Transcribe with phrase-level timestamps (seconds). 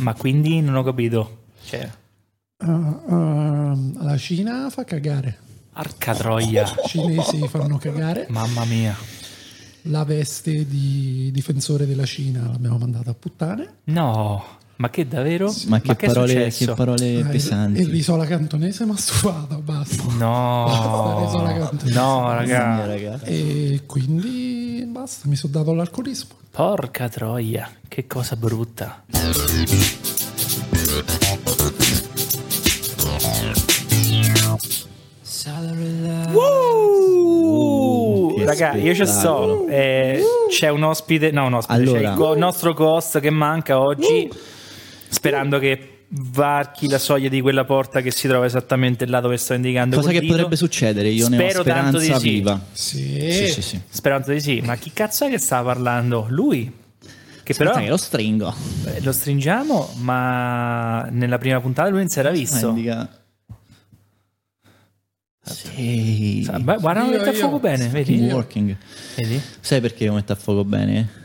[0.00, 1.44] Ma quindi non ho capito.
[1.64, 1.88] Cioè,
[2.62, 5.38] Uh, uh, la Cina fa cagare.
[5.72, 6.64] arca troia.
[6.64, 8.26] I cinesi fanno cagare.
[8.28, 8.94] Mamma mia.
[9.84, 13.76] La veste di difensore della Cina l'abbiamo mandata a puttane.
[13.84, 14.44] No,
[14.76, 15.50] ma che davvero?
[15.68, 16.66] Ma che è parole, successo?
[16.66, 17.80] che parole Ah, il- pesanti.
[17.80, 20.02] Il risola cantonese mi ha stufato, basta.
[20.18, 21.98] No, Basta, risola cantonese.
[21.98, 22.84] no, raga.
[22.86, 23.20] raga.
[23.22, 26.34] E quindi basta, mi sono dato all'alcolismo.
[26.50, 29.04] Porca troia, che cosa brutta.
[37.00, 38.34] Woo!
[38.34, 39.12] Che Raga, io ci sto.
[39.12, 39.66] spettacolo.
[39.68, 42.10] Eh, c'è un ospite, no, un ospite, c'è Allora.
[42.10, 44.30] il co- nostro co-host che manca oggi.
[45.08, 49.54] Sperando che varchi la soglia di quella porta che si trova esattamente là dove sto
[49.54, 49.96] indicando.
[49.96, 50.32] Cosa che dito.
[50.32, 51.08] potrebbe succedere?
[51.08, 52.30] Io ne ho Spero tanto di speranza sì.
[52.30, 52.60] viva.
[52.72, 53.80] Sì, Sì, sì, sì.
[53.88, 54.60] Sperando di sì.
[54.64, 56.26] Ma chi cazzo è che stava parlando?
[56.30, 56.78] Lui?
[57.42, 58.54] Che però che lo stringo.
[58.86, 62.66] eh, lo stringiamo, ma nella prima puntata lui non si era visto.
[62.66, 63.08] Ah, indica-
[65.42, 66.48] Sì.
[66.60, 68.22] Beh, Guarda, lo mette a fuoco bene, vedi?
[68.22, 68.34] Io.
[68.34, 68.76] Working.
[69.16, 69.40] Vedi?
[69.60, 71.18] Sai perché lo metto a fuoco bene?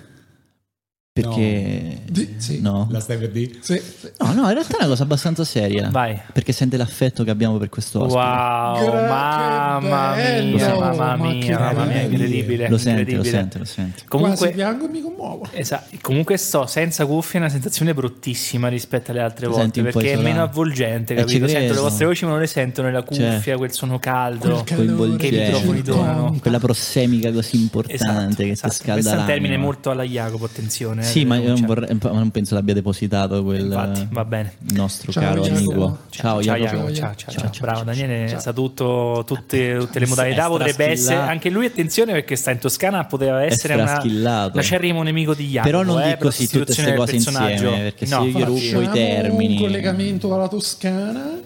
[1.25, 1.99] Perché...
[2.11, 2.59] Di- sì.
[2.59, 2.89] No.
[2.91, 3.53] La stai per dire?
[3.61, 4.09] Sì, sì.
[4.17, 5.87] No, no, in realtà è una cosa abbastanza seria.
[5.89, 6.19] Vai.
[6.33, 8.19] Perché sente l'affetto che abbiamo per questo ospite.
[8.19, 12.09] Wow, Gra- mamma bello, mia, mamma ma mia, mamma mia, bello.
[12.11, 12.67] incredibile.
[12.67, 14.03] Lo sente, lo sente, lo sente.
[14.05, 15.47] Quasi Comunque, piango e mi commuovo.
[15.53, 20.11] esatto, comunque sto senza cuffie, è una sensazione bruttissima rispetto alle altre volte senti perché
[20.11, 21.47] è meno avvolgente, Eh, capito?
[21.47, 23.57] Sento le vostre voci, ma non le sento nella cuffia, Certo.
[23.59, 24.49] quel suono caldo.
[24.49, 26.37] Quel calore che i microfoni donano.
[26.41, 28.67] Quella prossemica così importante Esatto, che esatto.
[28.73, 31.03] ti scalda Questo è un termine molto alla Jacopo, attenzione.
[31.05, 34.53] Sì, ma io non, cioè, vorrei, ma non penso l'abbia depositato quel Infatti, va bene.
[34.73, 35.57] nostro Ciao, caro Jacopo.
[35.57, 35.97] amico.
[36.09, 36.87] Ciao, Ciao, Jacopo.
[36.91, 37.51] Jacopo, ciao, ciao, ciao.
[37.61, 40.47] Bravo Daniele, sa tutto, tutte, tutte le modalità.
[40.47, 44.51] Potrebbe essere anche lui, attenzione perché sta in Toscana, poteva essere una, straschillato.
[44.53, 45.69] un acerrimo nemico di Jacopo.
[45.69, 47.51] Però non eh, dico così tutte queste del cose personaggio.
[47.53, 49.53] insieme, perché se No, io gli rubo i termini.
[49.55, 51.39] un collegamento alla Toscana,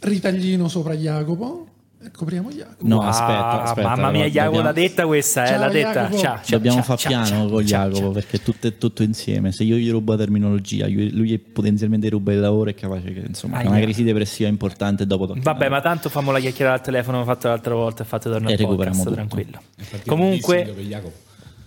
[0.00, 1.66] ritaglino sopra Jacopo
[2.12, 2.86] copriamo Jacopo.
[2.86, 3.88] No, Wow, aspetta, aspetta.
[3.88, 6.10] Mamma mia, Jacopo, dobbiamo- l'ha detta questa, eh, Ciao, l'ha detta.
[6.10, 8.10] Ciao, ciao, Dobbiamo ciao, far ciao, piano ciao, con ciao, Jacopo ciao.
[8.12, 9.52] perché tutto è tutto insieme.
[9.52, 13.20] Se io gli rubo la terminologia, lui, lui potenzialmente ruba il lavoro, è capace che
[13.26, 15.06] insomma è una crisi depressiva importante.
[15.06, 18.18] Dopo tocca- Vabbè, ma tanto famo la chiacchierata al telefono, ho fatto l'altra volta e
[18.18, 19.14] tornare E recuperiamo podcast, tutto.
[19.14, 19.60] tranquillo.
[20.06, 21.12] Comunque, Jacopo.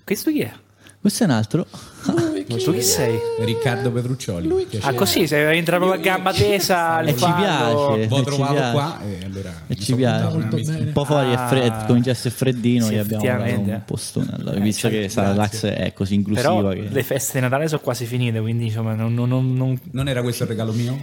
[0.04, 0.52] questo chi è?
[1.08, 1.66] Questo è un altro.
[2.48, 3.18] Tu chi sei?
[3.40, 4.46] Riccardo Petruccioli.
[4.46, 4.92] Lui Piacere.
[4.94, 7.72] Ah, così, sei entra proprio a gamba tesa E ci piace.
[7.72, 8.72] L'ho E ci trovato piace.
[8.74, 10.36] qua e allora E ci piace.
[10.36, 11.86] Un po' fuori è fred- Ah.
[11.86, 14.32] comincia a essere freddino, Sì, gli abbiamo un postone.
[14.38, 16.88] Allora, Eh, visto cioè, che sa, l'Ax è così inclusiva Però che...
[16.90, 20.22] le feste di Natale sono quasi finite, quindi insomma non, non- non- non- Non era
[20.22, 20.98] questo il regalo mio?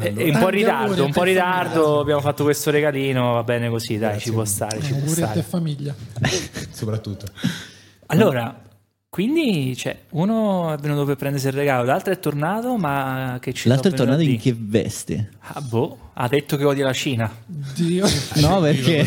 [0.00, 3.42] è Allora, un po' in ritardo, un po' in ritardo, abbiamo fatto questo regalino, va
[3.42, 5.42] bene così, dai, ci può stare, ci può Auguri a te stare.
[5.46, 5.94] famiglia.
[6.72, 7.26] soprattutto.
[8.10, 8.62] Allora,
[9.10, 13.66] quindi cioè, uno è venuto per prendersi il regalo, l'altro è tornato, ma che ci
[13.68, 15.30] L'altro è tornato in che veste?
[15.40, 17.30] Ah, boh, ha detto che odia la Cina.
[17.46, 18.06] Dio.
[18.38, 19.06] No, perché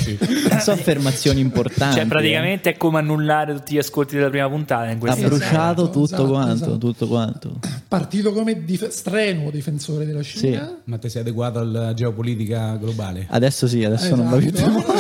[0.60, 1.98] sono affermazioni importanti.
[1.98, 4.98] Cioè, praticamente è come annullare tutti gli ascolti della prima puntata in.
[5.08, 6.78] Ha bruciato Esatto, tutto esatto, quanto, esatto.
[6.78, 7.60] tutto quanto.
[7.88, 10.80] Partito come dif- strenuo difensore della Cina.
[10.86, 13.28] Ma ti sei adeguato alla geopolitica globale?
[13.30, 14.94] Adesso sì, adesso non va più Esatto.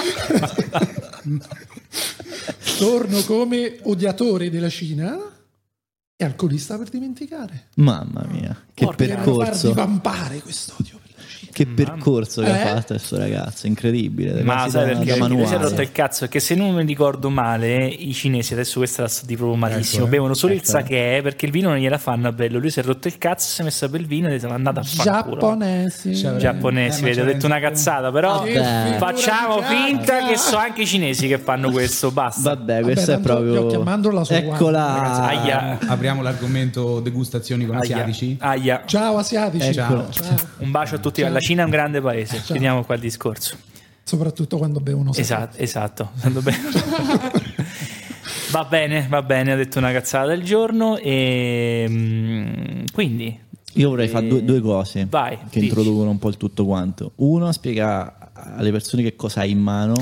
[2.80, 5.18] Torno come odiatore della Cina
[6.16, 7.68] e alcolista per dimenticare.
[7.76, 9.74] Mamma mia, che Porca, percorso.
[9.74, 10.99] vampare quest'odio per la Cina.
[11.60, 12.52] Che percorso che Eh?
[12.62, 14.42] ha fatto questo ragazzo, incredibile.
[14.42, 14.86] Ma sai perché?
[14.86, 15.56] da Perché si è manuale.
[15.58, 16.18] rotto il cazzo?
[16.20, 19.98] Perché se non mi ricordo male, i cinesi, adesso questa la sto di proprio malissimo,
[20.04, 20.10] Ecco, eh.
[20.16, 20.68] bevono solo il Ecco.
[20.70, 22.58] sake perché il vino non gliela fanno a bello.
[22.58, 24.80] Lui si è rotto il cazzo, si è messo a bel vino e è andato
[24.80, 25.34] a fanculo.
[25.36, 26.16] Giapponesi.
[26.16, 28.96] Cioè, Giapponesi, Eh, vedi, ho detto una cazzata, però Che Vabbè.
[28.96, 32.54] facciamo finta che so anche i cinesi che fanno questo, basta.
[32.54, 33.52] Vabbè, questo è tanto proprio.
[33.52, 35.24] io chiamandolo la sua Eccola.
[35.26, 35.78] Aia.
[35.88, 38.36] Apriamo l'argomento degustazioni con Aia, asiatici.
[38.40, 38.82] aia.
[38.86, 39.74] Ciao asiatici.
[39.74, 40.08] Ciao.
[40.10, 40.36] Ciao.
[40.58, 43.56] Un bacio a tutti, la Cina è un grande paese, chiudiamo qua il discorso.
[44.02, 45.12] Soprattutto quando bevono.
[45.14, 46.10] Esatto, esatto.
[46.16, 46.58] Andando bene.
[48.50, 53.38] va bene, va bene, ho detto una cazzata del giorno e mm, quindi
[53.74, 55.66] Io vorrei fare due, due cose Vai, che dici.
[55.66, 57.12] introducono un po' il tutto quanto.
[57.16, 59.94] Uno, spiega alle persone che cosa hai in mano.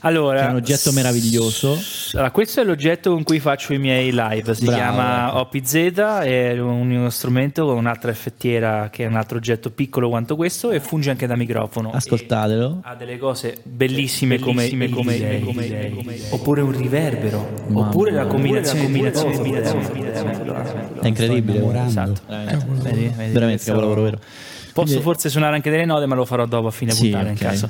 [0.00, 1.78] Allora Che è un oggetto meraviglioso.
[2.12, 4.78] Allora, questo è l'oggetto con cui faccio i miei live, si Bravo.
[4.78, 5.74] chiama OPZ,
[6.24, 10.70] è un- uno strumento con un'altra effettiera che è un altro oggetto piccolo quanto questo
[10.70, 11.90] e funge anche da microfono.
[11.92, 12.80] Ascoltatelo.
[12.82, 18.82] ha delle cose bellissime, come, come, come, come- come- oppure un riverbero oppure la combinazione
[18.84, 21.84] combinazione, combinazione, È incredibile.
[21.86, 22.20] Esatto.
[22.26, 24.18] Vedi, vedi, Veramente questo- capolavoro vero.
[24.80, 27.26] Posso Quindi- forse suonare anche delle note ma lo farò dopo a fine Sì, puntata
[27.28, 27.38] in ok.
[27.38, 27.68] caso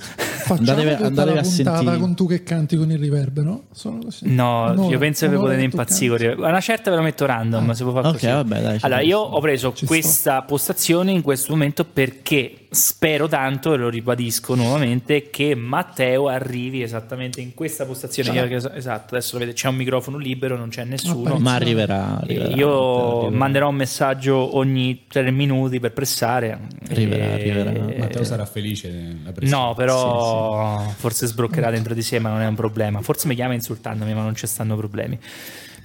[0.49, 1.97] Andatevi- andatevi la a puntata sentire.
[1.99, 3.65] con tu che canti con il riverbero?
[3.73, 4.33] Sono così.
[4.35, 6.17] No, Un'ora- io penso che vi potete impazzire.
[6.17, 6.35] canti.
[6.37, 8.27] con il- Una certa ve lo metto random, se può fare Ok, così.
[8.27, 13.77] vabbè, dai, Allora, io ho preso questa postazione in questo momento perché spero tanto, e
[13.77, 18.33] lo ribadisco nuovamente, che Matteo arrivi esattamente in questa postazione.
[18.33, 18.45] Ciao.
[18.47, 21.39] Io- esatto, adesso lo vedete, c'è un microfono libero, non c'è nessuno.
[21.39, 22.19] Ma arriverà.
[22.21, 23.37] Arriverà, io arriverà.
[23.37, 26.59] manderò un messaggio ogni tre minuti per pressare.
[26.91, 27.99] Arriverà, E- arriverà.
[27.99, 29.63] Matteo sarà felice della pressione.
[29.65, 33.01] No, però forse sbroccherà dentro di sé, ma non è un problema.
[33.01, 35.19] Forse mi chiama insultandomi, ma non ci stanno problemi.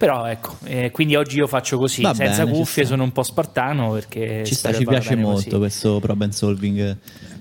[0.03, 3.23] Però ecco, eh, quindi oggi io faccio così, Va senza bene, cuffie, sono un po'
[3.23, 5.57] spartano perché Ci sta, ci piace molto così.
[5.57, 6.97] questo problem solving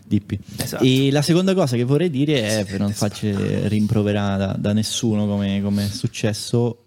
[0.07, 0.39] DP.
[0.63, 0.85] Esatto.
[0.85, 3.35] E la seconda cosa che vorrei dire è, per non farci
[3.67, 6.85] rimproverare da, da nessuno come, come è successo,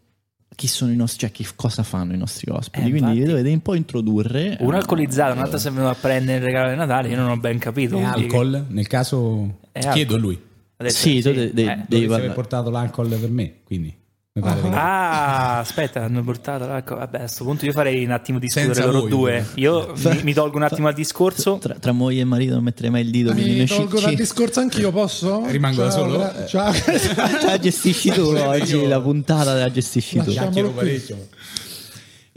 [0.55, 2.77] chi sono i nostri, cioè chi, cosa fanno i nostri ospiti.
[2.85, 3.17] Eh, Quindi infatti.
[3.19, 4.55] li dovete un po' introdurre.
[4.61, 7.17] Un Eh, alcolizzato, un altro si è venuto a prendere il regalo di Natale, io
[7.17, 7.97] non ho ben capito.
[7.97, 8.63] È alcol?
[8.69, 10.19] Nel caso È chiedo a alcol.
[10.21, 10.41] lui.
[10.77, 11.79] Ha detto Sì, di tu de- de- Eh.
[11.85, 13.93] devi aver portato l'alcol per me, quindi
[14.41, 16.97] che- Ah, aspetta, hanno portato l'alcol.
[16.97, 19.47] Vabbè, a questo punto io farei un attimo discutere Senza loro voi, due.
[19.55, 21.57] Io mi, mi tolgo un attimo al discorso.
[21.57, 24.59] Tra, tra moglie e marito non metterei mai il dito, quindi Mi tolgo dal discorso
[24.59, 25.45] anch'io, posso?
[25.47, 26.17] Rimango da Ciao, solo?
[26.17, 26.73] gra- Ciao.
[27.47, 30.33] la gestisci tu oggi, io- la puntata la gestisci tu.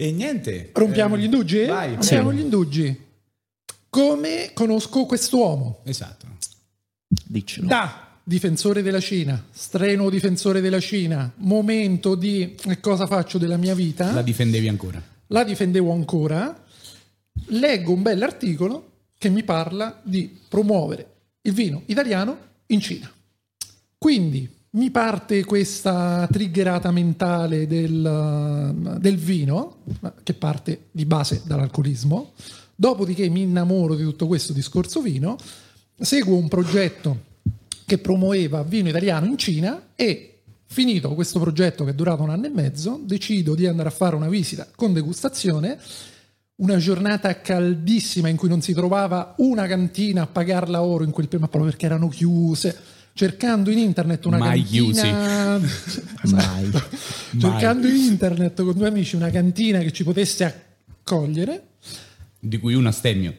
[0.00, 0.70] E niente.
[0.74, 1.64] Rompiamo eh, gli indugi?
[1.64, 1.94] Vai.
[1.94, 2.36] Rompiamo Sì.
[2.36, 3.06] gli indugi.
[3.90, 5.80] Come conosco quest'uomo?
[5.82, 6.26] Esatto.
[7.08, 7.66] Diccelo.
[7.66, 13.74] Da difensore della Cina, strenuo difensore della Cina, momento di che cosa faccio della mia
[13.74, 15.02] vita, La la, difendevi ancora.
[15.44, 16.64] difendevo ancora,
[17.46, 22.36] leggo un bell'articolo che mi parla di promuovere il vino italiano
[22.66, 23.10] in Cina.
[23.96, 29.78] Quindi mi parte questa triggerata mentale del, del vino,
[30.22, 32.32] che parte di base dall'alcolismo,
[32.74, 35.38] dopodiché mi innamoro di tutto questo discorso vino,
[35.98, 37.24] seguo un progetto
[37.88, 42.44] che promuoveva vino italiano in Cina e finito questo progetto che è durato un anno
[42.44, 45.78] e mezzo, decido di andare a fare una visita con degustazione,
[46.56, 51.28] una giornata caldissima in cui non si trovava una cantina a pagarla oro in quel
[51.28, 52.76] prima proprio perché erano chiuse,
[53.14, 55.58] cercando in internet una Mai cantina
[56.28, 56.70] Mai.
[57.38, 61.68] cercando in internet con due amici una cantina che ci potesse accogliere,
[62.38, 63.34] Di cui una stemmio.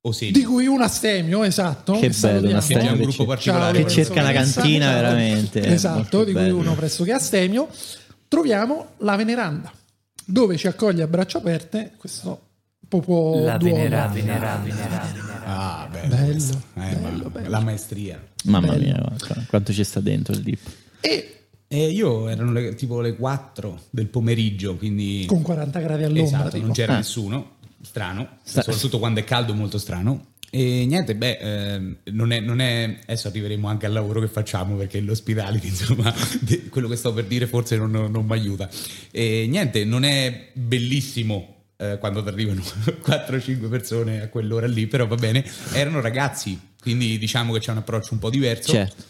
[0.00, 0.30] O sei.
[0.30, 1.94] di cui una stemio, esatto.
[1.94, 3.82] Che bello, una un stemio che, gruppo particolare.
[3.84, 4.94] che cerca una cantina ciao.
[4.94, 5.66] veramente.
[5.66, 6.56] Esatto, di cui bello.
[6.56, 7.68] uno pressoché a Stemio.
[8.28, 9.72] Troviamo la Veneranda,
[10.24, 12.42] dove ci accoglie a braccia aperte questo
[12.86, 13.74] popò La d'uomo.
[13.74, 15.42] venera, venera, venera, venera.
[15.44, 16.14] Ah, bello.
[16.14, 16.62] Bello.
[16.74, 17.48] Eh, bello, ma- bello.
[17.48, 18.22] La maestria.
[18.44, 18.82] Mamma bello.
[18.84, 20.60] mia, guarda, quanto ci sta dentro il dip.
[21.00, 21.32] E
[21.70, 25.24] E io erano le- tipo le 4 del pomeriggio, quindi...
[25.26, 26.24] con 40 gradi all'ombra.
[26.24, 26.64] Esatto, tipo.
[26.64, 26.96] non c'era Ah.
[26.96, 30.32] nessuno, strano, Sta- soprattutto quando è caldo molto strano.
[30.50, 34.76] E niente, beh, ehm, non, è, non è- adesso arriveremo anche al lavoro che facciamo
[34.76, 38.68] perché l'ospitale, insomma, de- quello che sto per dire forse non, non mi aiuta.
[39.10, 42.62] E niente, non è bellissimo eh, quando arrivano
[43.04, 47.78] 4-5 persone a quell'ora lì, però va bene, erano ragazzi, quindi diciamo che c'è un
[47.78, 48.72] approccio un po' diverso.
[48.72, 49.04] Certo.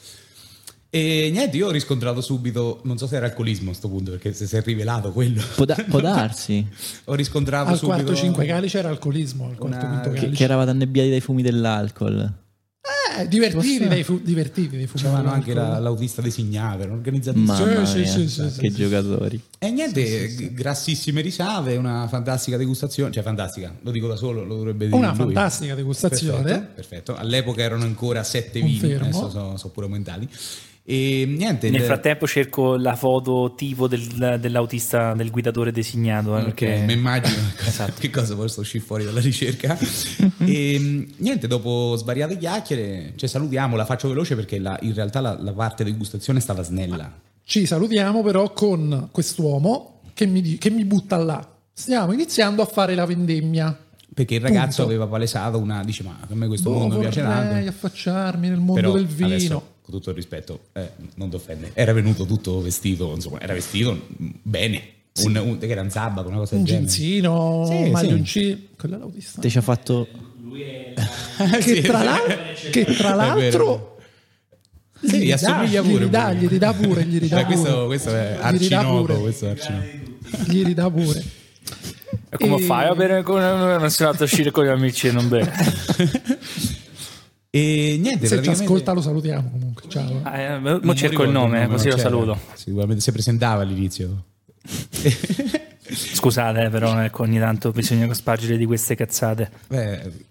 [0.90, 4.32] E niente, io ho riscontrato subito, non so se era alcolismo a sto punto, perché
[4.32, 5.43] se si è rivelato quello.
[5.55, 6.67] Può, da- può darsi
[7.05, 10.37] ho riscontrato Al subito quarto 5 calice era alcolismo, al quarto Una- quinto che, calice.
[10.37, 12.32] che eravate annebbiati dai fumi dell'alcol.
[13.19, 17.46] Eh, divertiti Posso- dai, fu- divertiti dai fumi C'avevano anche la- l'autista designato, erano organizzatissimi.
[17.75, 18.75] Mamma sì, mia, sì, sì, sì, che sì.
[18.76, 19.43] giocatori.
[19.58, 24.56] E niente, g- grassissime risate, una fantastica degustazione, cioè fantastica, lo dico da solo, lo
[24.56, 25.16] dovrebbe dire Una lui.
[25.18, 26.42] fantastica degustazione.
[26.45, 27.16] Perfetto, perfetto.
[27.16, 30.26] all'epoca erano ancora sette vini, adesso sono, sono pure aumentati.
[30.90, 36.35] E niente, Nel frattempo cerco la foto tipo del- dell'autista, del guidatore designato.
[36.35, 37.92] eh, Ok, perché- mi immagino Esatto.
[37.99, 39.76] che cosa possa uscire fuori dalla ricerca.
[40.40, 45.21] e mh, niente, dopo svariate chiacchiere, cioè salutiamo, la faccio veloce perché la- in realtà
[45.21, 47.12] la, la parte degustazione è stata snella.
[47.45, 51.47] Ci salutiamo però con quest'uomo che mi, che mi butta là.
[51.71, 53.78] Stiamo iniziando a fare la vendemmia.
[54.14, 54.97] Perché il ragazzo Punto.
[54.97, 57.68] aveva palesato una, dice ma a me questo Boh, mondo piace vorrei tanto.
[57.68, 59.76] affacciarmi nel mondo Però del vino.
[59.88, 61.71] Con tutto il rispetto, eh, non ti offende.
[61.73, 64.07] Era venuto tutto vestito, insomma, era vestito
[64.42, 64.83] bene.
[65.23, 66.87] Un, un- che era un sabato, una cosa un del genere.
[66.92, 67.90] ginzino, Sì, un sì.
[67.90, 68.57] maglioncino.
[68.76, 69.40] Quello è l'autista.
[69.40, 70.07] Te ci ha fatto
[71.38, 71.80] Che Sì.
[71.80, 72.37] tra, l'al-
[72.71, 73.99] che tra l'altro
[75.02, 76.04] Sì, gli assomiglia gli pure.
[76.04, 77.87] ridà, gli ridà pure, gli ridà Cioè, questo, pure.
[77.87, 79.18] questo è Gli arcinoto, pure.
[79.21, 79.87] questo è arcinoto.
[80.47, 81.23] Gli ridà pure.
[82.30, 85.12] E come E- fai a bere con non andato a uscire con gli amici e
[85.12, 85.52] non bere?
[87.58, 89.88] E niente, Se ci praticamente- ascolta lo salutiamo comunque.
[89.88, 90.20] Ciao.
[90.22, 92.08] Ah, eh, Non mo mi cerco il ricordo nome, eh, così lo c'era.
[92.08, 92.38] saluto.
[92.54, 94.24] Sicuramente si presentava all'inizio.
[95.90, 99.50] Scusate, però ecco, ogni tanto bisogna spargere di queste cazzate.
[99.68, 100.26] Beh,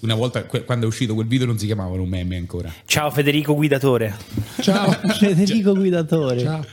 [0.00, 2.72] una volta quando è uscito quel video non si chiamavano meme ancora.
[2.86, 4.14] Ciao Federico Guidatore.
[4.60, 4.90] Ciao.
[4.90, 6.40] Federico Guidatore.
[6.40, 6.64] Ciao.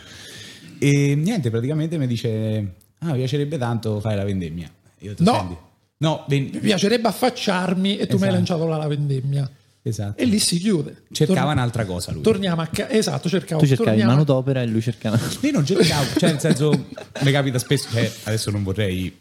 [0.79, 4.69] E niente, praticamente mi dice: Ah, mi piacerebbe tanto fare la vendemmia.
[4.99, 5.37] Io detto, No.
[5.37, 5.55] "Senti,
[5.97, 8.33] no, ven- Mi piacerebbe affacciarmi e tu mi hai Esatto.
[8.35, 9.49] lanciato la vendemmia.
[9.81, 10.21] Esatto.
[10.21, 11.03] E lì si chiude.
[11.11, 12.21] Cercava Torn- un'altra cosa lui.
[12.21, 13.61] Torniamo a ca- esatto, cercavo.
[13.61, 15.19] Tu cercavi torniamo- manodopera e lui cercava...
[15.41, 16.87] Io non cercavo, cioè nel senso,
[17.21, 19.15] mi capita spesso, cioè, adesso non vorrei...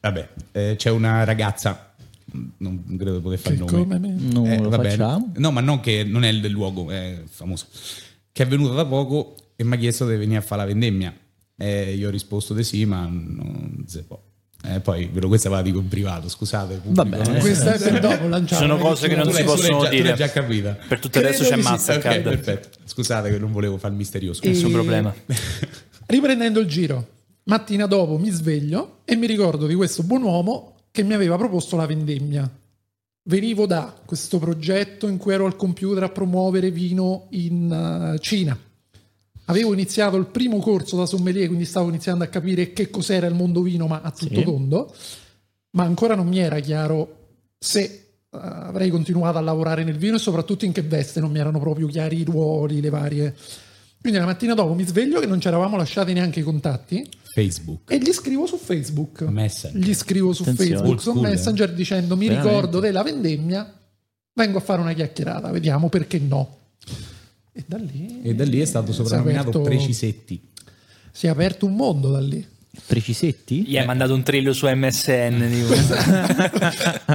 [0.00, 1.92] Vabbè, eh, c'è una ragazza,
[2.58, 3.72] non credo di poter fare il nome.
[3.72, 4.14] come me.
[4.18, 4.90] Non Eh, lo va bene.
[4.90, 5.32] facciamo.
[5.36, 7.66] No, ma non che non è del luogo, è famoso.
[8.32, 11.14] Che è venuta da poco e mi ha chiesto di venire a fare la vendemmia.
[11.54, 14.18] E io ho risposto di sì, ma non si può.
[14.62, 16.74] Eh, poi ve lo questa ve la dico in privato, scusate.
[16.76, 17.08] pubblico.
[17.08, 17.40] Va bene.
[17.40, 18.60] Questa è per dopo lanciare.
[18.66, 20.14] Sono cose che non Tu si possono già- dire.
[20.14, 20.76] già capita.
[20.86, 21.68] Per tutto il resto c'è Credo.
[21.68, 22.16] Mastercard.
[22.18, 22.68] Ok, perfetto.
[22.84, 24.42] Scusate che non volevo far misterioso.
[24.42, 25.14] E- Nessun problema.
[26.06, 27.06] Riprendendo il giro,
[27.44, 31.76] mattina dopo mi sveglio e mi ricordo di questo buon uomo che mi aveva proposto
[31.76, 32.48] la vendemmia.
[33.22, 38.58] Venivo da questo progetto in cui ero al computer a promuovere vino in eh, Cina.
[39.50, 43.34] Avevo iniziato il primo corso da sommelier, quindi stavo iniziando a capire che cos'era il
[43.34, 44.42] mondo vino, ma a tutto Sì.
[44.44, 44.94] tondo,
[45.72, 47.16] ma ancora non mi era chiaro
[47.58, 47.98] se eh,
[48.30, 51.86] avrei continuato a lavorare nel vino e soprattutto in che veste, non mi erano proprio
[51.88, 53.34] chiari i ruoli, le varie...
[54.00, 57.90] Quindi la mattina dopo mi sveglio che non ci eravamo lasciati neanche i contatti Facebook.
[57.92, 59.20] e gli scrivo su Facebook.
[59.22, 59.78] Messenger.
[59.78, 60.70] Gli scrivo su Attenzione.
[60.76, 61.12] Facebook, su.
[61.12, 62.54] Messenger dicendo mi Veramente.
[62.54, 63.70] ricordo della vendemmia,
[64.32, 66.56] vengo a fare una chiacchierata, vediamo perché no.
[67.52, 70.40] E da lì, E da lì è stato soprannominato aperto- Precisetti.
[71.12, 72.46] Si è aperto un mondo da lì.
[72.86, 73.62] Precisetti?
[73.66, 75.42] Gli hai mandato un trillo su MSN.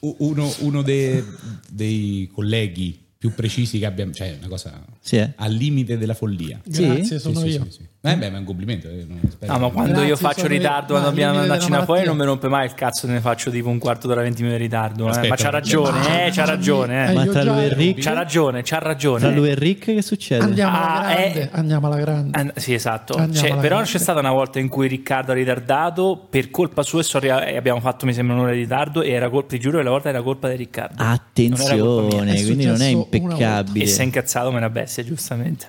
[0.00, 1.22] Uno, uno dei,
[1.68, 5.32] dei colleghi più precisi che abbiamo, cioè una cosa Sì, eh.
[5.36, 6.60] al limite della follia.
[6.70, 6.82] Sì?
[6.86, 7.64] Grazie, sono Sì, sì, io.
[7.64, 7.86] sì, sì.
[8.00, 8.88] Eh beh, ma è un complimento.
[8.88, 11.58] eh, non No, ma quando Grazie, io faccio ritardo, quando dobbiamo limite andare a della
[11.58, 12.06] cena fuori, malattia.
[12.06, 14.64] non mi rompe mai il cazzo, ne faccio tipo un quarto d'ora, 20 minuti di
[14.66, 15.06] ritardo.
[15.06, 15.10] eh.
[15.10, 17.06] Aspetta, ma c'ha ragione, ma- eh, c'ha ragione.
[17.06, 17.14] Eh, Eh.
[17.14, 18.00] Ma tra lui e Rick?
[18.02, 19.18] C'ha ragione, c'ha ragione.
[19.18, 20.44] Tra lui e Rick che succede?
[20.44, 21.48] Andiamo alla Ah, grande, eh.
[21.52, 22.52] andiamo alla grande.
[22.54, 23.14] Eh, sì, esatto.
[23.14, 23.84] Cioè, alla però grande.
[23.90, 27.80] c'è stata una volta in cui Riccardo ha ritardato per colpa sua e so- abbiamo
[27.80, 29.02] fatto, mi sembra, un'ora di ritardo.
[29.02, 31.02] E era colpa, ti giuro, che la volta era colpa di Riccardo.
[31.02, 33.84] Non era colpa Attenzione, quindi non è impeccabile.
[33.84, 35.66] E si è incazzato come una bestia, giustamente.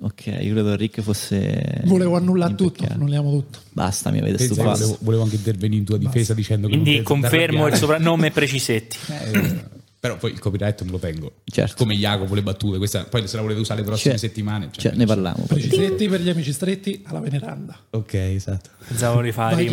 [0.00, 1.82] Ok, io credo che Rick fosse.
[1.84, 3.58] Volevo annullare tutto, annulliamo tutto.
[3.72, 4.70] Basta, mi avete stufato.
[4.78, 8.96] volevo, volevo anche intervenire in tua difesa dicendo che non Quindi confermo il soprannome Precisetti.
[9.28, 11.32] Eh, però poi il copyright me lo tengo.
[11.44, 11.74] Certo.
[11.76, 14.68] Come Jacopo le battute, questa, poi se la volete usare le prossime Cioè, settimane.
[14.70, 15.44] cioè, cioè, ne parliamo.
[15.44, 17.76] Precisetti per gli amici stretti alla veneranda.
[17.90, 18.70] Ok, esatto.
[18.86, 19.68] Pensavo di fare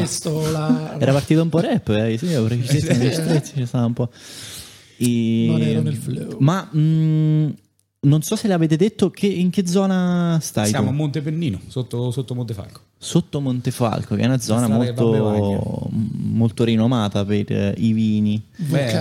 [0.52, 0.96] la...
[0.98, 2.18] Era partito un po' rap, eh?
[2.18, 4.10] sì, avevo Precisetti negli stretti, ci stava un po'.
[4.98, 6.38] E- Non ero nel flow.
[6.40, 7.54] Ma mh,
[8.06, 10.70] non so se l'avete detto, che, in che zona stai?
[10.70, 10.96] Siamo a tu?
[10.98, 12.82] Monte Pennino, sotto, sotto Montefalco.
[12.98, 18.42] Sotto Montefalco, che è una zona a molto, molto rinomata per eh, i vini.
[18.56, 18.98] Beh,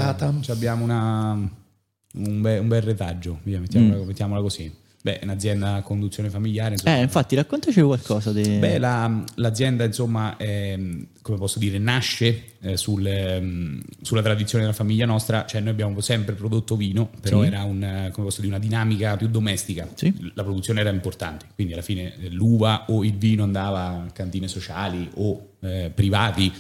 [0.48, 4.72] abbiamo una, un, be- un bel retaggio, via, mettiamola, mettiamola così.
[5.02, 6.72] Beh, è un'azienda a conduzione familiare.
[6.72, 6.96] insomma.
[6.96, 8.56] Eh, infatti, raccontaci qualcosa di...
[8.58, 14.76] Beh, la- l'azienda, insomma, ehm, come posso dire, nasce eh, sul, ehm, sulla tradizione della
[14.76, 17.46] famiglia nostra, cioè noi abbiamo sempre prodotto vino, però Sì.
[17.46, 19.88] era un, eh, come posso dire, una dinamica più domestica.
[19.94, 20.14] Sì.
[20.34, 24.48] La produzione era importante, quindi alla fine eh, l'uva o il vino andava a cantine
[24.48, 26.52] sociali o eh, privati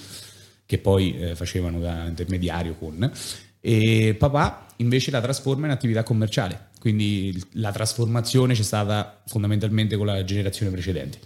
[0.64, 3.12] che poi eh, facevano da intermediario con
[3.60, 10.06] e papà invece la trasforma in attività commerciale quindi la trasformazione c'è stata fondamentalmente con
[10.06, 11.18] la generazione precedente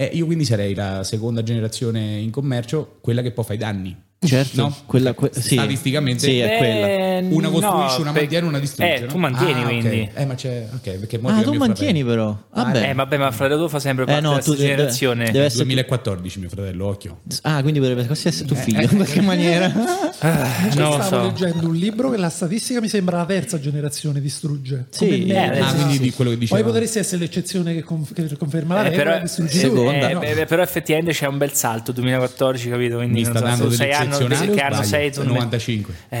[0.00, 3.94] e io quindi sarei la seconda generazione in commercio quella che poi fa i danni
[4.22, 4.76] Certo, no?
[4.84, 5.54] quella, que- sì.
[5.54, 6.86] statisticamente Sì, è quella.
[6.88, 9.06] Eh, una costruisce no, una per- mantiene una distrugge Eh, no?
[9.06, 10.10] tu mantieni Ah, quindi.
[10.14, 12.38] eh ma c'è ok perché Ah, tu mantieni fratello.
[12.52, 12.64] però.
[12.64, 12.90] Vabbè.
[12.90, 15.24] Eh, vabbè, ma fratello tuo fa sempre Eh, parte no, della tu stessa deve- generazione.
[15.30, 19.20] deve essere- 2014 mio fratello occhio Ah, quindi potrebbe quasi essere tuo figlio in qualche
[19.24, 19.72] maniera.
[20.18, 21.22] Ah, lo Stavo so.
[21.22, 24.84] leggendo un libro che la statistica mi sembra la terza generazione distrugge.
[24.90, 25.98] Sì, eh, ah quindi sì.
[26.00, 29.04] di quello che Poi diceva potresti essere l'eccezione che, conf- che conferma la Eh, regola
[29.22, 30.20] però, eh, eh, no?
[30.20, 34.26] beh, effettivamente c'è un bel salto 2014 capito quindi sei anni o
[34.74, 36.18] hanno sei tu mi- 95 eh,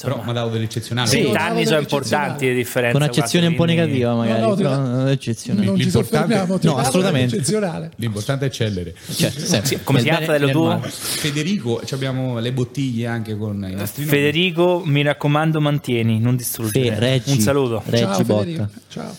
[0.00, 3.46] però insomma mi ha dato dell'eccezionale sì, Sì, anni sono importanti di differenza Con accezione
[3.46, 4.40] un po' negativa, magari.
[4.40, 5.66] No, no, però non è eccezionale.
[5.66, 7.92] non ci L'importante- no, assolutamente.
[7.96, 9.68] l'importante è cellere Certo, sempre.
[9.68, 10.80] Sì, come si chiama nel tuo?
[10.82, 16.34] Federico ci abbiamo le bottiglie anche con i nostri nomi Federico mi raccomando mantieni non
[16.34, 17.30] distruggere Fe- reggi.
[17.30, 18.40] un saluto Reggi Ciao botta.
[18.42, 18.68] Federico.
[18.88, 19.16] Ciao.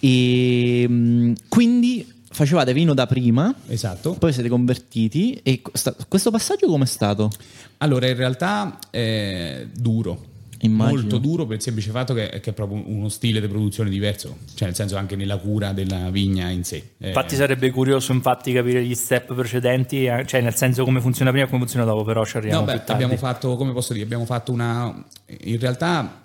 [0.00, 5.40] E mh, quindi facevate vino da prima, esatto poi siete convertiti.
[5.42, 5.62] E
[6.08, 7.30] questo passaggio com'è stato?
[7.78, 11.00] allora in realtà è duro Immagino.
[11.00, 14.38] molto duro per il semplice fatto che, che è proprio uno stile di produzione diverso,
[14.54, 16.92] cioè nel senso anche nella cura della vigna in sé.
[16.98, 21.30] Eh, Infatti sarebbe curioso infatti capire gli step precedenti, eh, cioè nel senso come funziona
[21.30, 23.02] prima e come funziona dopo, però ci arriviamo No, beh, più tardi.
[23.04, 25.04] abbiamo fatto, come posso dire, abbiamo fatto una...
[25.42, 26.22] In realtà,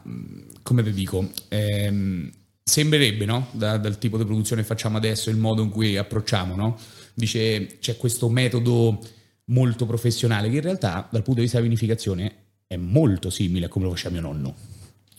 [0.63, 2.29] come ti dico, ehm,
[2.69, 3.47] sembrerebbe, no?
[3.51, 6.77] Da- dal tipo di produzione che facciamo adesso, il modo in cui approcciamo, no?
[7.13, 8.99] Dice, c'è questo metodo
[9.45, 12.33] molto professionale che in realtà, dal punto di vista della vinificazione,
[12.65, 14.55] è molto simile a come lo faceva mio nonno.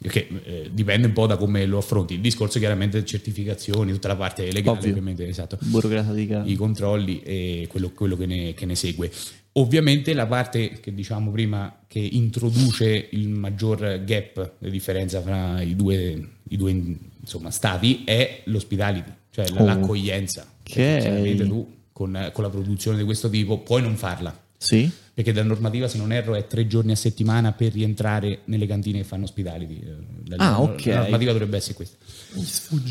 [0.01, 2.15] Che eh, dipende un po' da come lo affronti.
[2.15, 4.95] Il discorso chiaramente certificazioni, tutta la parte legale,
[5.29, 6.43] esatto Burocratica.
[6.47, 9.11] i controlli e quello, quello che, ne, che ne segue.
[9.55, 15.75] Ovviamente la parte che diciamo prima che introduce il maggior gap, la differenza fra i
[15.77, 16.71] due, i due
[17.21, 19.65] insomma, stati è l'hospitality, cioè Oh.
[19.65, 20.47] l'accoglienza.
[20.63, 24.39] Perché chiaramente tu con, con la produzione di questo tipo puoi non farla.
[24.57, 24.91] Sì?
[25.13, 28.99] Perché da normativa, se non erro, è tre giorni a settimana per rientrare nelle cantine
[28.99, 29.81] che fanno ospitality.
[29.81, 30.87] Eh, La, Ah, ok.
[30.87, 31.97] la normativa dovrebbe essere questa.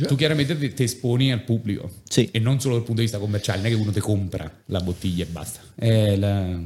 [0.07, 2.27] Tu chiaramente ti, ti esponi al pubblico Sì.
[2.31, 4.79] e non solo dal punto di vista commerciale, non è che uno ti compra la
[4.81, 5.59] bottiglia e basta.
[5.75, 6.59] È la-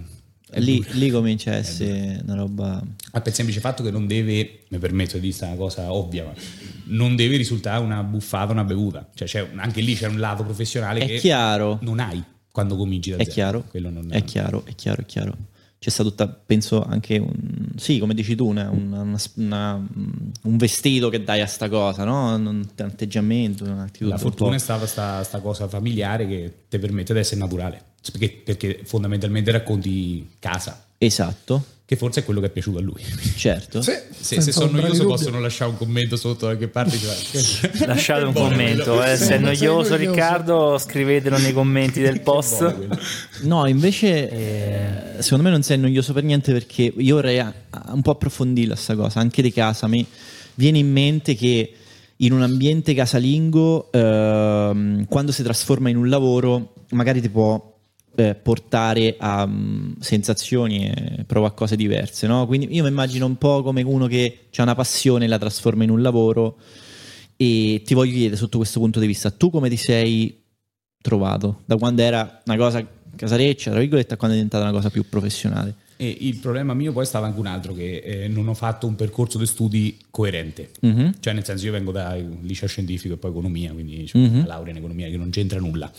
[0.59, 2.81] Lì, lì comincia a essere una roba...
[3.13, 6.23] Ma per il semplice fatto che non deve, mi permetto di dire una cosa ovvia,
[6.25, 6.33] ma
[6.85, 9.07] non deve risultare una buffata, una bevuta.
[9.13, 11.79] Cioè anche lì c'è un lato professionale È che chiaro.
[11.81, 13.33] non hai quando cominci da È zero.
[13.33, 15.35] chiaro, Quello non- è chiaro, è chiaro, è chiaro.
[15.79, 17.29] C'è stata tutta, penso, anche un,
[17.75, 19.87] sì, come dici tu, una- una- una- una-
[20.43, 22.33] un vestito che dai a sta cosa, no?
[22.35, 24.09] Un, atteggiamento, un'attitudine.
[24.09, 27.81] La un fortuna è stata sta, sta cosa familiare che ti permette di essere naturale.
[28.11, 33.01] Perché, perché fondamentalmente racconti casa, Esatto, che forse è quello che è piaciuto a lui.
[33.35, 33.81] certo.
[33.81, 35.17] Se, senza se sono ombra io di so dubbio.
[35.17, 37.85] possono lasciare un commento sotto da che parte cioè.
[37.87, 39.95] Lasciate un commento, eh, se è noioso noioso.
[39.97, 42.87] Riccardo scrivetelo nei commenti del post.
[43.41, 48.11] No, invece, eh, secondo me non sei noioso per niente perché io vorrei un po'
[48.11, 49.87] approfondirla sta cosa, anche di casa.
[49.87, 50.05] Mi
[50.55, 51.73] viene in mente che
[52.17, 57.71] in un ambiente casalingo, ehm, quando si trasforma in un lavoro, magari ti può
[58.15, 62.45] eh, portare a mm, sensazioni e prova a cose diverse, no?
[62.47, 65.83] Quindi io mi immagino un po' come uno che ha una passione e la trasforma
[65.83, 66.57] in un lavoro
[67.35, 70.41] e ti voglio chiedere sotto questo punto di vista, tu come ti sei
[71.01, 71.61] trovato?
[71.65, 75.07] Da quando era una cosa casareccia, tra virgolette, a quando è diventata una cosa più
[75.09, 75.75] professionale?
[75.97, 78.95] E il problema mio poi stava anche un altro, che eh, non ho fatto un
[78.95, 80.69] percorso di studi coerente.
[80.81, 81.15] Mhm.
[81.19, 84.35] Cioè, nel senso, io vengo da liceo scientifico e poi economia, quindi ho Mhm.
[84.37, 85.91] una laurea in economia che non c'entra nulla.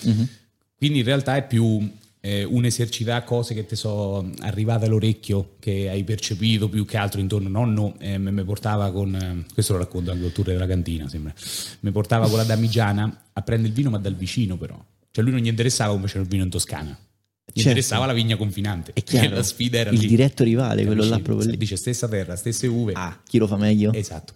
[0.77, 1.89] Quindi in realtà è più
[2.25, 7.21] eh, un esercitare cose che ti sono arrivate all'orecchio, che hai percepito più che altro
[7.21, 7.51] intorno.
[7.51, 11.35] Nonno eh, mi portava con, eh, questo lo racconto anche tour della cantina, sembra,
[11.81, 14.83] mi portava con la damigiana a prendere il vino, ma dal vicino però.
[15.11, 16.99] Cioè lui non gli interessava come faceva il vino in Toscana.
[17.47, 17.69] Gli Certo.
[17.69, 18.93] interessava la vigna confinante.
[18.95, 19.35] È chiaro.
[19.37, 20.07] La sfida era Il lì.
[20.07, 21.59] diretto rivale, quello là proprio lì.
[21.59, 22.95] Dice stessa terra, stesse uve.
[22.95, 23.93] Ah, chi lo fa meglio?
[23.93, 24.33] Esatto.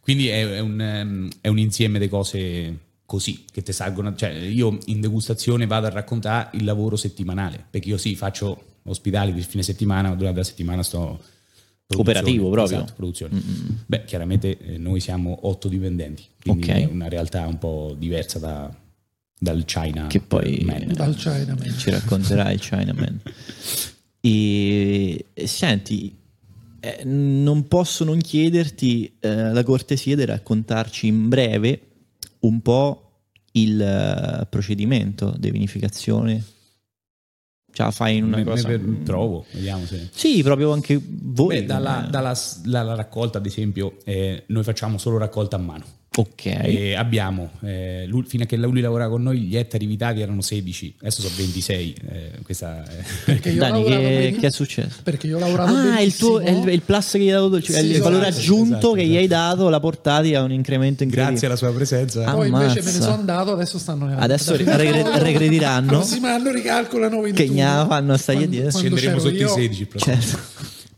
[0.00, 2.76] Quindi è, è un, ehm, è un insieme di cose
[3.10, 4.14] così che ti salgono.
[4.14, 9.36] Cioè, io in degustazione vado a raccontare il lavoro settimanale, perché io sì, faccio ospitali
[9.36, 11.18] il fine settimana, ma durante la settimana sto...
[11.86, 12.18] produzione.
[12.20, 12.76] Operativo proprio.
[12.76, 13.42] Esatto, produzione.
[13.84, 16.76] Beh, chiaramente eh, noi siamo otto dipendenti, quindi Ok.
[16.76, 18.72] è una realtà un po' diversa da-
[19.36, 20.06] dal China.
[20.06, 20.92] Che poi- Man.
[20.94, 21.74] Dal Chinaman.
[21.76, 23.20] Ci racconterà il Chinaman.
[24.20, 26.14] E, e senti,
[26.78, 31.86] eh, non posso non chiederti eh, la cortesia di raccontarci in breve
[32.40, 33.04] un po'
[33.52, 36.44] il eh, procedimento di vinificazione.
[37.72, 38.68] Ce la fai in una Me- cosa?
[38.68, 40.08] me- provo, vediamo se...
[40.12, 41.60] Sì, proprio anche voi.
[41.60, 45.84] Beh, dalla, dalla- dalla raccolta, ad esempio, eh, noi facciamo solo raccolta a mano.
[46.16, 46.44] Ok.
[46.44, 50.40] E abbiamo, eh, lui- fino a che lui lavorava con noi, gli ettari vitati erano
[50.40, 51.94] 16, adesso sono 26.
[52.10, 54.96] eh, questa è- Perché io ho Dani, lavorato che, ben- che è successo?
[55.04, 57.62] Perché io ho lavorato Ah, il, tuo, è il, il plus che gli hai dato,
[57.62, 60.50] cioè Sì, il valore esatto, aggiunto esatto, che gli hai dato l'ha portati a un
[60.50, 61.30] incremento incredibile.
[61.38, 62.24] Grazie alla sua presenza.
[62.26, 63.00] Ah, Poi invece me ne Ammazza.
[63.02, 65.92] sono andato, adesso stanno nella Adesso regre- regrediranno?
[65.92, 67.32] Il prossimo anno ricalcolano 21.
[67.48, 68.78] Che gna fanno stagli Quando- dietro?
[68.78, 70.20] Scenderemo sotto i io- 16 il prossimo.
[70.20, 70.38] Certo.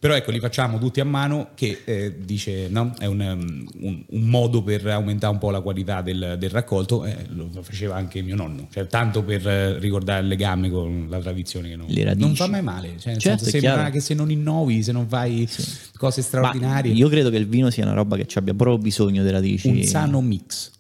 [0.03, 2.93] Però ecco, li facciamo tutti a mano, che eh, dice, no?
[2.99, 7.05] È un, um, un- un modo per aumentare un po' la qualità del, del raccolto.
[7.05, 11.21] eh, lo faceva anche mio nonno, cioè tanto per eh, ricordare il legame con la
[11.21, 11.87] tradizione che non,
[12.17, 12.97] non fa mai male.
[12.99, 15.49] Cioè, Certo, senso, sembra che se non innovi, se non fai
[15.97, 18.79] cose Ma straordinarie, io credo che il vino sia una roba che ci abbia proprio
[18.79, 19.69] bisogno delle radici.
[19.69, 20.73] un sano mix.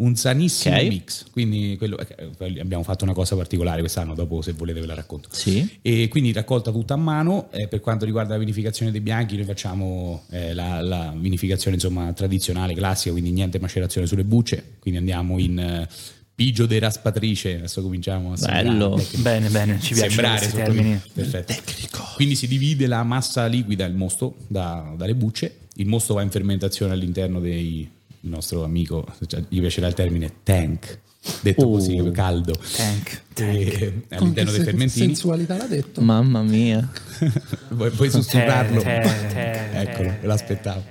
[0.00, 0.82] Un sanissimo Ok.
[0.86, 1.24] mix.
[1.30, 5.28] Quindi quello- eh, abbiamo fatto una cosa particolare quest'anno, dopo se volete ve la racconto.
[5.32, 5.78] Sì.
[5.82, 7.48] E quindi raccolta tutta a mano.
[7.52, 12.12] eh, per quanto riguarda la vinificazione dei bianchi, noi facciamo eh, la, la vinificazione insomma,
[12.14, 14.76] tradizionale, classica, quindi niente macerazione sulle bucce.
[14.78, 15.88] Quindi andiamo in eh,
[16.34, 17.56] pigio de raspatrice.
[17.56, 18.94] Adesso cominciamo a sembrare Bello.
[18.96, 19.22] tecnico.
[19.22, 21.00] Bene, bene, ci piacciono sembrare termini.
[21.12, 21.54] Perfetto.
[22.14, 26.30] Quindi si divide la massa liquida, il mosto, da- dalle bucce il mosto va in
[26.30, 27.88] fermentazione all'interno dei
[28.22, 31.00] il nostro amico, cioè, gli piacerà il termine tank,
[31.42, 31.70] detto Oh.
[31.72, 32.52] così, caldo.
[32.76, 36.00] Tank, Con all'interno dei fermentini sensualità l'ha detto.
[36.00, 36.86] Mamma mia,
[37.70, 38.82] vuoi, puoi sussurrarlo?
[38.84, 40.84] Eccolo, l'aspettavo.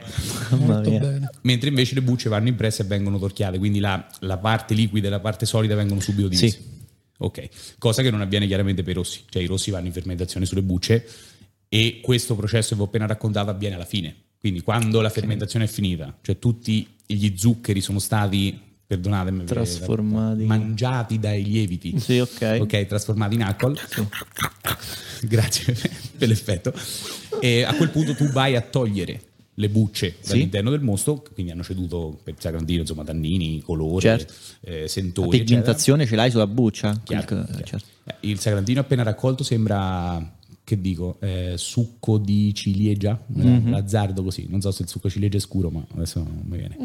[0.52, 1.00] mamma Molto mia.
[1.00, 1.30] bene.
[1.42, 5.10] Mentre invece le bucce vanno impresse e vengono torchiate, quindi la, la parte liquida e
[5.12, 6.50] la parte solida vengono subito divise.
[6.50, 6.78] Sì.
[7.22, 10.46] Ok, cosa che non avviene chiaramente per i rossi, cioè i rossi vanno in fermentazione
[10.46, 11.06] sulle bucce
[11.68, 14.16] e questo processo che vi ho appena raccontato avviene alla fine.
[14.40, 20.44] Quindi quando la fermentazione è finita, cioè tutti gli zuccheri sono stati, perdonatemi, Trasformati.
[20.46, 22.00] mangiati dai lieviti.
[22.00, 22.58] Sì, ok.
[22.62, 23.78] Ok, trasformati in alcol.
[25.22, 25.76] Grazie
[26.18, 26.74] per l'effetto.
[27.42, 29.22] E a quel punto tu vai a togliere
[29.56, 30.30] le bucce Sì.
[30.32, 34.34] dall'interno del mosto, quindi hanno ceduto per Sagrantino, insomma, tannini, colore, Certo.
[34.62, 35.46] eh, La sentori, eccetera.
[35.46, 36.98] pigmentazione ce l'hai sulla buccia?
[37.04, 37.48] Chiaro, chiaro.
[37.66, 37.86] certo.
[38.06, 40.38] Eh, Il Sagrantino appena raccolto sembra,
[40.70, 43.72] che dico, eh, succo di ciliegia, Mhm.
[43.72, 46.78] l'azzardo così, non so se il succo ciliegia è scuro, ma adesso non mi viene.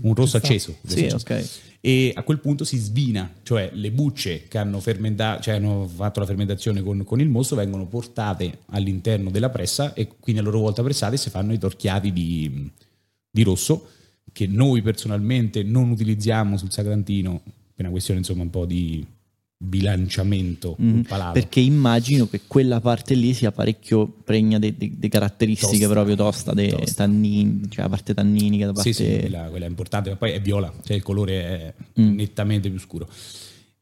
[0.00, 0.74] Un rosso acceso.
[0.84, 1.16] Sì, acceso.
[1.18, 1.48] ok.
[1.80, 6.18] E a quel punto si svina, cioè le bucce che hanno, fermenta- cioè hanno fatto
[6.18, 10.58] la fermentazione con, con il mosto vengono portate all'interno della pressa e quindi a loro
[10.58, 12.68] volta pressate si fanno i torchiati di,
[13.30, 13.86] di rosso
[14.32, 19.06] che noi personalmente non utilizziamo sul Sagrantino per una questione insomma un po' di
[19.60, 21.32] bilanciamento palato.
[21.32, 25.88] Perché immagino che quella parte lì sia parecchio pregna di caratteristiche Tosta.
[25.92, 27.04] proprio tosta, dei Tosta.
[27.04, 28.92] tannini, cioè la parte tanninica, la parte...
[28.92, 32.14] Sì, sì, quella, quella è importante, ma poi è viola, cioè il colore è Mm.
[32.14, 33.08] nettamente più scuro.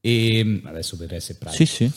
[0.00, 1.64] E adesso per essere pratico.
[1.64, 1.90] Sì, sì.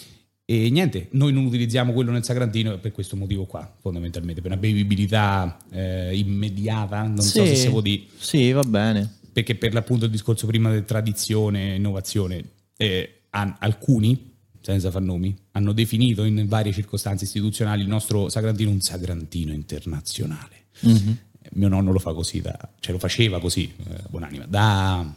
[0.44, 4.60] E niente, noi non utilizziamo quello nel Sagrantino per questo motivo qua, fondamentalmente, per una
[4.60, 7.62] bevibilità eh, immediata, non so se Sì.
[7.62, 9.18] si può dire, Sì, va bene.
[9.32, 12.44] perché per l'appunto il discorso prima di tradizione e innovazione,
[12.78, 18.70] eh, an- alcuni, senza far nomi, hanno definito in varie circostanze istituzionali il nostro Sagrantino
[18.70, 20.66] un Sagrantino internazionale.
[20.82, 21.18] Mhm.
[21.54, 25.12] Mio nonno lo fa così, da, cioè lo faceva così, eh, buonanima, da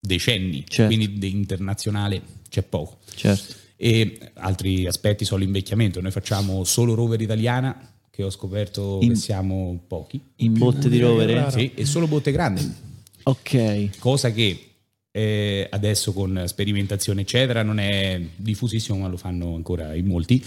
[0.00, 0.94] decenni, Certo.
[0.94, 2.98] quindi di internazionale c'è poco.
[3.14, 3.54] Certo.
[3.76, 6.00] E altri aspetti sono l'invecchiamento.
[6.00, 10.20] Noi facciamo solo rover italiana, che ho scoperto In- che siamo pochi.
[10.36, 11.50] In botte di raro.
[11.50, 12.68] Sì, e solo botte grandi.
[13.24, 13.98] Ok.
[13.98, 14.67] Cosa che
[15.10, 20.44] eh, adesso con sperimentazione eccetera non è diffusissimo, ma lo fanno ancora in molti.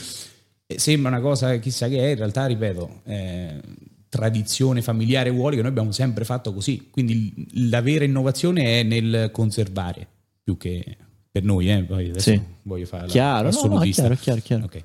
[0.67, 3.60] E sembra una cosa chissà che è, in realtà ripeto, eh,
[4.08, 6.89] tradizione familiare vuole che noi abbiamo sempre fatto così.
[6.91, 10.08] Quindi la vera innovazione è nel conservare,
[10.43, 10.97] più che
[11.32, 12.41] per noi, eh, poi adesso Sì.
[12.63, 14.65] voglio fare Chiaro, no, no, chiaro, chiaro, chiaro.
[14.65, 14.84] Ok.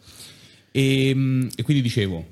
[0.70, 2.24] E, mm, e quindi dicevo,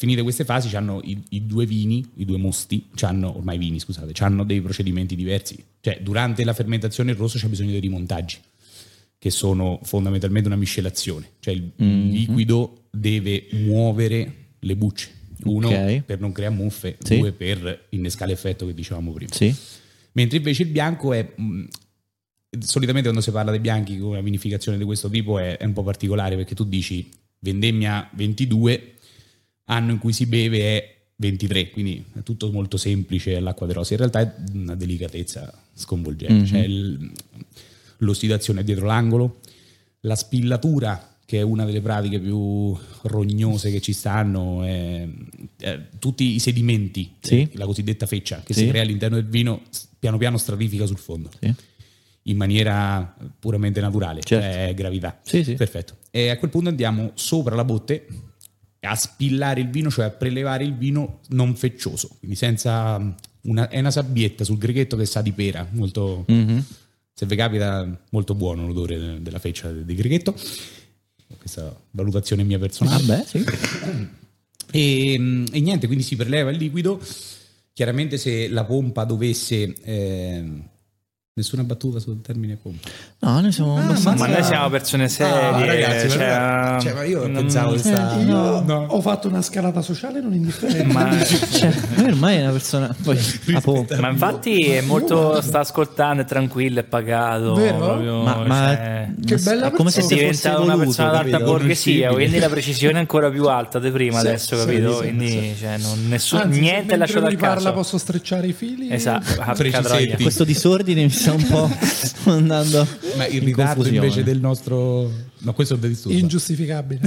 [0.00, 4.12] finite queste fasi, c'hanno i, i due vini, i due mosti, c'hanno, ormai vini, scusate,
[4.24, 5.62] hanno dei procedimenti diversi.
[5.80, 8.38] Cioè, durante la fermentazione il rosso c'è bisogno dei rimontaggi,
[9.18, 11.32] che sono fondamentalmente una miscelazione.
[11.40, 12.08] Cioè, il Mhm.
[12.10, 15.10] liquido deve muovere le bucce.
[15.44, 16.00] Uno Ok.
[16.02, 17.18] per non creare muffe, Sì.
[17.18, 19.34] due per innescare l'effetto che dicevamo prima.
[19.34, 19.54] Sì.
[20.12, 21.30] Mentre invece il bianco è.
[21.36, 21.64] mh,
[22.58, 25.72] solitamente quando si parla dei bianchi con una vinificazione di questo tipo è, è un
[25.72, 27.08] po' particolare perché tu dici
[27.38, 28.94] vendemmia 22,
[29.70, 33.92] anno in cui si beve è 23, quindi è tutto molto semplice all'acqua de rose.
[33.94, 36.34] In realtà è una delicatezza sconvolgente.
[36.34, 36.46] Mhm.
[36.46, 37.10] Cioè il-
[37.98, 39.40] l'ossidazione è dietro l'angolo,
[40.00, 45.06] la spillatura che è una delle pratiche più rognose che ci stanno, è-
[45.58, 47.48] è tutti i sedimenti, Sì.
[47.52, 48.60] la cosiddetta feccia che Sì.
[48.60, 49.62] si crea all'interno del vino,
[49.98, 51.54] piano piano stratifica sul fondo Sì.
[52.24, 54.44] in maniera puramente naturale, Certo.
[54.44, 55.20] cioè gravità.
[55.22, 55.98] Perfetto.
[56.10, 58.06] E a quel punto andiamo sopra la botte
[58.80, 63.78] a spillare il vino, cioè a prelevare il vino non feccioso, quindi senza una, è
[63.78, 66.64] una sabbietta sul greghetto che sa di pera, molto Mhm.
[67.12, 70.34] se vi capita molto buono l'odore della feccia di greghetto.
[71.38, 73.04] Questa valutazione mia personale.
[73.04, 73.44] Vabbè, sì.
[74.72, 75.14] E,
[75.52, 77.00] e niente, quindi si preleva il liquido.
[77.72, 79.74] Chiaramente se la pompa dovesse...
[79.82, 80.68] ehm,
[81.32, 82.88] nessuna battuta sul termine pompa.
[83.20, 84.26] No, noi siamo abbastanza...
[84.26, 85.32] Ma noi siamo persone serie.
[85.32, 88.86] Ah, ragazzi, cioè, ma- cioè, ma io non- pensavo che sta- Eh, io no, no.
[88.88, 90.82] ho fatto una scalata sociale non indifferente.
[90.92, 91.72] Ma, Cioè,
[92.04, 92.94] ormai è una persona...
[93.02, 93.18] Poi,
[94.00, 97.54] ma infatti è molto sta ascoltando, è tranquillo, è pagato.
[97.54, 97.76] Vero?
[97.78, 102.10] proprio, Ma, ma- cioè, Che bella come se si fosse diventata una persona d'alta borghesia,
[102.10, 104.92] quindi la precisione è ancora più alta di prima Sì, adesso, sì, capito?
[104.94, 105.54] sì, quindi sì.
[105.60, 107.72] cioè, non- nessun- Anzi, niente lasciato al parla caso.
[107.72, 108.90] posso strecciare i fili.
[108.92, 109.54] Esatto, ah.
[110.20, 111.70] Questo disordine mi sta un po'
[112.30, 113.96] andando Ma il in ritardo confusione.
[114.06, 115.10] invece del nostro...
[115.38, 116.16] No, questo è da disturbo.
[116.18, 117.00] Ingiustificabile.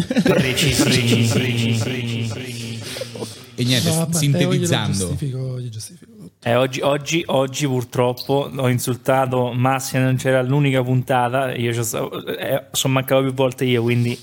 [3.55, 4.97] E niente, No, sintetizzando.
[4.97, 6.11] giustifico, giustifico.
[6.43, 12.93] Eh, oggi, oggi, oggi purtroppo ho insultato Massimo, non c'era l'unica puntata, io eh, sono
[12.93, 14.17] mancato più volte io, quindi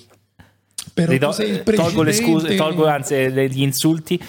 [0.92, 3.14] Però il tolgo le scuse, tolgo anzi
[3.48, 4.20] gli insulti.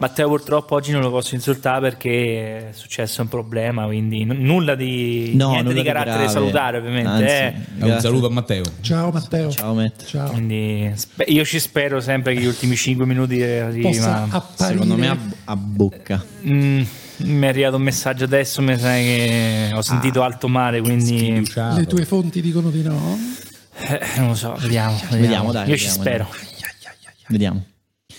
[0.00, 4.76] Matteo purtroppo oggi non lo posso insultare perché è successo un problema, quindi n- nulla
[4.76, 6.28] di, No, niente nulla di di carattere grave.
[6.32, 7.08] salutare ovviamente.
[7.10, 7.54] Anzi, eh.
[7.80, 8.00] Un Grazie.
[8.00, 8.62] saluto a Matteo.
[8.80, 9.50] Ciao Matteo.
[9.50, 10.04] Ciao Matt.
[10.04, 10.30] Ciao.
[10.30, 10.94] Quindi
[11.26, 15.16] io ci spero sempre che gli ultimi 5 minuti arrivi, ma apparire Secondo me a,
[15.46, 16.24] a bocca.
[16.46, 16.82] Mm,
[17.16, 21.76] mi è arrivato un messaggio adesso, mi sai che ho sentito alto mare, quindi Sfiduciato.
[21.76, 23.18] le tue fonti dicono di no.
[23.80, 24.92] eh, non lo so, vediamo.
[25.10, 26.28] Vediamo, Vediamo, dai, Io ci vediamo, spero.
[27.26, 27.64] Vediamo.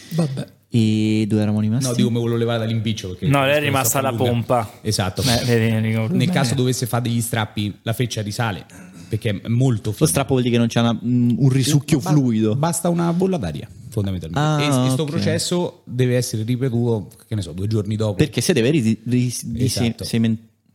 [0.09, 0.45] Vabbè.
[0.71, 1.87] E dove eravamo rimasti?
[1.89, 3.09] No, dico, me volevo levare dall'impiccio.
[3.09, 4.23] Perché No, lei è rimasta sta la lunga.
[4.29, 4.71] pompa.
[4.81, 5.23] Esatto.
[5.23, 6.25] Beh, Nel bene.
[6.27, 8.65] caso dovesse fare degli strappi, la freccia risale
[9.09, 10.09] perché è molto Lo fine.
[10.09, 12.55] strappo vuol dire che non c'è una- mm, un risucchio Ba- fluido.
[12.55, 14.39] Basta una bolla d'aria, fondamentalmente.
[14.39, 15.09] Ah, e questo ok.
[15.09, 18.13] processo deve essere ripetuto, che ne so, due giorni dopo.
[18.13, 20.03] Perché se deve ri- ri- di Esatto.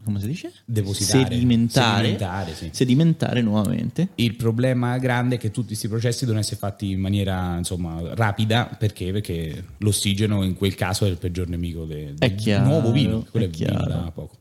[0.05, 0.53] Come si dice?
[0.65, 1.25] Depositare.
[1.25, 2.03] Sedimentare.
[2.03, 2.69] Sedimentare, sì.
[2.73, 4.09] Sedimentare nuovamente.
[4.17, 8.67] Il problema grande è che tutti questi processi devono essere fatti in maniera insomma rapida
[8.79, 9.11] perché?
[9.11, 13.51] Perché l'ossigeno in quel caso è il peggior nemico del chiaro, nuovo vino, quello è
[13.51, 13.85] chiaro.
[13.87, 14.39] da poco.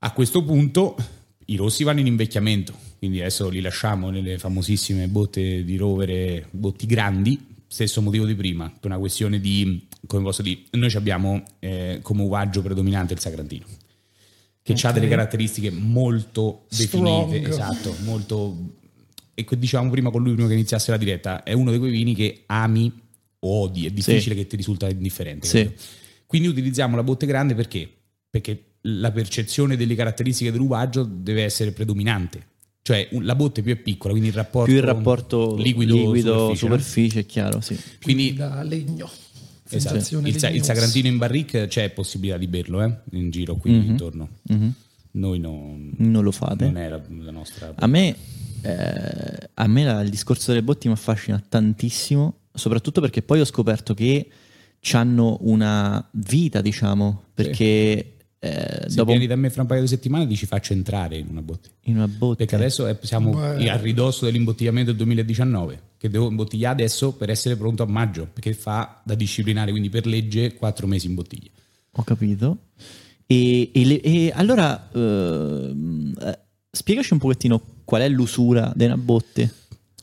[0.00, 0.96] A questo punto
[1.46, 6.86] i rossi vanno in invecchiamento, quindi adesso li lasciamo nelle famosissime botte di rovere, botti
[6.86, 11.98] grandi, stesso motivo di prima, per una questione di, come posso dire, noi abbiamo eh,
[12.02, 13.64] come uvaggio predominante il Sagrantino,
[14.72, 17.28] che ha delle caratteristiche molto Strong.
[17.28, 18.56] definite, esatto, molto...
[19.34, 22.14] E dicevamo prima con lui, prima che iniziasse la diretta, è uno di quei vini
[22.14, 22.92] che ami
[23.40, 25.46] o odi, è difficile che ti risulta indifferente.
[25.46, 25.70] Sì.
[26.26, 27.90] Quindi utilizziamo la botte grande perché?
[28.28, 32.46] Perché la percezione delle caratteristiche dell'uvaggio deve essere predominante.
[32.82, 36.54] Cioè la botte più è piccola, quindi il rapporto, Più il rapporto liquido, superficie, no?
[36.54, 37.78] superficie, è chiaro, sì.
[38.02, 39.10] Quindi da legno.
[39.76, 42.94] Esatto, il, sa- il sagrantino in barrique c'è possibilità di berlo eh?
[43.12, 43.88] in giro qui Mhm.
[43.90, 44.28] intorno.
[44.42, 44.72] Mhm.
[45.12, 46.64] Noi non, Non lo fate.
[46.66, 47.72] non è la, la nostra...
[47.74, 48.14] A me,
[48.62, 53.44] eh, a me la- il discorso delle botti mi affascina tantissimo, soprattutto perché poi ho
[53.44, 54.28] scoperto che
[54.92, 59.86] hanno una vita, diciamo, perché eh, Se dopo vieni da me fra un paio di
[59.86, 61.68] settimane ti ci faccio entrare in una botte.
[61.82, 63.68] in una botte Perché adesso è- siamo Beh.
[63.68, 68.54] a ridosso dell'imbottigliamento del 2019, che devo imbottigliare adesso per essere pronto a maggio, perché
[68.54, 71.50] fa da disciplinare, quindi per legge 4 mesi in bottiglia.
[71.92, 72.58] ho capito.
[73.26, 76.38] E, e le- e allora ehm, eh,
[76.70, 79.52] spiegaci un pochettino qual è l'usura di una botte.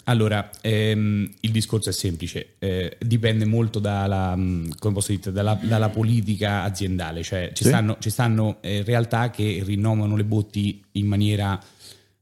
[0.09, 4.37] Allora, ehm, il discorso è semplice, eh, dipende molto dalla,
[4.79, 7.69] posso dire, dalla, dalla politica aziendale, cioè ci Sì.
[7.69, 11.61] stanno, ci stanno, eh, realtà che rinnovano le botti in maniera,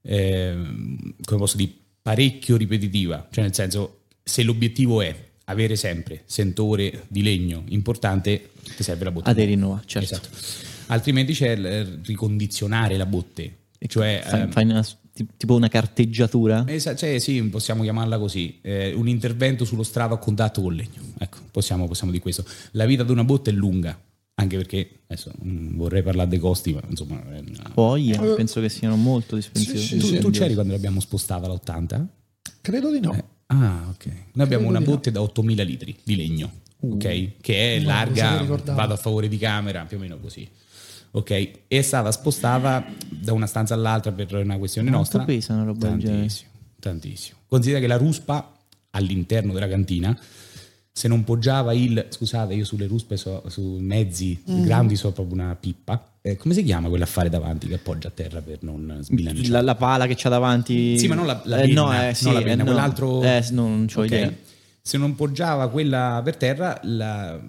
[0.01, 1.71] ehm, come posso dire,
[2.01, 8.81] parecchio ripetitiva, cioè nel senso se l'obiettivo è avere sempre sentore di legno importante, ti
[8.81, 9.29] serve la botte.
[9.29, 10.15] A te rinnova, certo.
[10.15, 10.29] Esatto.
[10.87, 14.21] Altrimenti c'è il eh, ricondizionare la botte, cioè...
[14.25, 14.85] Fai, ehm, fai una-
[15.38, 16.65] tipo una carteggiatura.
[16.67, 21.01] Esa- cioè, sì, possiamo chiamarla così, eh, un intervento sullo strato a contatto con legno.
[21.17, 22.43] Ecco, possiamo, possiamo dire questo.
[22.71, 23.97] La vita di una botte è lunga,
[24.36, 27.21] anche perché adesso non vorrei parlare dei costi, ma insomma...
[27.73, 29.78] Poi Eh, penso che siano molto dispendiosi.
[29.86, 30.17] sì, Tu, sì.
[30.19, 32.06] tu c'eri quando l'abbiamo spostata all'80?
[32.62, 33.13] Credo di no.
[33.13, 34.06] Eh, ah, ok.
[34.06, 34.91] Noi abbiamo Credo una di no.
[34.91, 36.51] botte da 8000 litri di legno,
[36.82, 37.32] ok?
[37.41, 40.47] Che è No, larga, vado a favore di camera, più o meno così.
[41.15, 45.23] Ok, è stata spostata da una stanza all'altra per una questione Quanto nostra.
[45.23, 45.88] pesa una roba?
[45.88, 46.49] Tantissimo,
[46.80, 47.38] tantissimo.
[47.47, 48.54] Considera che la ruspa
[48.91, 50.17] all'interno della cantina,
[50.91, 54.63] se non poggiava il, scusate, io sulle ruspe, so, su mezzi Mm.
[54.63, 56.15] grandi so proprio una pippa.
[56.21, 59.47] Eh, come si chiama quell'affare davanti che appoggia a terra per non sbilanciare?
[59.49, 60.97] La, la pala che c'ha davanti.
[60.99, 62.71] Sì, ma non la- la Eh, penna, no, eh, non sì, la eh, penna, no.
[62.71, 64.06] quell'altro- Eh, no, non c'ho Ok.
[64.08, 64.34] idea.
[64.82, 67.39] Se non poggiava quella per terra, la-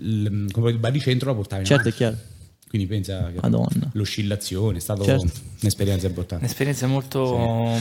[0.00, 1.96] il, il baricentro la portava in Certo, è avanti.
[1.96, 2.16] chiaro.
[2.68, 3.90] Quindi pensa che Madonna.
[3.92, 5.26] l'oscillazione è stata Certo.
[5.62, 6.44] un'esperienza importante.
[6.44, 7.24] Un'esperienza molto,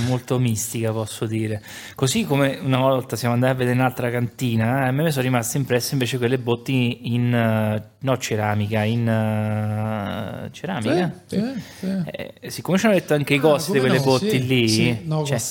[0.07, 1.61] molto mistica, posso dire.
[1.93, 5.23] Così come una volta siamo andati a vedere un'altra cantina, eh, a me mi sono
[5.23, 11.21] rimaste impresse invece quelle botti in eh, no ceramica, in eh, ceramica.
[11.25, 11.43] Sì,
[11.79, 11.87] sì.
[12.05, 14.69] Eh, siccome ci hanno detto anche i Ah, costi di quelle no, botti sì, lì,
[14.69, 15.41] sì, no, cioè,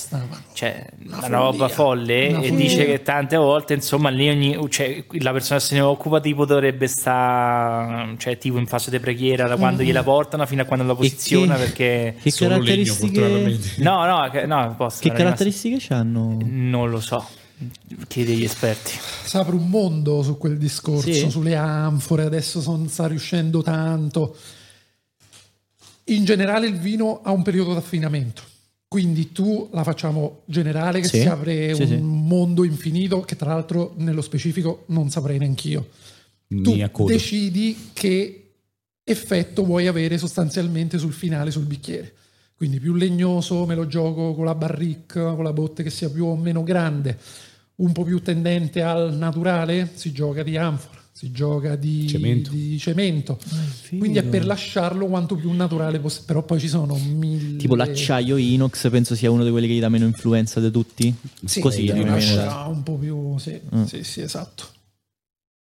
[0.53, 5.03] cioè, Una una, roba folle una e dice che tante volte insomma lì ogni, cioè,
[5.19, 9.25] la persona che se ne occupa tipo dovrebbe stare cioè, tipo in fase di preghiera
[9.35, 13.19] da quando gliela portano fino a quando la posiziona che- perché Che caratteristiche,
[13.77, 16.37] no no no posso che caratteristiche hanno?
[16.43, 17.25] non lo so
[18.07, 18.91] chiedi agli esperti
[19.25, 21.29] Si apre un mondo su quel discorso, Sì.
[21.29, 24.35] sulle anfore, adesso non sta riuscendo tanto.
[26.05, 28.41] In generale il vino ha un periodo d'affinamento,
[28.87, 31.97] quindi tu la facciamo generale che Sì, si apre sì, un sì.
[31.97, 35.89] mondo infinito che tra l'altro nello specifico non saprei neanch'io.
[36.47, 38.46] Tu decidi che
[39.09, 42.13] effetto vuoi avere sostanzialmente sul finale, sul bicchiere.
[42.57, 46.25] Quindi più legnoso me lo gioco con la barrique, con la botte che sia più
[46.25, 47.17] o meno grande,
[47.75, 52.49] un po' più tendente al naturale, si gioca di anfora, si gioca di Cemento.
[52.49, 53.37] di cemento.
[53.39, 53.99] figo.
[53.99, 56.25] Quindi è per lasciarlo quanto più naturale possibile.
[56.27, 57.57] Però poi ci sono mille.
[57.57, 61.13] Tipo l'acciaio inox penso sia uno di quelli che gli dà meno influenza di tutti.
[61.45, 63.37] Sì, Così lascia da- un po' più.
[63.37, 63.83] Sì, Mm.
[63.83, 64.65] sì, sì, esatto.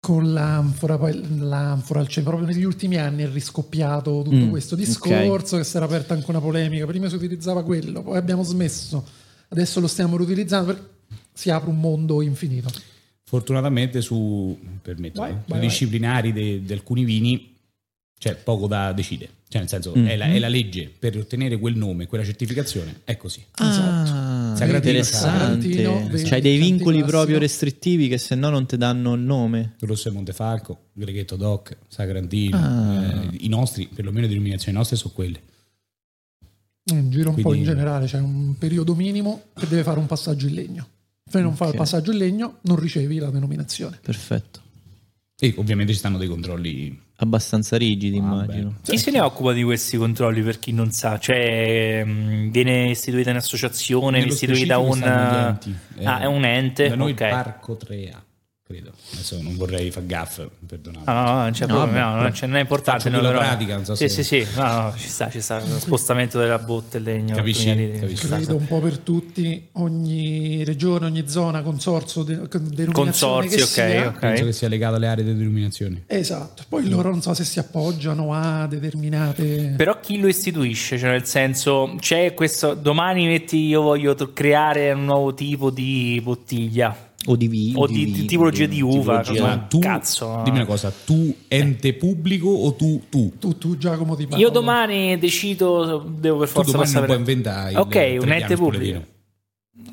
[0.06, 5.56] Con l'anfora, poi l'anfora, cioè proprio negli ultimi anni è riscoppiato tutto Mm, questo discorso
[5.56, 6.86] che si era aperta anche una polemica.
[6.86, 9.04] Prima si utilizzava quello, poi abbiamo smesso,
[9.48, 10.72] adesso lo stiamo riutilizzando.
[10.72, 10.88] per-
[11.32, 12.70] Si apre un mondo infinito.
[13.24, 17.54] Fortunatamente su permetto, Vai, eh, vai, disciplinari de- di alcuni vini
[18.16, 19.32] c'è poco da decidere.
[19.48, 20.06] Cioè, nel senso, Mm.
[20.06, 23.44] è, la, è la legge per ottenere quel nome, quella certificazione, è così.
[23.56, 23.64] Ah,
[24.56, 26.22] Sagrantino, interessante.
[26.28, 29.74] C'hai dei vincoli proprio restrittivi che se no non ti danno il nome.
[29.80, 33.22] Rosso e Montefalco, Greghetto Doc, Sagrantino, Ah.
[33.24, 35.40] eh, i nostri, perlomeno le denominazioni nostre sono quelle.
[36.92, 40.06] In giro un po' Quindi- in generale c'è un periodo minimo che deve fare un
[40.06, 40.88] passaggio in legno.
[41.28, 43.98] Se non fa il passaggio in legno, non ricevi la denominazione.
[44.00, 44.60] Perfetto.
[45.38, 46.96] E ovviamente ci stanno dei controlli.
[47.18, 48.32] Abbastanza rigidi, Vabbè.
[48.34, 48.74] immagino.
[48.82, 51.18] Chi se ne occupa di questi controlli per chi non sa?
[51.18, 55.58] Cioè, mh, viene istituita un'associazione, Nello istituita specifico un...
[56.04, 56.88] Ah, è un ente?
[56.88, 57.20] Da noi ok.
[57.20, 58.16] il Parco 3A,
[58.66, 58.90] credo.
[59.12, 61.08] Adesso non vorrei far gaff, perdonate.
[61.10, 63.02] No, no, non c'è No, problema, no, non, c'è- non è importante.
[63.02, 65.30] Faccio no, quella però- pratica, non so sì, se- sì, sì, no, no, ci sta,
[65.30, 65.60] ci sta.
[65.60, 67.36] Lo spostamento della botte, il legno.
[67.36, 67.70] Capisci?
[67.70, 68.26] anni- Capisci.
[68.26, 73.62] sta, Credo un po' per tutti, ogni regione, ogni zona, consorzio, de- denominazione Consorzi, che
[73.62, 74.06] ok, sia.
[74.08, 74.18] ok.
[74.18, 76.02] Penso che sia legato alle aree di denominazione.
[76.06, 79.74] Esatto, poi loro non so se si appoggiano a determinate...
[79.76, 80.98] Però chi lo istituisce?
[80.98, 82.74] Cioè, nel senso, c'è questo.
[82.74, 87.80] Domani metti io voglio creare un nuovo tipo di bottiglia O di vino.
[87.80, 89.20] o di, di tipologia di uva.
[89.20, 89.66] tipologia.
[89.68, 90.40] tu, cazzo.
[90.44, 93.32] dimmi una cosa, tu ente pubblico o tu tu?
[93.38, 94.42] Tu, tu Giacomo ti parlo.
[94.44, 98.22] Io domani decido, devo per Tu forza domani non passare puoi per- inventare il Ok,
[98.22, 99.02] un ente pubblico.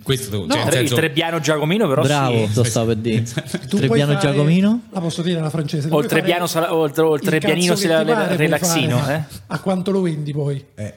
[0.02, 2.02] Questo No, cioè, Tre- senso- Il Trebbiano Giacomino, però.
[2.04, 2.56] Bravo, sì.
[2.56, 3.24] lo stavo per dire.
[3.24, 3.32] Tu
[3.68, 4.82] puoi Trebbiano fare- Giacomino?
[4.92, 5.88] La posso dire alla francese.
[5.92, 7.22] O il Trebbiano, sala- o il, o il
[8.38, 8.98] relaxino.
[9.10, 9.22] Eh?
[9.48, 10.64] A quanto lo vendi poi?
[10.76, 10.94] Eh,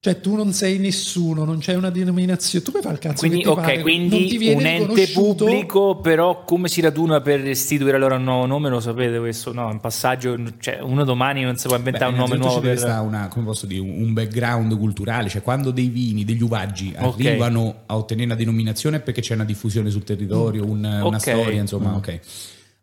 [0.00, 2.64] Cioè tu non sei nessuno, non c'è una denominazione.
[2.64, 4.66] Tu puoi fare il cazzo Quindi, che ti ok, pare, non ti quindi viene un
[4.90, 8.68] ente pubblico, però come si raduna per istituire allora un nuovo nome?
[8.68, 9.52] Lo sapete questo?
[9.52, 12.78] No, un passaggio, cioè uno domani non si può inventare beh, un nome nuovo per...
[13.02, 17.14] una, come posso dire, un un background culturale, cioè quando dei vini, degli uvaggi Ok.
[17.14, 21.18] arrivano a ottenere una denominazione è perché c'è una diffusione sul territorio, un- una Ok.
[21.18, 22.20] storia, insomma, ok.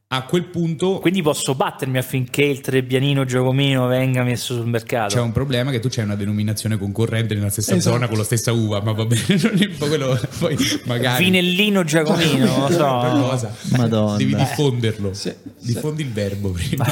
[0.08, 5.16] A quel punto Quindi posso battermi affinché il Trebbianino Giacomino venga messo sul mercato.
[5.16, 7.96] c'è un problema che tu c'hai una denominazione concorrente nella stessa Esatto.
[7.96, 12.46] zona con la stessa uva, ma va bene, non è quello, poi magari Vinellino Giacomino,
[12.46, 12.78] non lo so.
[12.78, 13.56] qualcosa.
[13.78, 14.18] Madonna.
[14.18, 15.14] Devi diffonderlo.
[15.16, 16.86] Sì, Diffondi il verbo prima.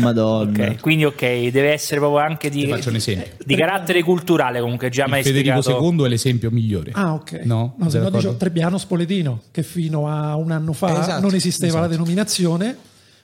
[0.00, 0.64] Madonna.
[0.70, 3.32] Ok, quindi ok, deve essere proprio anche di, Ti faccio un esempio.
[3.44, 5.88] di carattere culturale comunque, già mai Il Federico spiegato.
[5.94, 6.90] II è l'esempio migliore.
[6.94, 7.42] Ah, ok.
[7.44, 7.76] No?
[7.78, 11.66] no se no dicevo Trebbiano Spoletino, che fino a un anno fa Esatto, non esisteva
[11.74, 11.84] esatto.
[11.84, 12.55] la denominazione,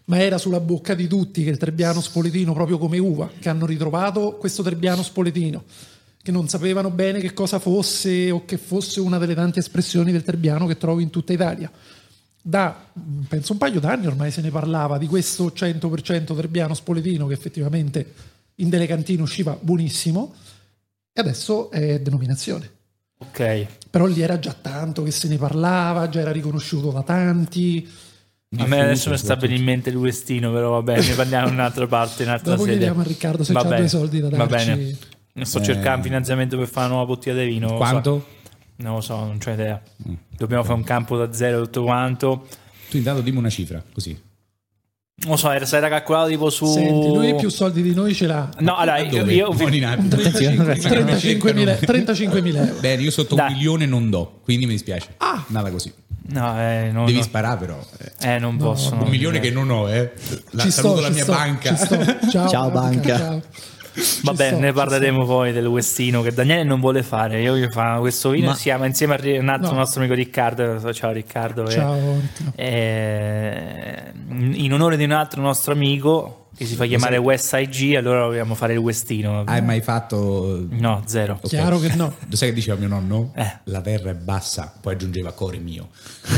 [0.04, 3.66] ma era sulla bocca di tutti che il Trebbiano Spoletino, proprio come uva, che hanno
[3.66, 5.64] ritrovato questo Trebbiano Spoletino,
[6.22, 10.24] che non sapevano bene che cosa fosse o che fosse una delle tante espressioni del
[10.24, 11.70] Trebbiano che trovi in tutta Italia.
[12.44, 12.90] Da,
[13.28, 18.14] penso un paio d'anni ormai se ne parlava di questo 100% Trebbiano Spoletino che effettivamente
[18.56, 20.34] in delle cantine usciva buonissimo
[21.12, 22.70] e adesso è denominazione.
[23.18, 23.66] Ok.
[23.88, 27.88] Però lì era già tanto che se ne parlava, già era riconosciuto da tanti.
[28.58, 31.46] A me adesso mi sta venendo in mente il Westino, però va bene, ne parliamo
[31.48, 32.76] in un'altra parte, in un'altra Dopo sede.
[32.76, 34.66] chiediamo a Riccardo se Va c'ha bene, due soldi da Va darci.
[34.66, 35.44] bene.
[35.46, 35.62] Sto Eh.
[35.62, 37.66] cercando un finanziamento per fare una nuova bottiglia di vino.
[37.68, 37.76] lo so.
[37.78, 38.26] Quanto?
[38.76, 39.80] Non lo so, non c'ho idea.
[40.36, 42.46] Dobbiamo fare un campo da zero tutto quanto.
[42.90, 44.10] Tu intanto dimmi una cifra, così.
[45.14, 46.66] Non lo so, era, era calcolato tipo su...
[46.66, 48.50] Senti, lui più soldi di noi ce l'ha.
[48.58, 49.32] No, allora, io, dove?
[49.34, 49.50] io-.
[49.54, 52.80] 35 35.000 35.000 euro.
[52.80, 53.46] Bene, io sotto Dai.
[53.52, 55.14] un milione non do, quindi mi dispiace.
[55.18, 55.42] Ah.
[55.48, 55.92] Nada così.
[56.24, 57.24] No, eh, no, Devi no.
[57.24, 57.78] sparare però.
[58.18, 58.34] eh.
[58.34, 58.92] Eh, non posso.
[58.92, 59.04] Un no.
[59.06, 60.12] milione che non ho, eh.
[60.50, 61.76] La, Ci saluto sto, la mia sto, banca.
[61.76, 61.96] ci sto.
[62.30, 63.16] Ciao, Ciao, banca.
[63.18, 63.42] ciao.
[63.94, 67.40] Va Ci bene, sto, ne parleremo poi del Westino che Daniele non vuole fare.
[67.42, 69.78] Io voglio fare questo vino Ma- insieme, insieme a un altro No.
[69.78, 70.92] nostro amico Riccardo.
[70.92, 71.66] Ciao Riccardo.
[71.66, 71.70] eh.
[71.70, 71.94] Ciao.
[72.20, 72.52] Riccardo.
[72.56, 78.22] Eh, in onore di un altro nostro amico che si fa chiamare West IG, allora
[78.24, 79.42] dobbiamo fare il Westino.
[79.46, 80.64] Hai mai fatto...
[80.70, 81.34] No, zero.
[81.42, 81.48] Ok.
[81.48, 82.14] Chiaro che no.
[82.28, 83.32] Lo sai che diceva mio nonno?
[83.34, 83.58] Eh.
[83.64, 85.88] La terra è bassa, poi aggiungeva core mio.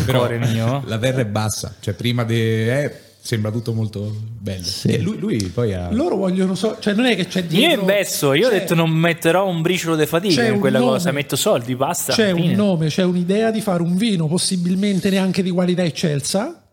[0.07, 0.83] Però Cuore mio?
[0.87, 2.37] La terra è bassa, cioè prima di...
[2.37, 4.65] Eh, sembra tutto molto bello.
[4.65, 4.89] Sì.
[4.89, 5.91] E lui, lui poi ha...
[5.91, 8.91] Loro vogliono so, cioè non è che c'è Io dietro investo, io ho detto non
[8.91, 10.91] metterò un briciolo di fatica in quella nome.
[10.91, 12.13] cosa, metto soldi, basta.
[12.13, 16.65] C'è un nome, c'è un'idea di fare un vino, possibilmente neanche di qualità eccelsa.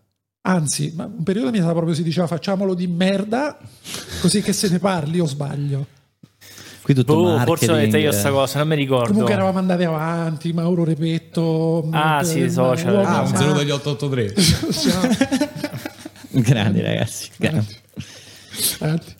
[0.42, 3.56] Anzi, ma un periodo mi sa proprio si diceva facciamolo di merda,
[4.20, 5.86] così che se ne parli o sbaglio.
[6.82, 7.46] Qui tutto Boh, marketing.
[7.46, 9.06] forse ho detto io sta cosa, non mi ricordo.
[9.06, 11.88] Comunque eravamo andati avanti, Mauro Repetto.
[11.92, 12.96] Ah, eh, sì, social.
[12.96, 15.50] Ah, un ma- 0 dagli 883.
[16.40, 17.76] Grandi ragazzi, grandi.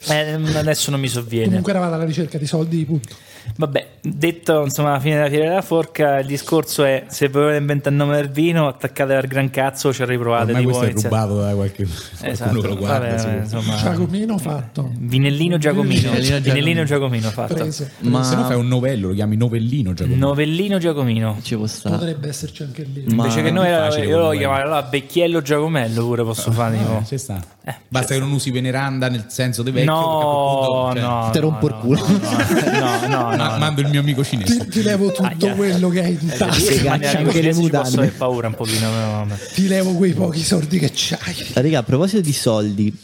[0.09, 1.47] Eh, adesso non mi sovviene.
[1.47, 3.15] Comunque eravate alla ricerca di soldi, punto.
[3.57, 7.95] Vabbè, detto insomma alla fine della fiera della forca, il discorso è se volete inventare
[7.95, 10.53] il nome del vino, attaccate al gran cazzo, ci riprovate.
[10.55, 13.07] Tipo, questo è inizia- rubato da qualche Esatto, qualcuno che lo guarda.
[13.09, 13.38] vabbè, sicuro.
[13.38, 14.90] insomma, Giacomino fatto.
[14.99, 17.68] Vinellino Giacomino, Vinellino Vinellino Giacomino fatto.
[18.01, 20.16] Ma Se no fai un novello, lo chiami novellino Giacomo.
[20.16, 21.38] Novellino Giacomino.
[21.43, 21.97] ci può stare.
[21.97, 23.05] Potrebbe esserci anche lì.
[23.09, 26.99] Ma- Invece che noi io lo chiamavo allora Becchiello Giacomello pure posso fare tipo.
[27.03, 27.40] Eh, ci sta.
[27.65, 29.93] Eh, Basta che non usi veneranda nel senso di vecchio.
[29.93, 32.07] No, cioè, no, Te no, rompo il no, culo.
[32.09, 33.57] No, no, no, no.
[33.59, 34.59] Mando il mio amico cinese.
[34.65, 35.55] Ti, ti levo tutto Aia.
[35.55, 36.83] quello che hai in Eh, tasca.
[36.83, 37.97] neanche anche le ci posso mutande.
[37.99, 38.89] avere paura un pochino.
[39.55, 41.37] Ti levo quei pochi soldi che c'hai.
[41.53, 42.97] Raga, a proposito di soldi,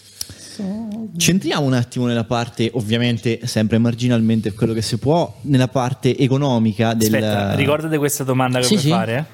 [1.17, 6.95] centriamo un attimo nella parte, ovviamente sempre marginalmente quello che si può, nella parte economica
[6.95, 7.15] del...
[7.15, 8.91] Aspetta, ricordate questa domanda che Sì, vuoi sì.
[8.91, 9.27] fare?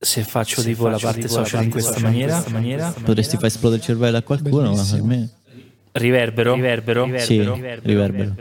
[0.00, 2.94] Se faccio tipo la parte social in questa maniera, maniera.
[3.02, 5.28] Potresti far esplodere il cervello a qualcuno, ma per me...
[5.90, 7.38] Riverbero, riverbero, Sì,
[7.82, 8.34] riverbero.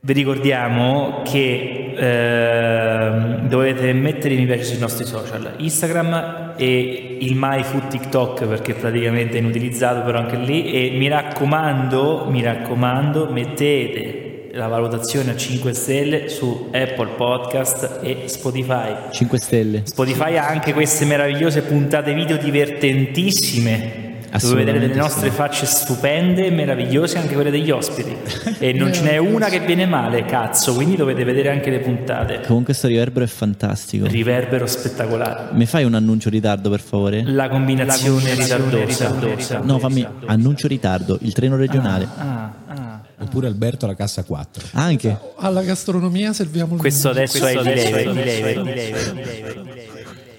[0.00, 7.86] Vi ricordiamo che ehm, dovete mettere mi piace sui nostri social, Instagram e il MyFood
[7.88, 10.72] TikTok perché praticamente è inutilizzato però anche lì.
[10.72, 14.23] E mi raccomando, mi raccomando, mettete
[14.54, 18.94] la valutazione a 5 stelle su Apple Podcast e Spotify.
[19.10, 19.82] 5 stelle.
[19.84, 24.02] Spotify ha anche queste meravigliose puntate video divertentissime
[24.40, 25.36] dove vedrete le Assolutamente nostre sì.
[25.36, 28.16] facce stupende e meravigliose anche quelle degli ospiti
[28.58, 32.40] e non ce n'è una che viene male cazzo quindi dovete vedere anche le puntate
[32.44, 34.06] Comunque sto riverbero è fantastico.
[34.06, 37.22] riverbero spettacolare Mi fai un annuncio ritardo per favore?
[37.24, 42.08] la combinazione ritardosa No, fammi annuncio ritardo, il treno regionale.
[42.18, 42.83] Ah, ah.
[43.18, 44.68] Oppure Alberto alla cassa 4.
[44.72, 45.18] Anche.
[45.36, 49.12] Alla gastronomia serviamo il questo adesso è di lei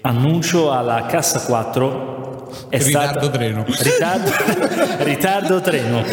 [0.06, 3.64] annuncio alla cassa 4 è Ritardo stato treno.
[3.66, 4.30] ritardo,
[5.04, 6.04] ritardo treno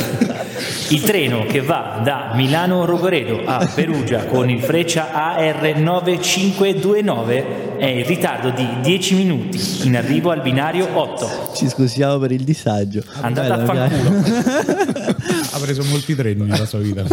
[0.94, 8.06] il treno che va da Milano Rogoredo a Perugia con il Freccia AR9529 è in
[8.06, 13.04] ritardo di 10 minuti in arrivo al binario 8 Ci scusiamo per il disagio.
[13.22, 14.10] andate a Bello, fanculo
[15.52, 17.02] Ha preso molti treni nella sua vita.
[17.02, 17.08] No,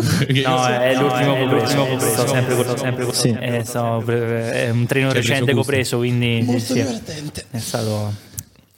[0.66, 3.28] è l'ultimo è copreso, l'ultimo sto sempre con, sempre con- Sì.
[3.40, 3.64] eh,
[4.04, 7.44] pre- è un treno preso recente copreso, quindi Molto sì, divertente.
[7.50, 8.12] è stato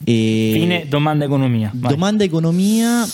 [0.04, 0.50] E...
[0.54, 1.70] fine domanda economia.
[1.74, 1.90] Vai.
[1.92, 3.04] Domanda economia.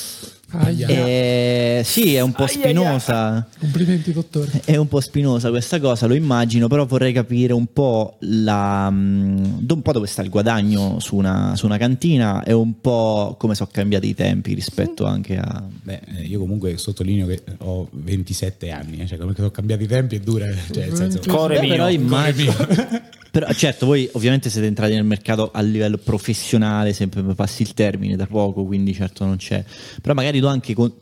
[0.51, 3.47] Eh, sì, è un po' spinosa.
[3.59, 4.63] Complimenti, dottore.
[4.65, 9.67] È un po' spinosa questa cosa, lo immagino, però vorrei capire un po', la, mm,
[9.69, 13.55] un po' dove sta il guadagno su una, su una cantina e un po' come
[13.55, 15.63] sono cambiati i tempi rispetto anche a...
[15.83, 19.83] Beh, eh, io comunque sottolineo che ho 27 anni, eh, cioè come che sono cambiati
[19.83, 21.21] i tempi è dura, cioè nel senso...
[21.27, 21.71] Core Beh, mio.
[21.71, 22.55] però immagino...
[23.31, 28.17] però, certo, voi ovviamente siete entrati nel mercato a livello professionale, sempre passi il termine
[28.17, 29.65] da poco, quindi certo non c'è.
[30.01, 30.75] Però magari do anche...
[30.75, 30.93] Con...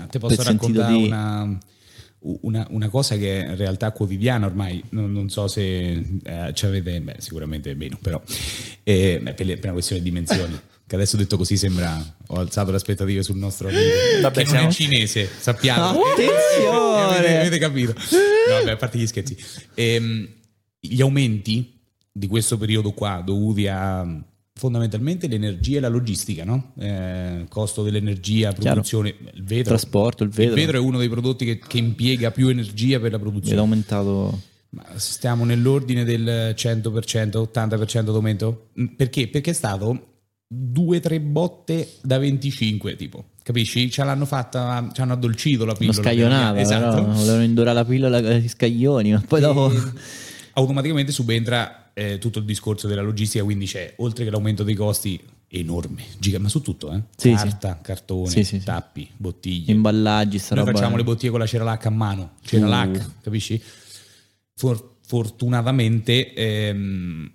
[0.00, 1.58] Ah, Te posso raccontare di- una,
[2.42, 6.66] una, una cosa che è in realtà quotidiana ormai, non, non so se eh, ci
[6.66, 8.20] avete, beh, sicuramente meno, però
[8.82, 10.58] eh, per, le- per una questione di dimensioni.
[10.86, 13.80] Che adesso detto così sembra ho alzato le aspettative sul nostro amico
[14.20, 15.98] Vabbè, che non siamo- è cinese, sappiamo.
[16.02, 17.00] Attenzione!
[17.16, 17.94] avete, avete capito?
[17.94, 19.34] No, vabbè, a parte gli scherzi.
[19.72, 20.28] Ehm,
[20.88, 21.72] gli aumenti
[22.12, 24.06] di questo periodo qua dovuti a
[24.56, 26.72] fondamentalmente l'energia e la logistica, no?
[26.78, 29.70] Eh, costo dell'energia, produzione, il vetro.
[29.70, 30.54] Trasporto, il vetro.
[30.54, 33.26] Il vetro è uno dei prodotti che, che impiega più energia per la Ed è
[33.28, 33.60] produzione.
[33.60, 34.40] aumentato...
[34.74, 38.70] Ma stiamo nell'ordine del 100%, 80% d'aumento?
[38.80, 39.28] Mm, Perché?
[39.28, 40.14] Perché è stato
[40.52, 43.24] 2-3 botte da 25, tipo.
[43.42, 43.88] Capisci?
[43.90, 45.96] Ce l'hanno fatta, ci hanno addolcito la Lo pillola.
[46.02, 47.02] scaglionava, Esatto.
[47.12, 49.72] volevano indurare la pillola con gli scaglioni, ma poi dopo...
[50.54, 55.20] Automaticamente subentra eh, tutto il discorso della logistica, quindi c'è, oltre che l'aumento dei costi,
[55.48, 57.00] enorme, giga, ma su tutto, eh?
[57.16, 58.64] Sì, carta, cartone, Sì, sì, sì.
[58.64, 59.72] tappi, bottiglie.
[59.72, 63.12] Imballaggi, sta Noi facciamo le bottiglie con la ceralac a mano, ceralac, Uh.
[63.22, 63.60] capisci?
[64.56, 67.30] For- fortunatamente, ehm,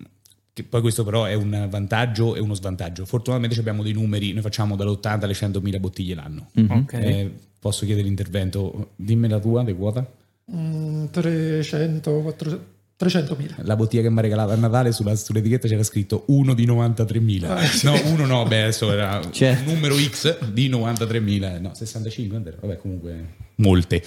[0.52, 3.04] che poi questo però è un vantaggio e uno svantaggio.
[3.06, 6.48] Fortunatamente ci abbiamo dei numeri, noi facciamo dall'80 alle 100.000 bottiglie l'anno.
[6.54, 6.70] Mhm.
[6.70, 6.92] Ok.
[6.94, 8.90] Eh, posso chiedere l'intervento?
[8.96, 10.04] Dimmi la tua di quota.
[10.52, 12.64] Mm, 300, 400,
[13.00, 13.64] 300.000.
[13.64, 17.84] La bottiglia che mi ha regalato a Natale sulla, sull'etichetta c'era scritto 1 di 93.000.
[17.84, 19.68] No, uno no, beh, adesso era Certo.
[19.68, 22.56] un numero X di 93.000, no, 65, quant'era?
[22.60, 24.02] vabbè, comunque molte.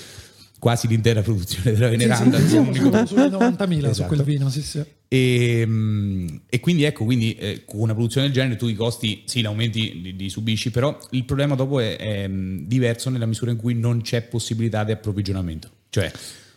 [0.59, 2.37] Quasi l'intera produzione della Veneranda.
[2.39, 4.07] Sì, sì, un siamo unico- su- sulle 90.000 su Esatto.
[4.07, 4.81] quel vino, sì, sì.
[5.09, 9.23] E, mm, e quindi ecco, quindi, eh, con una produzione del genere tu i costi
[9.25, 13.51] sì, l'aumenti li, li subisci, però il problema dopo è, è, mm, diverso nella misura
[13.51, 15.69] in cui non c'è possibilità di approvvigionamento.
[15.89, 16.09] Cioè,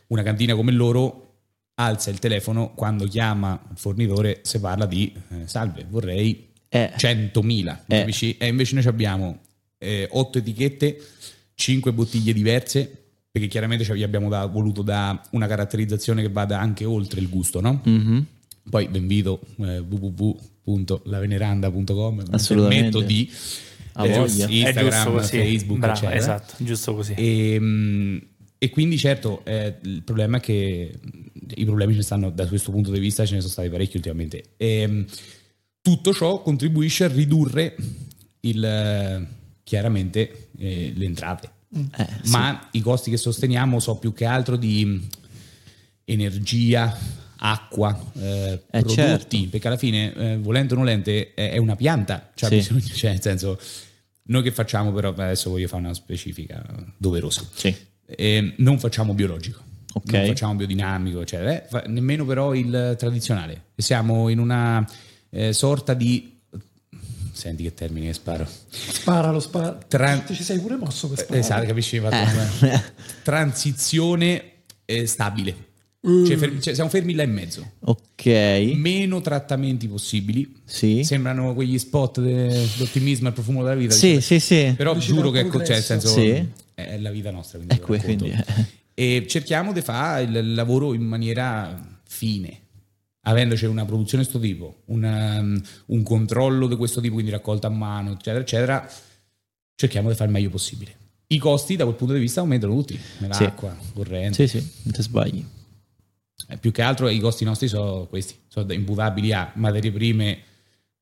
[0.08, 1.25] una cantina come loro
[1.78, 6.90] alza il telefono quando chiama il fornitore se parla di eh, salve, vorrei Eh.
[6.96, 8.36] 100.000, Eh.
[8.38, 9.38] E invece noi abbiamo
[10.08, 10.98] 8 etichette,
[11.54, 16.84] 5 bottiglie diverse, perché chiaramente ci abbiamo da- voluto da una caratterizzazione che vada anche
[16.84, 17.80] oltre il gusto, no?
[17.84, 18.26] Mhm.
[18.68, 23.04] Poi vi invito eh, www.laveneranda.com Assolutamente.
[23.04, 23.30] di
[23.98, 24.18] eh,
[24.48, 25.36] Instagram, così.
[25.36, 26.18] Facebook, Bravo, eccetera.
[26.18, 27.14] Esatto, giusto così.
[27.14, 28.16] E, mm,
[28.58, 30.92] e quindi certo eh, il problema è che
[31.54, 33.96] i problemi ce ne stanno da questo punto di vista ce ne sono stati parecchi
[33.96, 35.02] ultimamente e, mm,
[35.82, 37.76] tutto ciò contribuisce a ridurre
[38.40, 39.26] il, eh,
[39.62, 41.50] chiaramente eh, le entrate
[41.96, 42.30] Eh, sì.
[42.30, 44.98] ma i costi che sosteniamo sono più che altro di mm,
[46.04, 46.96] energia
[47.38, 49.48] acqua eh, Eh, prodotti certo.
[49.50, 52.56] perché alla fine eh, volente o nolente è, è una pianta cioè, Sì.
[52.56, 53.58] bisogna- cioè, nel senso
[54.28, 56.64] noi che facciamo però adesso voglio fare una specifica
[56.96, 57.74] doverosa Sì.
[58.06, 59.60] Eh, non facciamo biologico,
[59.94, 60.12] Ok.
[60.12, 63.64] non facciamo biodinamico, eccetera, eh, fa- nemmeno però il tradizionale.
[63.76, 64.86] Siamo in una
[65.30, 66.34] eh, sorta di...
[67.32, 68.48] Senti che termine che sparo.
[68.70, 69.78] Sparalo, spara.
[69.86, 71.40] Tra- Ti ci sei pure mosso per sparare.
[71.40, 71.96] Esatto, capisci?
[71.96, 72.82] Eh.
[73.22, 74.42] Transizione
[74.86, 75.54] eh, stabile.
[76.08, 76.24] Mm.
[76.24, 77.72] Cioè, fermi- cioè, siamo fermi là in mezzo.
[77.80, 78.24] Ok.
[78.76, 80.62] Meno trattamenti possibili.
[80.64, 81.02] Sì.
[81.04, 83.92] Sembrano quegli spot dell'ottimismo al profumo della vita.
[83.92, 84.72] Sì, sì, sì.
[84.76, 86.46] Però Velocità giuro che cioè, nel senso, Sì.
[86.76, 87.58] È la vita nostra.
[87.58, 88.44] Quindi que- quindi, eh.
[88.98, 92.60] E cerchiamo di fare il lavoro in maniera fine,
[93.22, 95.40] avendoci una produzione di questo tipo, una-
[95.86, 98.90] un controllo di questo tipo, quindi raccolta a mano, eccetera, eccetera.
[99.74, 100.94] Cerchiamo di fare il meglio possibile.
[101.28, 104.46] I costi da quel punto di vista aumentano tutti, l'acqua, corrente.
[104.46, 105.44] Sì, sì, non ti sbagli.
[106.48, 110.38] Eh, Più che altro i costi nostri sono questi, sono imputabili a materie prime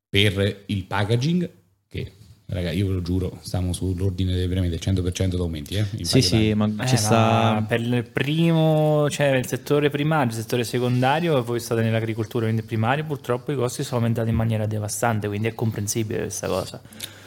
[0.08, 1.50] per il packaging,
[1.88, 2.12] che
[2.46, 5.76] raga, io ve lo giuro, stiamo sull'ordine dei premi del 100% d'aumenti.
[5.76, 7.64] Eh, Sì, sì, ma Eh, ci ma sta...
[7.66, 13.04] per il primo, cioè il settore primario, il settore secondario, voi state nell'agricoltura, quindi primario,
[13.04, 16.80] purtroppo i costi sono aumentati in maniera devastante, quindi è comprensibile questa cosa.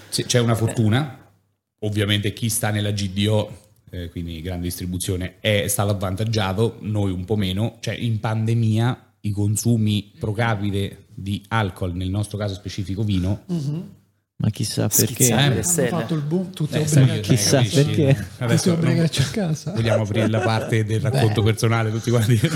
[0.09, 1.17] Sì, c'è una fortuna,
[1.79, 7.35] ovviamente chi sta nella GDO, eh, quindi grande distribuzione, è stato avvantaggiato, noi un po'
[7.35, 13.43] meno, cioè in pandemia i consumi pro capite di alcol, nel nostro caso specifico vino,
[14.39, 15.29] Ma chissà perché...
[15.29, 17.19] Eh, Hanno fatto il boom, tutti Eh, obbligati.
[17.21, 17.83] Chissà capisci?
[17.83, 18.25] perché.
[18.37, 19.71] Adesso obbligati a casa.
[19.71, 22.39] vogliamo aprire la parte del racconto personale tutti quanti.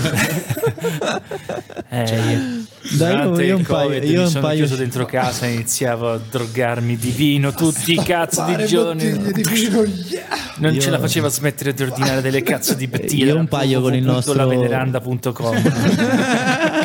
[1.94, 2.64] Eh, io-
[2.96, 5.52] Dai, durante io un paio- Covid io mi un sono paio- chiuso dentro casa e
[5.52, 9.12] iniziavo a drogarmi di vino tutti i cazzo di giorni.
[9.30, 10.24] di vino, yeah!
[10.56, 13.26] Non ce Io- la faceva smettere di ordinare delle cazzo di bottiglie.
[13.32, 15.72] Io un paio con il nostro- www.laveneranda.com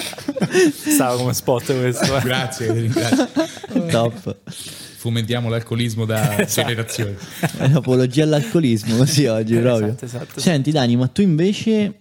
[0.94, 2.18] Stavo come spot questo.
[2.18, 2.22] eh.
[2.22, 3.30] Grazie, ringrazio.
[3.90, 4.36] Top.
[4.98, 7.16] Fomentiamo l'alcolismo da generazioni.
[7.58, 9.90] È un'apologia all'alcolismo così oggi proprio.
[9.90, 10.40] Esatto, esatto.
[10.40, 11.94] Senti Dani, ma tu invece...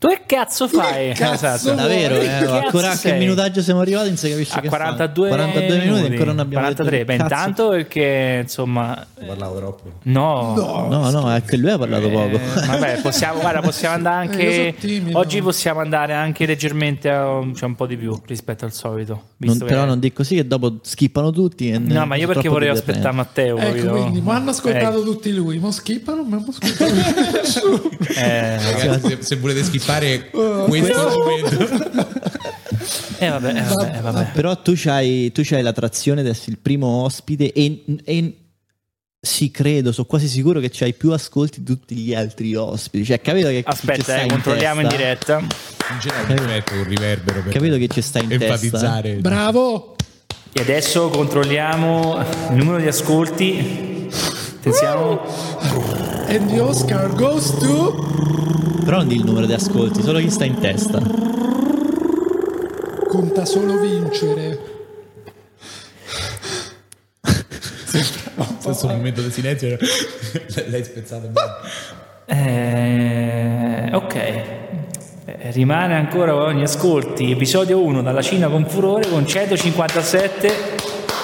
[0.00, 1.12] Tu che cazzo fai?
[1.12, 1.62] cazzo Esatto.
[1.74, 1.76] vuoi?
[1.76, 5.28] Davvero, Che eh, ancora a che minutaggio siamo arrivati non si capisce A che 42,
[5.28, 5.34] fa.
[5.36, 6.90] 42 minuti ancora non abbiamo 43.
[6.90, 9.82] detto Beh, intanto perché insomma, Parlavo troppo.
[10.04, 12.40] no, No, No, no, è che lui ha parlato Eh, poco.
[12.66, 14.74] vabbè, possiamo, guarda, possiamo andare Eh, anche.
[14.80, 15.18] timido.
[15.18, 19.22] oggi possiamo andare anche leggermente a, cioè, un po' di più rispetto al solito.
[19.36, 21.68] Non- che- però non dico così che dopo skippano tutti.
[21.72, 23.58] e No, ma io perché vorrei aspettare Matteo.
[23.58, 26.90] Ecco, quindi, ma hanno ascoltato Eh, tutti lui, ma skippano, ma ascoltato
[27.36, 27.82] nessuno.
[28.16, 29.88] eh, Ragazzi, se, se volete skippare
[30.68, 31.58] questo argomento,
[33.18, 34.30] eh, vabbè, eh, vabbè, eh, vabbè.
[34.32, 38.34] Però tu c'hai, tu c'hai la trazione di essere il primo ospite e, e
[39.20, 43.04] sì, credo, sono quasi sicuro che c'hai più ascolti di tutti gli altri ospiti.
[43.04, 45.02] Cioè, capito che Aspetta, eh, in controlliamo in testa?
[45.02, 45.38] diretta.
[45.38, 48.44] in generale un riverbero per Capito che ci sta in testa?
[48.46, 49.14] enfatizzare.
[49.16, 49.96] Bravo!
[50.52, 52.18] E adesso controlliamo
[52.50, 54.08] il numero di ascolti.
[54.58, 55.99] Attenzione.
[56.30, 58.06] And the Oscar goes to...
[58.84, 61.02] Però non di il numero di ascolti, solo chi sta in testa.
[63.08, 64.58] Conta solo vincere.
[68.64, 69.76] Un momento di silenzio.
[70.68, 71.48] L'hai spezzato bene.
[72.26, 74.14] Eh, ok.
[74.14, 77.32] Eh, Rimane ancora ogni ascolti.
[77.32, 80.52] Episodio 1 dalla Cina con furore con 157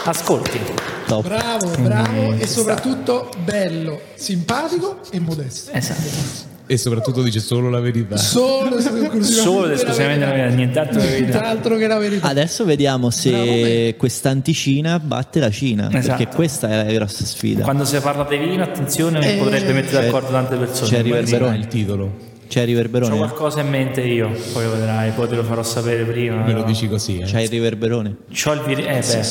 [0.06, 0.95] ascolti.
[1.06, 1.22] Top.
[1.22, 5.70] Bravo, bravo e soprattutto bello, simpatico e modesto.
[5.72, 6.54] Esatto.
[6.68, 8.16] E soprattutto dice solo la verità.
[8.16, 8.80] Solo
[9.22, 11.38] Solo esclusivamente la verità, nient'altro che la verità.
[11.40, 12.26] Nient'altro che la verità.
[12.28, 13.94] Adesso vediamo se me.
[13.96, 15.88] quest'anticina batte la Cina.
[15.92, 16.16] Esatto.
[16.18, 17.62] Perché questa è la grossa sfida.
[17.62, 20.90] Quando si parla di vino, attenzione, Eh, potrebbe mettere d'accordo tante persone.
[20.90, 21.56] c'è riverberone.
[21.56, 22.12] il titolo.
[22.48, 23.16] C'è il Ho riverberone.
[23.16, 26.42] qualcosa in mente io, poi lo vedrai, poi te lo farò sapere prima.
[26.44, 26.64] Me lo no?
[26.64, 27.24] dici così, eh.
[27.24, 28.16] C'è il riverberone.
[28.32, 29.22] C'ho il vir- eh, beh,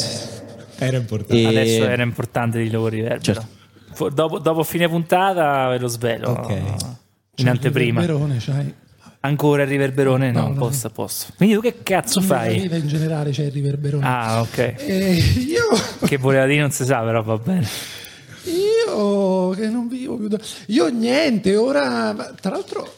[0.78, 1.41] Era importante.
[1.41, 3.21] E- adesso era importante di lavoro riverbero.
[3.21, 3.47] Certo.
[3.93, 6.61] Fo- Dopo, dopo fine puntata ve lo svelo Ok.
[7.36, 8.01] in anteprima.
[8.01, 8.73] Verone, c'hai.
[9.21, 10.32] Ancora il riverberone?
[10.32, 10.53] No, No, no.
[10.55, 11.34] posto a posto.
[11.38, 12.59] Quindi tu che cazzo Nella fai?
[12.59, 14.05] vita in generale c'è il riverberone.
[14.05, 14.57] Ah, ok.
[14.78, 15.13] E
[15.47, 15.63] io,
[16.05, 17.67] Che voleva dire non si sa, però va bene.
[18.43, 20.38] io che non vivo più da...
[20.67, 22.13] Io niente, ora...
[22.39, 22.93] Tra l'altro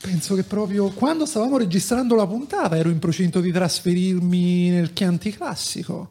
[0.00, 5.30] penso che proprio quando stavamo registrando la puntata ero in procinto di trasferirmi nel Chianti
[5.32, 6.10] Classico.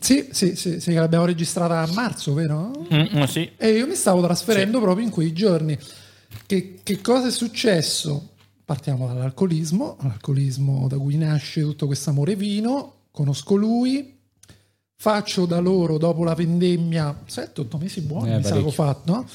[0.00, 2.70] Sì, sì, sì, sì, che l'abbiamo registrata a marzo, vero?
[2.92, 3.50] Mm, mm, sì.
[3.56, 5.78] E io mi stavo trasferendo proprio in quei giorni.
[6.46, 8.30] Che, che cosa è successo?
[8.64, 12.94] Partiamo dall'alcolismo, l'alcolismo da cui nasce tutto questo amore vino.
[13.10, 14.16] Conosco lui,
[14.96, 19.12] faccio da loro dopo la vendemmia 7-8 mesi buoni, Eh, mi sa che ho fatto,
[19.12, 19.26] no?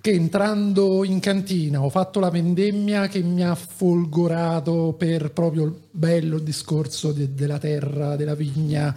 [0.00, 5.74] Che entrando in cantina ho fatto la vendemmia che mi ha folgorato per proprio il
[5.90, 8.94] bello discorso de- della terra, della vigna.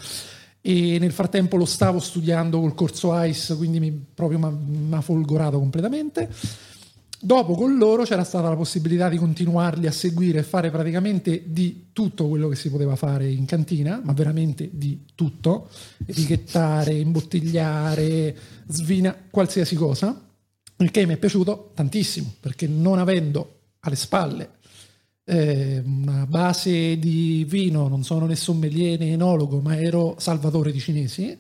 [0.68, 5.60] E nel frattempo lo stavo studiando col corso ICE, quindi mi, proprio mi ha folgorato
[5.60, 6.30] completamente.
[7.22, 11.88] Dopo con loro c'era stata la possibilità di continuarli a seguire e fare praticamente di
[11.94, 15.70] tutto quello che si poteva fare in cantina, ma veramente di tutto,
[16.06, 18.36] etichettare, imbottigliare,
[18.68, 20.22] svina, qualsiasi cosa,
[20.80, 24.56] il che mi è piaciuto tantissimo, perché non avendo alle spalle
[25.30, 30.80] eh, una base di vino, non sono né sommelier né enologo, ma ero salvatore di
[30.80, 31.38] cinesi,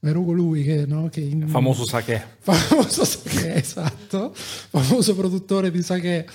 [0.00, 0.86] ero colui che...
[0.86, 2.36] No, che in- Famoso sake.
[2.40, 6.26] famoso sake, esatto, famoso produttore di sake.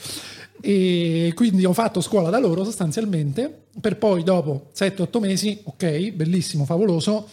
[0.61, 6.65] E quindi ho fatto scuola da loro sostanzialmente, per poi dopo 7-8 mesi, ok, bellissimo,
[6.65, 7.27] favoloso,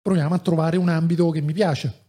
[0.00, 2.01] proviamo a trovare un ambito che mi piace.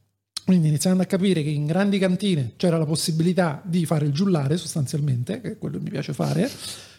[0.46, 4.58] Quindi iniziando a capire che in grandi cantine c'era la possibilità di fare il giullare
[4.58, 6.50] sostanzialmente, che è quello che mi piace fare,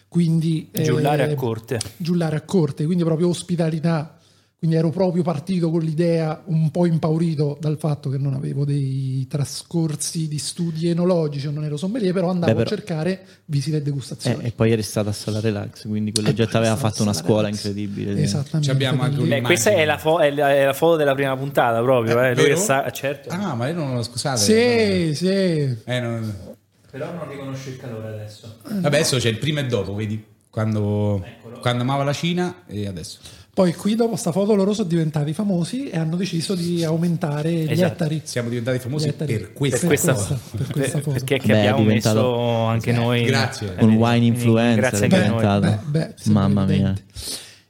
[0.07, 0.69] quindi...
[0.71, 1.79] Giullare eh, a corte.
[1.97, 4.14] giullare a corte, quindi proprio ospitalità.
[4.65, 9.27] Quindi ero proprio partito con l'idea un po' impaurito dal fatto che non avevo dei
[9.29, 13.79] trascorsi di studi enologici, non ero sommelier, però andavo Beh, però- a cercare visite e
[13.79, 14.43] Eh, degustazioni.
[14.43, 17.03] e poi eri stata a Sala Relax, quindi quello E già ti aveva stavo fatto
[17.03, 17.57] una scuola Relax.
[17.63, 18.19] incredibile.
[18.23, 18.63] Esattamente.
[18.63, 20.95] Ci abbiamo anche quindi- un- Eh, questa è la, fo- è la- è la foto
[20.95, 22.19] della prima puntata proprio.
[22.23, 22.33] Eh.
[22.33, 22.55] Lui vero?
[22.55, 23.29] che sa, certo.
[23.29, 24.39] Ah, ma io non lo scusate.
[24.39, 25.27] Sì, sì.
[25.27, 26.33] Eh, non-
[26.89, 28.55] Però non riconosce il calore adesso.
[28.63, 30.23] Vabbè, adesso c'è il prima e dopo, vedi?
[30.49, 31.23] Quando,
[31.61, 33.19] quando amava la Cina e adesso.
[33.55, 37.71] Poi qui dopo sta foto loro sono diventati famosi e hanno deciso di aumentare gli
[37.71, 37.93] Esatto.
[37.93, 38.21] ettari.
[38.25, 41.11] Siamo diventati famosi per questa, Per questa, questa- per questa foto.
[41.11, 43.23] perché che Beh, è abbiamo diventato- messo anche noi.
[43.23, 43.75] grazie.
[43.77, 45.39] Eh, Un wine influencer Grazie è anche a noi.
[45.39, 45.83] diventato.
[45.89, 46.93] Beh, beh, Mamma mia.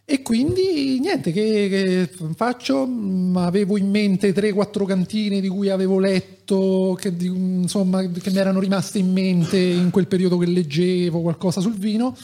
[0.08, 2.88] E quindi niente, che, che faccio?
[2.88, 8.38] Mm, Avevo in mente 3-4 cantine di cui avevo letto, che, di- insomma, che mi
[8.38, 12.16] erano rimaste in mente in quel periodo che leggevo qualcosa sul vino.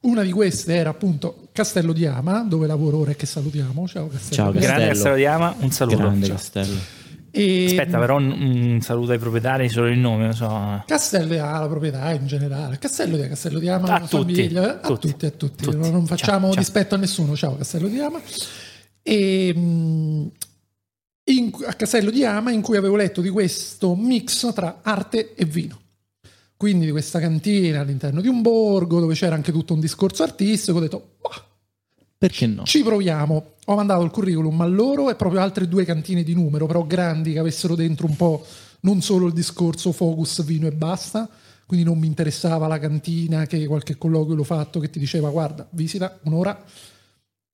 [0.00, 3.86] Una di queste era appunto Castello di Ama, dove lavoro ora e che salutiamo.
[3.88, 4.34] Ciao Castello.
[4.34, 4.66] Ciao, di Ama.
[4.66, 4.94] Grande Castello.
[4.94, 5.96] Castello di Ama, un saluto.
[5.96, 6.34] Grande Ciao.
[6.36, 6.78] castello.
[7.30, 10.82] E- Aspetta, però un, saluto ai proprietari, solo il nome, non so.
[10.86, 12.78] Castello di Ama, la proprietà in generale.
[12.78, 15.64] Castello di Castello di Ama, A tutti, famiglia, a tutti, tutti, a tutti.
[15.64, 15.76] tutti.
[15.76, 16.56] Non- Ciao, facciamo ciao.
[16.58, 17.34] dispetto a nessuno.
[17.36, 18.20] Ciao Castello di Ama.
[19.02, 20.30] E, mh,
[21.24, 25.44] in- a Castello di Ama in cui avevo letto di questo mix tra arte e
[25.44, 25.78] vino.
[26.58, 30.78] Quindi di questa cantina all'interno di un borgo dove c'era anche tutto un discorso artistico,
[30.78, 31.46] ho detto, "Bah,
[32.18, 32.64] Perché no?
[32.64, 33.52] ci proviamo.
[33.66, 37.32] Ho mandato il curriculum a loro e proprio altre due cantine di numero, però grandi,
[37.32, 38.44] che avessero dentro un po'
[38.80, 41.28] non solo il discorso focus vino e basta.
[41.64, 45.64] Quindi non mi interessava la cantina che qualche colloquio l'ho fatto che ti diceva guarda,
[45.70, 46.60] visita un'ora,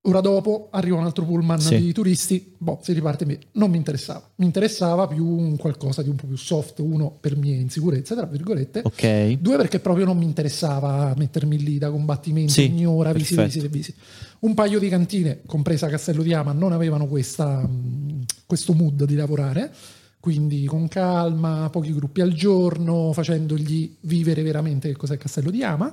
[0.07, 1.79] ora dopo arriva un altro pullman Sì.
[1.81, 3.39] di turisti, boh, si riparte via.
[3.53, 4.29] Non mi interessava.
[4.37, 8.27] Mi interessava più un qualcosa di un po' più soft, uno per mie insicurezze, tra
[8.27, 8.83] virgolette.
[8.85, 9.33] Ok.
[9.39, 13.69] Due perché proprio non mi interessava mettermi lì da combattimento Sì, ogni ora, visite, visite,
[13.69, 13.99] visite.
[14.41, 19.15] Un paio di cantine, compresa Castello di Ama, non avevano questa, mh, questo mood di
[19.15, 19.73] lavorare,
[20.21, 25.93] quindi con calma, pochi gruppi al giorno, facendogli vivere veramente che cos'è Castello di Ama.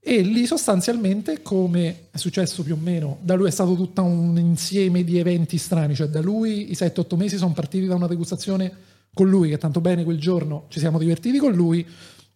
[0.00, 4.38] E lì sostanzialmente, come è successo più o meno, da lui è stato tutto un
[4.38, 8.72] insieme di eventi strani, cioè da lui i 7-8 mesi sono partiti da una degustazione
[9.12, 11.84] con lui, che tanto bene quel giorno ci siamo divertiti con lui,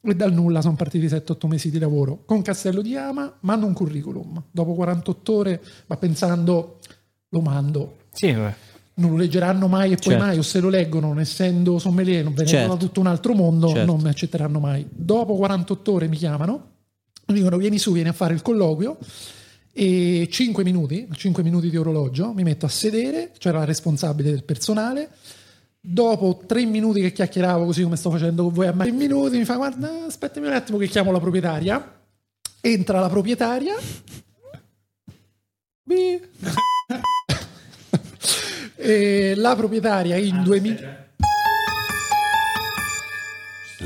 [0.05, 2.25] e dal nulla sono partiti 7-8 mesi di lavoro.
[2.27, 6.79] Con Castello di Ama mando un curriculum, dopo 48 ore, ma pensando
[7.29, 8.55] lo mando, Sì, vabbè.
[8.95, 10.25] non lo leggeranno mai e poi Certo.
[10.25, 12.73] mai, o se lo leggono, non essendo sommelier, non venendo Certo.
[12.75, 13.87] da tutto un altro mondo, Certo.
[13.91, 14.85] non mi accetteranno mai.
[14.91, 16.71] Dopo 48 ore mi chiamano,
[17.27, 18.99] mi dicono vieni su, vieni a fare il colloquio
[19.73, 24.45] e 5 minuti, 5 minuti di orologio, mi metto a sedere, c'era la responsabile del
[24.45, 25.11] personale,
[25.81, 29.39] dopo 3 minuti che chiacchieravo così come sto facendo con voi a me, 3 minuti
[29.39, 32.01] mi fa guarda aspettami un attimo che chiamo la proprietaria,
[32.61, 33.75] entra la proprietaria,
[39.37, 41.02] la proprietaria in 2000...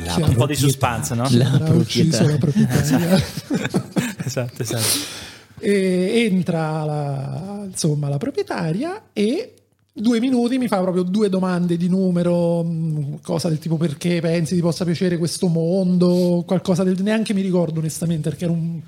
[0.04, 1.26] La un po' di suspense, no?
[1.30, 2.26] La ucciso.
[2.26, 2.74] La proprietà.
[4.24, 5.24] esatto, esatto.
[5.58, 9.54] E entra la, insomma, la proprietaria e
[9.92, 14.54] due minuti mi fa proprio due domande di numero, mm, cosa del tipo perché pensi
[14.54, 18.80] ti possa piacere questo mondo, qualcosa del neanche mi ricordo onestamente perché era un,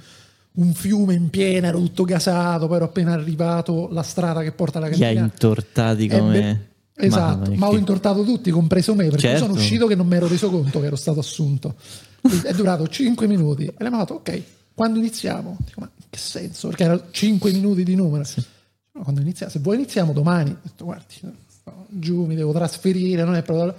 [0.53, 4.79] un fiume in piena, ero tutto gasato, poi ero appena arrivato la strada che porta
[4.79, 5.11] alla cantina.
[5.11, 6.67] Ti ha intortati come...
[7.01, 9.45] Esatto, ma ho intortato tutti, compreso me, perché Certo.
[9.45, 11.77] sono uscito che non mi ero reso conto che ero stato assunto.
[12.43, 14.43] È durato 5 minuti e lei mi ha detto, ok,
[14.75, 15.57] quando iniziamo?
[15.65, 16.69] Dico, ma in che senso?
[16.69, 18.25] Perché erano 5 minuti di numero.
[18.93, 19.53] No, quando iniziamo?
[19.53, 20.51] Se vuoi iniziamo domani.
[20.51, 21.15] Ho detto, guardi,
[21.89, 23.75] giù, mi devo trasferire, non è proprio...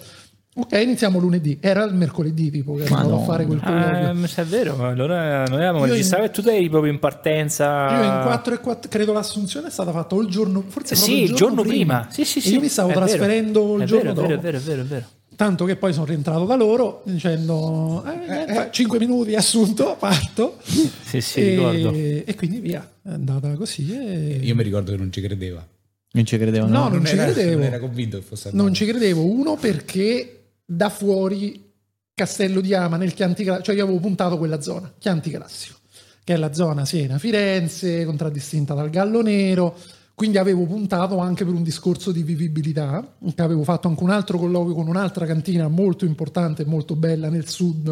[0.59, 1.57] Ok, iniziamo lunedì.
[1.61, 4.23] Era il mercoledì, tipo, che andavo a fare quel colloquio.
[4.23, 6.99] Ah, se è vero, allora noi avevamo Io in- registrato e tu eri proprio in
[6.99, 7.89] partenza.
[7.97, 11.05] Io in 4 e 4, credo l'assunzione è stata fatta o il giorno, forse Sì,
[11.05, 12.07] proprio il giorno prima.
[12.11, 12.53] Sì, sì, E sì.
[12.53, 13.05] io mi stavo è vero.
[13.05, 14.33] trasferendo il È giorno vero, dopo.
[14.33, 15.05] È vero, è vero, è vero, è vero.
[15.35, 20.57] Tanto che poi sono rientrato da loro dicendo eh, 5 minuti assunto, parto.
[20.61, 21.91] Sì, sì, ricordo.
[21.93, 23.89] e, e quindi via, è andata così.
[23.89, 24.39] E...
[24.41, 25.65] Io mi ricordo che non ci credeva.
[26.11, 26.89] Non ci credevo, No, no?
[26.89, 27.53] non ci era, credevo.
[27.57, 28.63] Non era convinto che fosse andato.
[28.65, 30.38] Non ci credevo, uno perché
[30.71, 31.67] da fuori
[32.13, 35.77] Castello di Ama nel Chianti Classico, cioè io avevo puntato quella zona, Chianti Classico,
[36.23, 39.75] che è la zona Siena-Firenze, contraddistinta dal Gallo Nero,
[40.13, 44.37] quindi avevo puntato anche per un discorso di vivibilità, che avevo fatto anche un altro
[44.37, 47.83] colloquio con un'altra cantina molto importante e molto bella nel sud.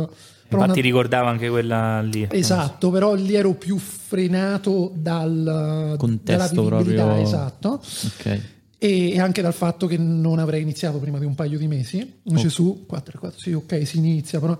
[0.47, 2.27] però Infatti una- ricordavo anche quella lì.
[2.29, 7.69] Esatto, però lì ero più frenato dal, Contesto dalla vivibilità, proprio- esatto
[8.19, 8.41] Ok.
[8.79, 12.19] E anche dal fatto che non avrei iniziato prima di un paio di mesi.
[12.23, 14.57] Invece su 4 4 sì, ok, si inizia, però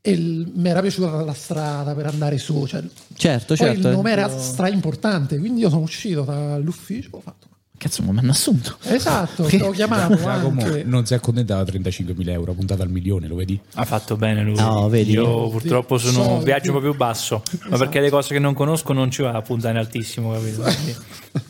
[0.00, 2.80] e il- mi era piaciuta la strada per andare su, cioè,
[3.14, 3.88] Certo, poi certo.
[3.88, 7.48] il nome era stra importante, quindi io sono uscito dall'ufficio, ho fatto
[7.78, 8.78] Cazzo, ma mi hanno assunto.
[8.84, 13.34] Esatto, Che- l'ho chiamato Giacomo non si accontentava 35.000 euro, ha puntato al milione, lo
[13.34, 13.60] vedi?
[13.74, 14.54] Ha fatto bene lui.
[14.54, 15.10] No, vedi?
[15.10, 19.10] Io purtroppo sono un viaggio proprio basso, ma perché le cose che non conosco non
[19.10, 20.62] ci va a puntare altissimo, capito?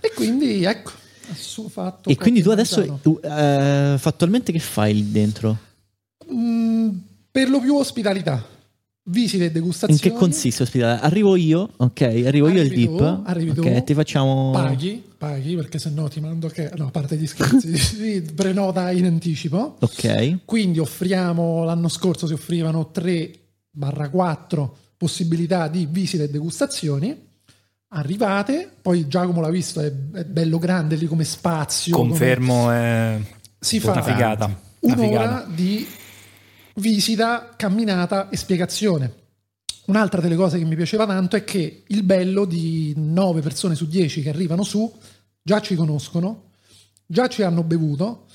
[0.00, 0.94] E quindi ecco, ho
[2.04, 5.56] E quindi tu adesso, eh, fattualmente che fai lì dentro?
[6.32, 6.90] Mm,
[7.30, 8.44] per lo più ospitalità,
[9.04, 10.00] visite e In degustazioni.
[10.00, 11.00] che consiste ospitale?
[11.00, 13.20] Arrivo io, ok, arrivo io il Arrivi tu, dip.
[13.24, 14.50] arrivi ok, tu, ti facciamo...
[14.52, 19.76] Paghi, paghi perché sennò ti mando che no, a parte gli scherzi, prenota in anticipo.
[19.80, 27.26] Ok, Quindi offriamo l'anno scorso si offrivano 3/4 possibilità di visite e degustazioni.
[27.90, 31.96] Arrivate, poi Giacomo l'ha visto, è, è bello grande lì come spazio.
[31.96, 33.18] come- Confermo, è
[33.58, 34.60] si una fa figata.
[34.80, 35.46] Una un'ora figata.
[35.54, 35.86] di
[36.74, 39.14] visita, camminata e spiegazione.
[39.86, 43.86] Un'altra delle cose che mi piaceva tanto è che il bello di 9 persone su
[43.86, 44.92] 10 che arrivano su
[45.42, 46.50] già ci conoscono,
[47.06, 48.26] già ci hanno bevuto,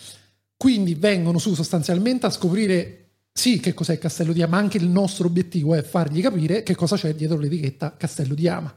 [0.57, 2.99] quindi vengono su sostanzialmente a scoprire
[3.31, 6.75] sì che cos'è Castello di Ama, ma anche il nostro obiettivo è fargli capire che
[6.75, 8.73] cosa c'è dietro l'etichetta Castello di Ama.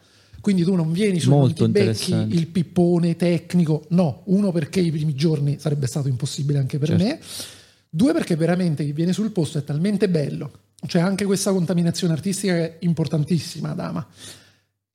[0.47, 4.79] Quindi tu non vieni su, non Molto ti becchi il pippone tecnico, no, uno perché
[4.79, 7.03] i primi giorni sarebbe stato impossibile anche per Certo.
[7.03, 7.19] me,
[7.91, 10.53] due perché veramente chi viene sul posto è talmente bello,
[10.87, 14.07] c'è anche questa contaminazione artistica che è importantissima ad Ama.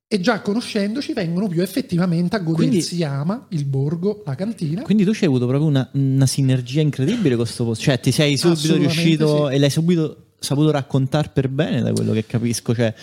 [0.08, 4.80] E già conoscendoci vengono più effettivamente a godersi Ama, il borgo, la cantina.
[4.80, 7.84] quindi tu ci hai avuto proprio una, una sinergia incredibile con questo posto.
[7.84, 9.54] Cioè, ti sei subito riuscito sì.
[9.54, 12.74] e l'hai subito saputo raccontare per bene, da quello che capisco.
[12.74, 12.94] Cioè,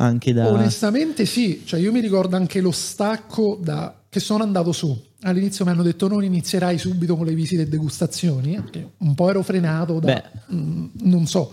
[0.00, 0.48] anche da...
[0.48, 4.96] Onestamente sì, cioè io mi ricordo anche lo stacco da che sono andato su.
[5.22, 9.28] All'inizio mi hanno detto non inizierai subito con le visite e degustazioni, che un po'
[9.28, 10.54] ero frenato da, Beh.
[10.54, 11.52] mm, non so,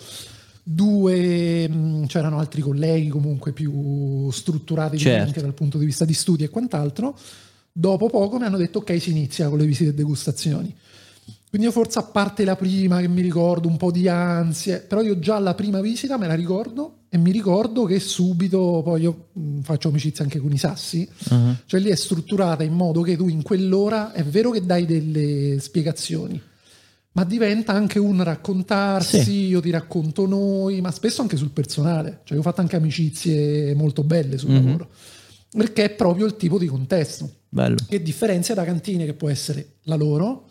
[0.62, 5.28] due, mm, c'erano altri colleghi comunque più strutturati Certo.
[5.28, 7.18] anche dal punto di vista di studi e quant'altro.
[7.72, 10.74] Dopo poco mi hanno detto ok si inizia con le visite e degustazioni.
[11.50, 15.02] Quindi io forse a parte la prima che mi ricordo un po' di ansie, però
[15.02, 19.28] io già la prima visita me la ricordo e mi ricordo che subito poi io
[19.32, 21.56] mh, faccio amicizia anche con i sassi, Uh-huh.
[21.66, 25.58] cioè lì è strutturata in modo che tu in quell'ora è vero che dai delle
[25.62, 26.40] spiegazioni,
[27.14, 29.46] ma diventa anche un raccontarsi, Sì.
[29.46, 33.74] io ti racconto noi, ma spesso anche sul personale, cioè io ho fatto anche amicizie
[33.76, 34.66] molto belle sul Mhm.
[34.66, 34.90] lavoro,
[35.52, 37.78] perché è proprio il tipo di contesto Bello.
[37.88, 40.50] che differenzia da cantine che può essere la loro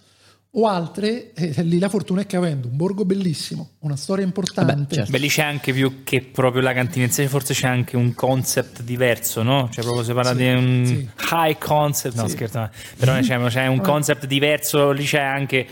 [0.57, 4.73] o altre, eh, lì la fortuna è che avendo un borgo bellissimo, una storia importante,
[4.75, 5.11] Vabbè, certo.
[5.11, 8.15] Beh, lì c'è anche più che proprio la cantina in sé, forse c'è anche un
[8.15, 9.69] concept diverso, no?
[9.73, 11.09] Cioè, proprio si parla Sì, di un sì.
[11.33, 12.35] high concept, no Sì.
[12.37, 15.67] scherzo, però c'è, c'è un concept diverso, lì c'è anche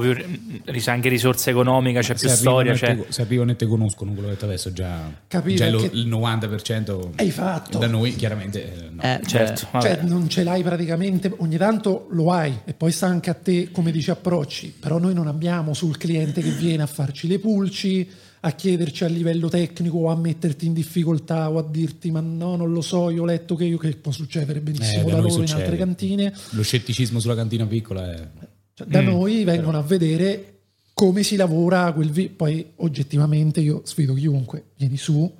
[0.00, 2.74] ris- anche risorsa economica, c'è più storia.
[2.74, 2.90] Cioè...
[2.90, 5.80] e te, se arrivano e te conoscono quello che ti adesso già, Capito, già lo-
[5.80, 7.78] che- il 90% Hai fatto.
[7.78, 9.02] da noi chiaramente eh, no.
[9.02, 9.86] Eh, Certo, vabbè.
[9.96, 13.70] Cioè, non ce l'hai praticamente, ogni tanto lo hai e poi sta anche a te
[13.70, 18.08] come dici approcci, però noi non abbiamo sul cliente che viene a farci le pulci,
[18.40, 22.56] a chiederci a livello tecnico o a metterti in difficoltà o a dirti ma no,
[22.56, 25.42] non lo so, io ho letto che io, che può succedere benissimo Eh, da loro
[25.42, 28.28] in altre cantine, lo scetticismo sulla cantina piccola è
[28.74, 30.50] Cioè, da Mm, noi vengono a vedere
[30.94, 35.32] come si lavora quel vi- poi oggettivamente io sfido chiunque, vieni su,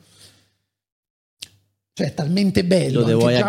[1.92, 3.46] cioè è talmente bello Lo anche già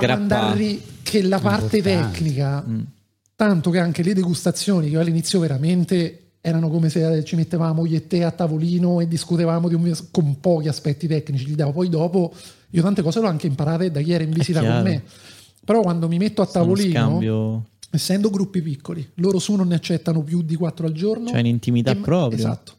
[1.04, 2.12] che la parte Importante.
[2.20, 2.80] tecnica Mm.
[3.36, 8.06] tanto che anche le degustazioni che all'inizio veramente erano come se ci mettevamo io e
[8.08, 11.72] te a tavolino e discutevamo di un- con pochi aspetti tecnici li davo.
[11.72, 12.32] Poi dopo
[12.70, 15.04] io tante cose le ho anche imparate da chi era in visita con me.
[15.66, 17.66] Però quando mi metto a tavolino scambio
[17.96, 21.48] essendo gruppi piccoli loro su non ne accettano più di quattro al giorno Cioè, in
[21.48, 22.38] intimità E- proprio.
[22.38, 22.74] esatto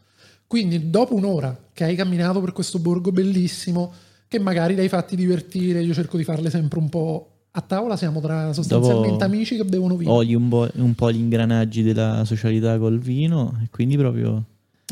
[0.46, 3.92] quindi dopo un'ora che hai camminato per questo borgo bellissimo
[4.28, 7.96] che magari li hai fatti divertire io cerco di farle sempre un po' a tavola
[7.96, 11.82] siamo tra sostanzialmente Dopo amici che bevono vino oli un po', un po' gli ingranaggi
[11.82, 14.44] della socialità col vino e quindi proprio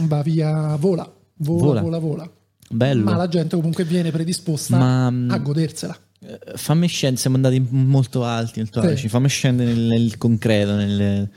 [0.03, 1.81] va via, vola, vola, Vola.
[1.83, 2.31] vola, vola.
[2.71, 3.05] bello.
[3.05, 5.97] Ma la gente comunque viene predisposta Ma, a godersela.
[6.27, 8.87] Eh, Fammi scendere, siamo andati molto alti, molto Sì.
[8.87, 9.09] alti.
[9.09, 10.75] fammi scendere nel, nel concreto.
[10.75, 11.29] nel-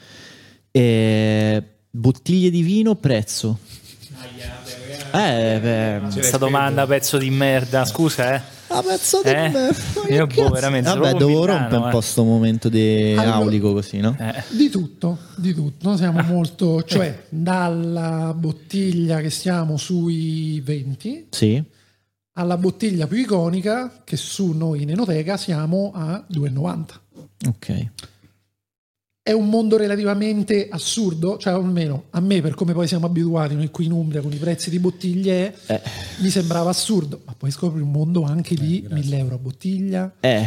[0.71, 3.57] Eh, bottiglie di vino, prezzo.
[5.13, 8.41] Eh, beh, Questa domanda, pezzo di merda, scusa, eh.
[8.67, 9.49] a pezzo di Eh?
[9.49, 9.69] me.
[10.09, 11.91] Ma Io boh, veramente, Vabbè, devo rompere un eh.
[11.91, 14.15] po' sto momento di Allora- aulico così, no?
[14.19, 14.43] Eh.
[14.49, 15.95] Di tutto, di tutto.
[15.97, 21.63] Siamo molto, cioè dalla bottiglia che siamo sui 20 Sì.
[22.37, 26.85] Alla bottiglia più iconica che su noi in Enoteca siamo a 2,90.
[27.47, 27.87] Ok.
[29.21, 33.69] È un mondo relativamente assurdo, cioè almeno a me per come poi siamo abituati noi
[33.69, 35.81] qui in Umbria con i prezzi di bottiglie Eh,
[36.19, 40.13] mi sembrava assurdo, ma poi scopri un mondo anche di 1000 euro a bottiglia.
[40.21, 40.45] eh,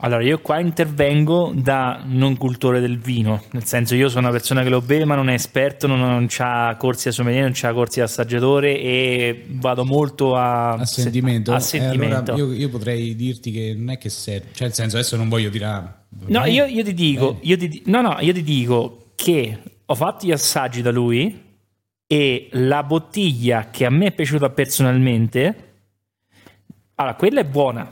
[0.00, 4.62] Allora, io qua intervengo da non cultore del vino, nel senso io sono una persona
[4.62, 7.72] che lo beve ma non è esperto, non, non ha corsi da sommelier, non ha
[7.72, 11.52] corsi da assaggiatore e vado molto a, a sentimento.
[11.52, 12.32] a Eh, sentimento.
[12.32, 15.30] allora io, io potrei dirti che non è che serve, cioè nel senso adesso non
[15.30, 15.94] voglio dire ah,
[16.26, 19.58] No, eh, io, io ti dico, eh, io ti, no, no, io ti dico che
[19.86, 21.42] ho fatto gli assaggi da lui
[22.06, 25.72] e la bottiglia che a me è piaciuta personalmente,
[26.96, 27.90] allora quella è buona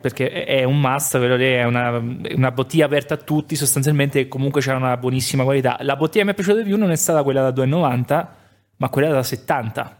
[0.00, 2.02] perché è un must, quello lì è una,
[2.34, 5.76] una bottiglia aperta a tutti, sostanzialmente comunque c'era una buonissima qualità.
[5.82, 8.26] La bottiglia che mi è piaciuta di più non è stata quella da 2,90,
[8.76, 9.96] ma quella da 70.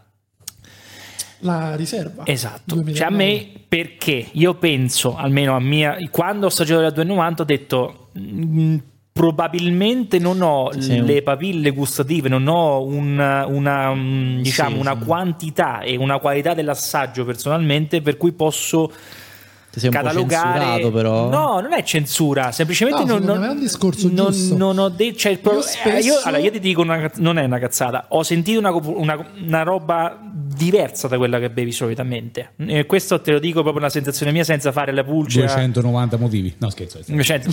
[1.43, 2.23] La riserva.
[2.25, 2.93] Esatto, 2009.
[2.95, 7.45] cioè a me perché io penso, almeno a mia, quando ho assaggiato la 290 ho
[7.45, 8.77] detto "Mm,
[9.11, 11.01] probabilmente non ho Sì.
[11.03, 15.05] le papille gustative, non ho un- una, mm, diciamo, Sì, una sì.
[15.05, 18.91] quantità e una qualità dell'assaggio personalmente per cui posso
[19.79, 21.29] sei un po' catalogare censurato però.
[21.29, 24.57] no non è censura semplicemente No, non, non- me è un discorso non, giusto.
[24.57, 27.37] non ho detto cioè, pro- Io spesso- eh, io, allora, io ti dico una, non
[27.37, 32.51] è una cazzata ho sentito una, una- una roba diversa da quella che bevi solitamente
[32.65, 36.53] e questo te lo dico proprio una sensazione mia senza fare la pulce 290 motivi.
[36.57, 36.97] No, scherzo.
[36.99, 37.15] è stato.
[37.15, 37.49] 200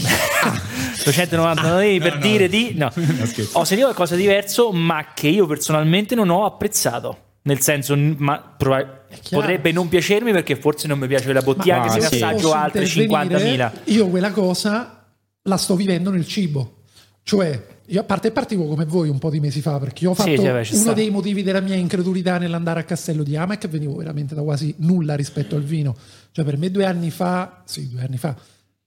[1.05, 2.21] 290 nolevi per no.
[2.21, 2.91] dire di no.
[2.95, 3.05] No,
[3.53, 7.17] ho sentito qualcosa di diverso ma che io personalmente non ho apprezzato
[7.49, 9.05] nel senso ma chiaro.
[9.31, 12.23] potrebbe non piacermi perché forse non mi piace la bottiglia Ma- anche se ne sì.
[12.23, 15.07] assaggio altre intervenire, 50.000 Io quella cosa
[15.43, 16.75] la sto vivendo nel cibo.
[17.23, 20.15] Cioè, io a parte partivo come voi un po' di mesi fa, perché io ho
[20.15, 20.93] fatto sì, uno sta.
[20.93, 24.43] dei motivi della mia incredulità nell'andare a Castello di Ama è che venivo veramente da
[24.43, 25.97] quasi nulla rispetto al vino.
[26.33, 28.37] Cioè, per me due anni fa, sì, due anni fa,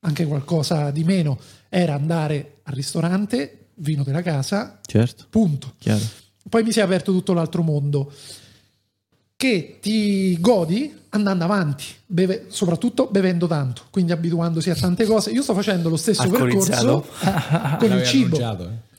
[0.02, 1.40] anche qualcosa di meno,
[1.70, 5.74] era andare al ristorante, vino della casa, Certo, punto.
[5.80, 6.04] chiaro.
[6.50, 8.12] Poi mi si è aperto tutto l'altro mondo
[9.42, 15.32] che ti godi andando avanti, beve- soprattutto bevendo tanto, quindi abituandosi a tante cose.
[15.32, 16.22] Io sto facendo lo stesso
[16.52, 16.72] percorso
[17.80, 18.38] con il cibo.
[18.66, 18.90] eh.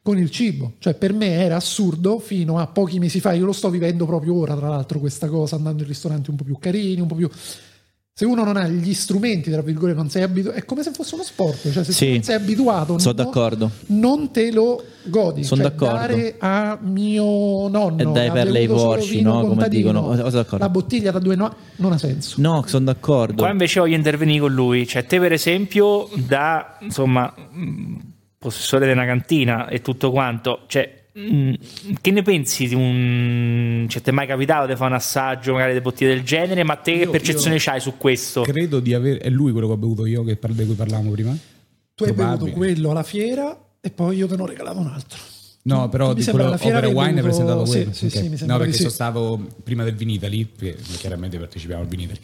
[0.00, 3.32] Con il cibo, cioè per me era assurdo fino a pochi mesi fa.
[3.32, 6.44] Io lo sto vivendo proprio ora, tra l'altro, questa cosa, andando in ristoranti un po'
[6.44, 7.28] più carini, un po' più.
[8.14, 11.14] Se uno non ha gli strumenti, tra virgolette, non sei abituato, è come se fosse
[11.14, 12.10] uno sport, cioè se Sì.
[12.12, 13.70] non sei abituato, Sono no- d'accordo.
[13.86, 15.42] non te lo godi.
[15.44, 15.94] Sono Cioè, d'accordo.
[15.96, 19.46] Dare a mio nonno E dai per lei porci, no?
[19.46, 20.14] Come dicono.
[20.14, 20.58] Sono d'accordo.
[20.58, 22.34] La bottiglia da due no, non ha senso.
[22.42, 23.42] No, sono d'accordo.
[23.42, 24.86] Qua invece voglio intervenire con lui.
[24.86, 27.94] Cioè, te, per esempio, da insomma, mh,
[28.38, 33.86] possessore di una cantina e tutto quanto, cioè, che ne pensi di un.
[33.88, 36.64] Cioè, ti è mai capitato di fare un assaggio magari di bottiglie del genere?
[36.64, 38.42] Ma te che Io- percezione io- c'hai su questo?
[38.42, 39.18] Credo di avere.
[39.18, 41.36] È lui quello che ho bevuto io, che di cui parlavamo prima?
[41.94, 42.38] Tu hai Probabile.
[42.38, 45.18] bevuto quello alla fiera e poi io te ne ho regalato un altro.
[45.64, 47.92] No, però Mi di quello alla fiera Opera avevi Wine è presentato sì, quello.
[47.92, 48.78] sì, sì, mi sembra no, perché sì.
[48.80, 52.18] sono stato prima del Vinitali, perché chiaramente partecipiamo al Vinitali.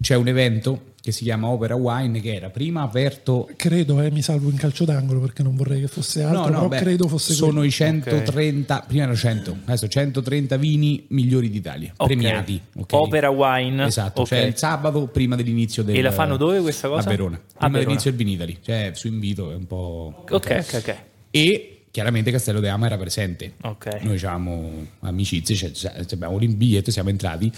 [0.00, 4.22] C'è un evento che si chiama Opera Wine che era prima aperto Credo, eh, mi
[4.22, 7.52] salvo in calcio d'angolo perché non vorrei che fosse altro, però beh, credo fosse sono
[7.52, 7.66] quello.
[7.66, 12.06] i 130 prima erano 100 adesso 130 vini migliori d'Italia Ok.
[12.06, 12.92] premiati ok?
[12.92, 13.86] Opera Wine.
[13.86, 17.06] esatto cioè il sabato prima dell'inizio del E la fanno dove questa cosa?
[17.08, 17.78] a Verona A prima Verona.
[17.78, 20.96] dell'inizio del Vinitali cioè su invito è un po' Ok, ok, ok.
[21.30, 24.00] e chiaramente Castello de Ama era presente Ok.
[24.02, 27.50] noi avevamo amicizie cioè, cioè, abbiamo un biglietto siamo entrati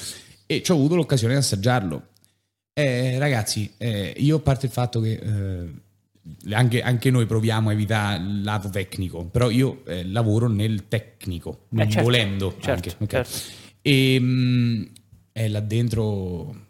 [0.47, 2.09] e ci ho avuto l'occasione di assaggiarlo
[2.73, 7.73] Eh, ragazzi eh, io a parte il fatto che eh, anche, anche noi proviamo a
[7.73, 12.71] evitare il lato tecnico però io eh, lavoro nel tecnico non certo, volendo certo,
[13.01, 13.25] anche, ok?
[13.27, 13.39] certo.
[13.83, 14.91] e mh,
[15.33, 16.69] eh, là dentro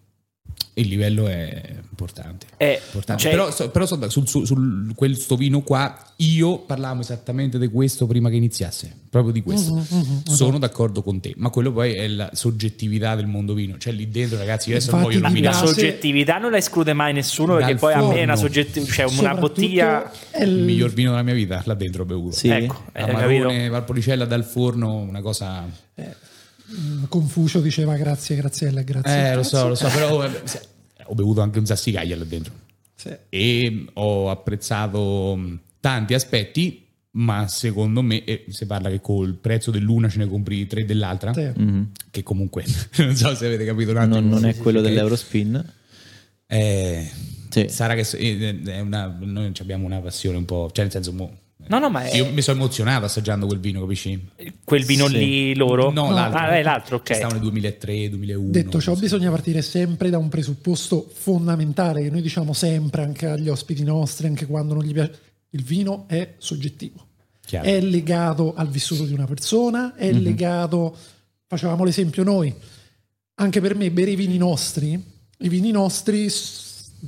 [0.74, 3.22] il livello è importante, Eh, Importante.
[3.22, 7.58] cioè- però, so- però so- sul, sul, sul- quel sto vino qua io parlavamo esattamente
[7.58, 11.72] di questo prima che iniziasse proprio di questo Mm-hmm, sono d'accordo con te ma quello
[11.72, 15.20] poi è la soggettività del mondo vino cioè lì dentro ragazzi io adesso Infatti, non
[15.22, 18.14] voglio mi La nominare piace- soggettività non la esclude mai nessuno perché poi a me
[18.16, 18.36] è una forno.
[18.36, 20.10] soggettività, cioè una bottiglia...
[20.30, 22.48] è il il- miglior vino della mia vita là dentro ho bevuto Sì.
[22.48, 23.16] Ecco, eh, capito?
[23.18, 26.04] Amarone, Valpolicella dal forno una cosa mm,
[27.08, 29.30] Confucio diceva grazie Graziella, grazie.
[29.30, 30.62] eh lo so lo so però eh, se-
[31.06, 32.52] ho bevuto anche un sassicaglia là dentro
[32.94, 33.10] Sì.
[33.28, 39.72] e ho apprezzato mh, tanti aspetti ma secondo me eh, si parla che col prezzo
[39.72, 41.50] dell'una ce ne compri tre dell'altra Sì.
[41.56, 41.90] Mhm.
[42.10, 42.64] che comunque
[42.98, 45.72] non so se avete capito un attimo Non, non è quello dell'Eurospin.
[46.46, 47.10] Eh,
[47.48, 47.66] Sì.
[47.68, 51.12] sarà che so- eh, è una, noi abbiamo una passione un po' cioè nel senso
[51.12, 51.36] mo-
[51.70, 54.20] No, no, ma è io mi sono emozionato assaggiando quel vino capisci?
[54.64, 55.16] quel vino Sì.
[55.18, 55.90] lì loro?
[55.92, 57.10] no l'altro Ah, è l'altro, ok.
[57.10, 62.52] nel 2003 2001 Detto ciò, bisogna partire sempre da un presupposto fondamentale che noi diciamo
[62.52, 65.18] sempre anche agli ospiti nostri, anche quando non gli piace.
[65.50, 67.06] Il vino è soggettivo,
[67.46, 67.66] Chiaro.
[67.66, 70.22] è legato al vissuto di una persona, è Mhm.
[70.22, 70.96] legato,
[71.46, 72.52] facevamo l'esempio noi,
[73.36, 75.00] anche per me bere i vini nostri,
[75.38, 76.28] i vini nostri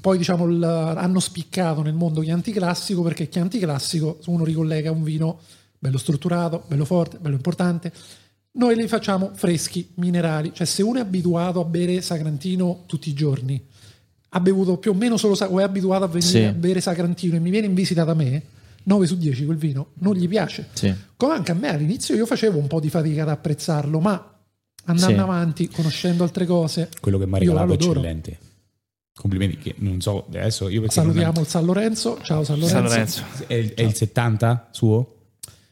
[0.01, 5.03] poi diciamo il- hanno spiccato nel mondo Chianti Classico perché Chianti Classico uno ricollega un
[5.03, 5.41] vino
[5.79, 7.93] bello strutturato, bello forte, bello importante.
[8.53, 13.15] Noi li facciamo freschi, minerali, cioè se uno è abituato a bere Sagrantino tutti i
[13.15, 13.61] giorni,
[14.35, 16.43] ha bevuto più o meno solo sa- o è abituato a venire Sì.
[16.45, 18.43] a bere Sagrantino e mi viene in visita da me,
[18.85, 20.69] 9 su 10 quel vino non gli piace.
[20.73, 20.93] Sì.
[21.17, 24.39] Come anche a me all'inizio io facevo un po' di fatica ad apprezzarlo, ma
[24.85, 25.21] andando Sì.
[25.21, 28.39] avanti, conoscendo altre cose, quello che mi ha regalato è eccellente
[29.15, 32.75] complimenti che non so adesso io perché non- Salutiamo il San Lorenzo, ciao San Lorenzo.
[32.77, 33.23] San Lorenzo.
[33.47, 35.17] è, il- è il 70 suo?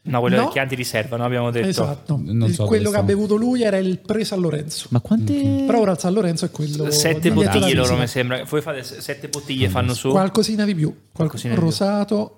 [0.03, 0.41] No, quello No.
[0.45, 1.25] del Chianti riserva, no?
[1.25, 1.67] Abbiamo detto.
[1.67, 2.19] Esatto,
[2.51, 4.87] so quello che ha bevuto lui era il pre-San Lorenzo.
[4.89, 5.33] Ma quante...
[5.67, 8.43] Però ora il San Lorenzo è quello Sette bottiglie loro mi sembra.
[8.43, 10.09] Voi fate sette bottiglie, fanno su.
[10.09, 11.69] Qualcosina di più, qual- Qualcosina di più.
[11.69, 12.37] rosato,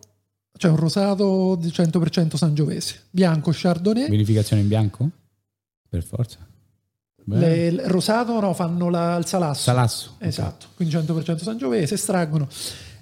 [0.58, 5.10] cioè un rosato di 100% sangiovese, bianco Chardonnay, Vinificazione in bianco?
[5.88, 6.40] Per forza.
[7.26, 9.62] Le- il rosato no, fanno la- il salasso.
[9.64, 10.16] Salasso.
[10.20, 12.48] Esatto, quindi 100% sangiovese, estraggono.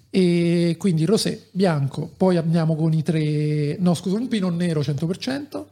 [0.09, 5.65] E quindi rosé, bianco, poi andiamo con i tre, no scusa, un pinot nero 100%,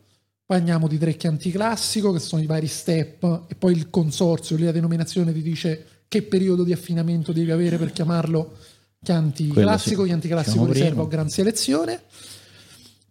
[0.46, 4.56] poi andiamo di tre chianti classico che sono i vari step e poi il consorzio,
[4.56, 8.56] lì la denominazione ti dice che periodo di affinamento devi avere per chiamarlo
[9.04, 10.08] chianti Quello classico, sì.
[10.08, 11.04] chianti classico Diciamo riserva prima.
[11.04, 12.02] o gran selezione.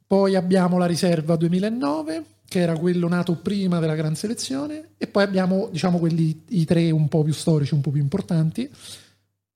[0.06, 5.22] Poi abbiamo la riserva 2009, che era quello nato prima della gran selezione, e poi
[5.22, 8.70] abbiamo, diciamo, quelli i tre un po' più storici, un po' più importanti,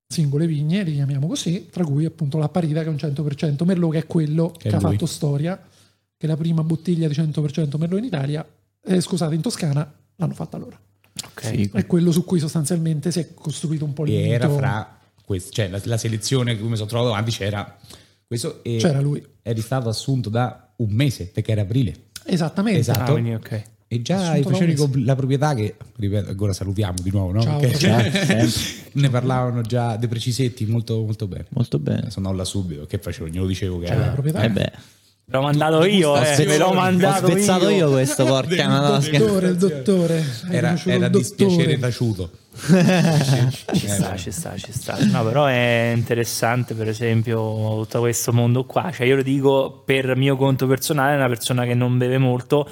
[0.07, 3.93] singole vigne, li chiamiamo così, tra cui appunto la Parida che è un 100% Merlot,
[3.93, 4.93] che è quello Che che, è ha lui.
[4.93, 8.47] fatto storia, che è la prima bottiglia di 100% Merlot in Italia,
[8.85, 10.79] eh, scusate, in Toscana, l'hanno fatta loro.
[11.25, 11.47] Ok.
[11.49, 11.79] Figo.
[11.79, 15.69] È quello su cui sostanzialmente si è costruito un po' E era fra questi, cioè
[15.69, 17.79] la, la selezione che mi sono trovato davanti c'era
[18.27, 19.25] questo e C'era lui.
[19.43, 22.81] eri stato assunto da un mese perché era aprile Esattamente.
[22.81, 23.01] Esatto.
[23.01, 23.63] Ah, quindi ok.
[23.89, 24.91] e già Assunto i da un facevano mese.
[24.93, 27.43] con la proprietà che ripeto ancora salutiamo di nuovo no?
[27.43, 28.49] Ciao, Perché-
[28.93, 32.11] ne parlavano già dei precisetti molto molto bene Molto bene.
[32.11, 34.43] sono là subito che facevo glielo dicevo che C'era la era proprietà.
[34.43, 34.73] Eh beh,
[35.27, 36.59] L'ho mandato io, eh.
[36.59, 39.07] l'ho ho mandato ho spezzato io, questo, porca madonna.
[39.07, 40.25] Il dottore, il dottore.
[40.51, 44.97] Era, era dispiacere taciuto Ci sta, ci sta, ci sta.
[45.07, 47.41] No, però è interessante, per esempio,
[47.83, 48.91] tutto questo mondo qua.
[48.93, 52.69] Cioè, io lo dico per mio conto personale, una persona che non beve molto.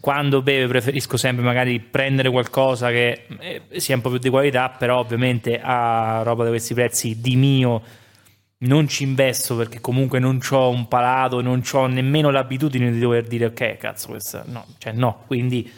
[0.00, 4.68] Quando beve preferisco sempre magari prendere qualcosa che eh, sia un po' più di qualità,
[4.68, 7.82] però ovviamente a roba di questi prezzi di mio
[8.58, 13.26] non ci investo perché comunque non ho un palato, non ho nemmeno l'abitudine di dover
[13.26, 15.70] dire ok, cazzo, questa no, cioè no, quindi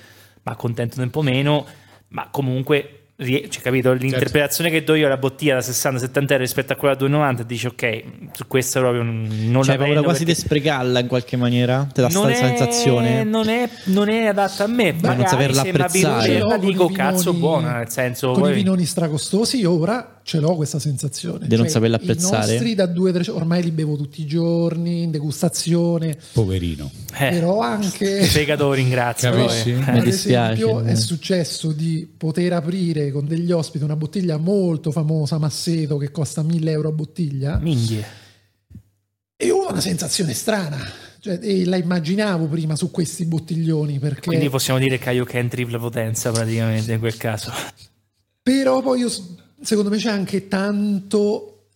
[0.42, 1.64] ma accontento un po' meno,
[2.08, 3.94] ma comunque cioè, capito?
[3.94, 7.66] L'interpretazione che do io alla bottiglia da 60-70 euro rispetto a quella da 2,90 dici
[7.66, 8.02] ok,
[8.32, 11.86] su questa proprio non Cioè, la prendo quasi perché di sprecarla in qualche maniera?
[11.90, 13.24] Te non sta è, sensazione?
[13.24, 16.32] non, è, non è adatta a me, non magari saperla apprezzare.
[16.32, 20.56] i dico vinoni- cazzo buona, nel senso con poi- i vinoni stracostosi ora ce l'ho
[20.56, 22.46] questa sensazione Cioè, Di non saperla apprezzare?
[22.46, 26.90] i nostri da 2-3 ormai li bevo tutti i giorni in degustazione Poverino.
[27.16, 29.70] eh, però anche fegato ringrazio Capisci?
[29.70, 29.84] poi.
[29.92, 30.52] Mi ad dispiace.
[30.62, 36.10] esempio è successo di poter aprire con degli ospiti una bottiglia molto famosa Masseto che
[36.10, 38.04] costa 1000 euro a bottiglia Minchia.
[39.36, 40.76] e ho una sensazione strana
[41.20, 45.78] cioè, e la immaginavo prima su questi bottiglioni perché Quindi possiamo dire che Kaioken tripla
[45.78, 47.52] potenza praticamente in quel caso.
[48.42, 49.10] Però poi io,
[49.60, 51.68] secondo me c'è anche tanto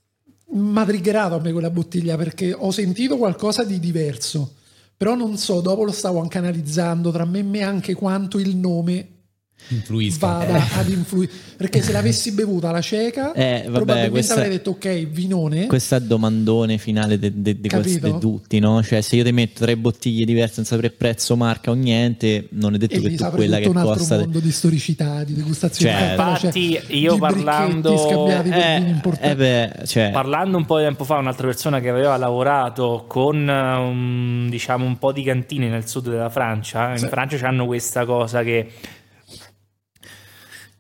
[0.53, 4.55] matriggerato a me quella bottiglia perché ho sentito qualcosa di diverso.
[4.97, 8.57] Però non so, dopo lo stavo anche analizzando tra me e me anche quanto il
[8.57, 9.20] nome
[9.69, 10.27] Influisca.
[10.27, 11.31] vada ad influire.
[11.57, 15.67] Perché se l'avessi bevuta alla cieca, Eh, vabbè, probabilmente questa- avrei detto ok, vinone.
[15.67, 18.83] Questo è il domandone finale di tutti, no?
[18.83, 22.75] Cioè, se io ti metto tre bottiglie diverse senza sapere prezzo, marca o niente, non
[22.75, 24.19] è detto e che tu quella che tutto un altro costa.
[24.19, 25.93] mondo di storicità, di degustazione.
[25.93, 30.65] Cioè, c'è infatti, io di bricchetti parlando- scambiati per Eh, eh beh, cioè, Parlando un
[30.65, 35.13] po' di tempo fa, un'altra persona che aveva lavorato con eh, un, diciamo, un po'
[35.13, 38.67] di cantine nel sud della Francia, in Francia hanno questa cosa che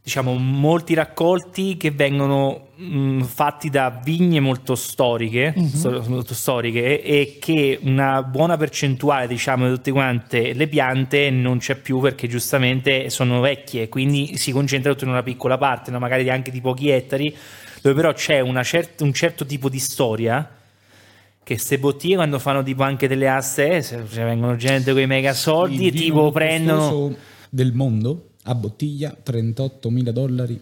[0.03, 7.36] diciamo molti raccolti che vengono mh, fatti da vigne molto storiche, stor- molto storiche e
[7.38, 13.11] che una buona percentuale diciamo di tutte quante le piante non c'è più perché giustamente
[13.11, 15.98] sono vecchie quindi si concentra tutto in una piccola parte no?
[15.98, 17.36] magari anche di pochi ettari
[17.82, 20.48] dove però c'è una cer- un certo tipo di storia
[21.42, 25.01] che ste bottiglie quando fanno tipo anche delle aste eh, se- cioè, vengono gente con
[25.03, 27.14] i mega soldi e tipo prendono
[27.51, 30.61] del mondo a bottiglia 38 mila dollari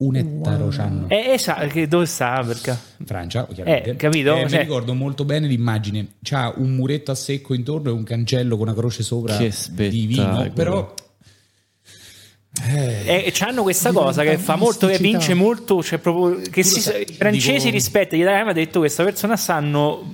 [0.00, 0.70] un ettaro Wow.
[0.70, 1.08] c'hanno.
[1.08, 3.90] eh, esatto, che dove sta perché Francia, chiaramente.
[3.90, 4.36] Eh, capito?
[4.36, 6.06] Eh, Cioè- Mi ricordo molto bene l'immagine.
[6.22, 10.50] C'ha un muretto a secco intorno e un cancello con una croce sopra di vino.
[10.54, 10.94] Però
[12.66, 17.02] E hanno questa cosa che fa molto, che vince molto, cioè proprio che si, sai,
[17.02, 20.12] i francesi dico- rispetto agli italiani hanno detto questa persona sanno,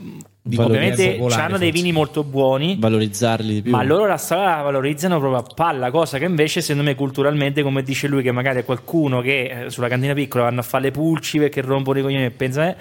[0.57, 3.71] ovviamente hanno dei vini molto buoni, valorizzarli di più.
[3.71, 7.63] ma loro la storia la valorizzano proprio a palla, cosa che invece secondo me culturalmente,
[7.63, 10.85] come dice lui, che magari è qualcuno che eh, sulla cantina piccola vanno a fare
[10.85, 12.69] le pulci perché rompono i coglioni e pensa...
[12.69, 12.77] Eh,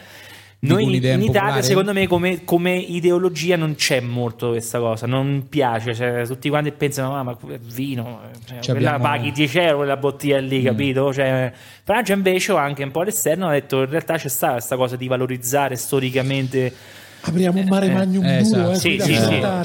[0.63, 5.93] noi in, Italia, secondo me, come, come ideologia non c'è molto questa cosa, non piace.
[5.93, 9.77] Cioè, tutti quanti pensano, ah, ma è vino, cioè, Ci quella abbiamo- paghi 10 euro
[9.77, 11.13] quella bottiglia lì, capito?
[11.13, 11.51] Cioè,
[11.83, 15.07] Francia invece, anche un po' all'esterno, ha detto in realtà c'è stata questa cosa di
[15.07, 16.73] valorizzare storicamente.
[17.25, 18.71] Apriamo un mare magnum eh, duro esatto.
[18.71, 19.23] eh, Sì, sì, sì.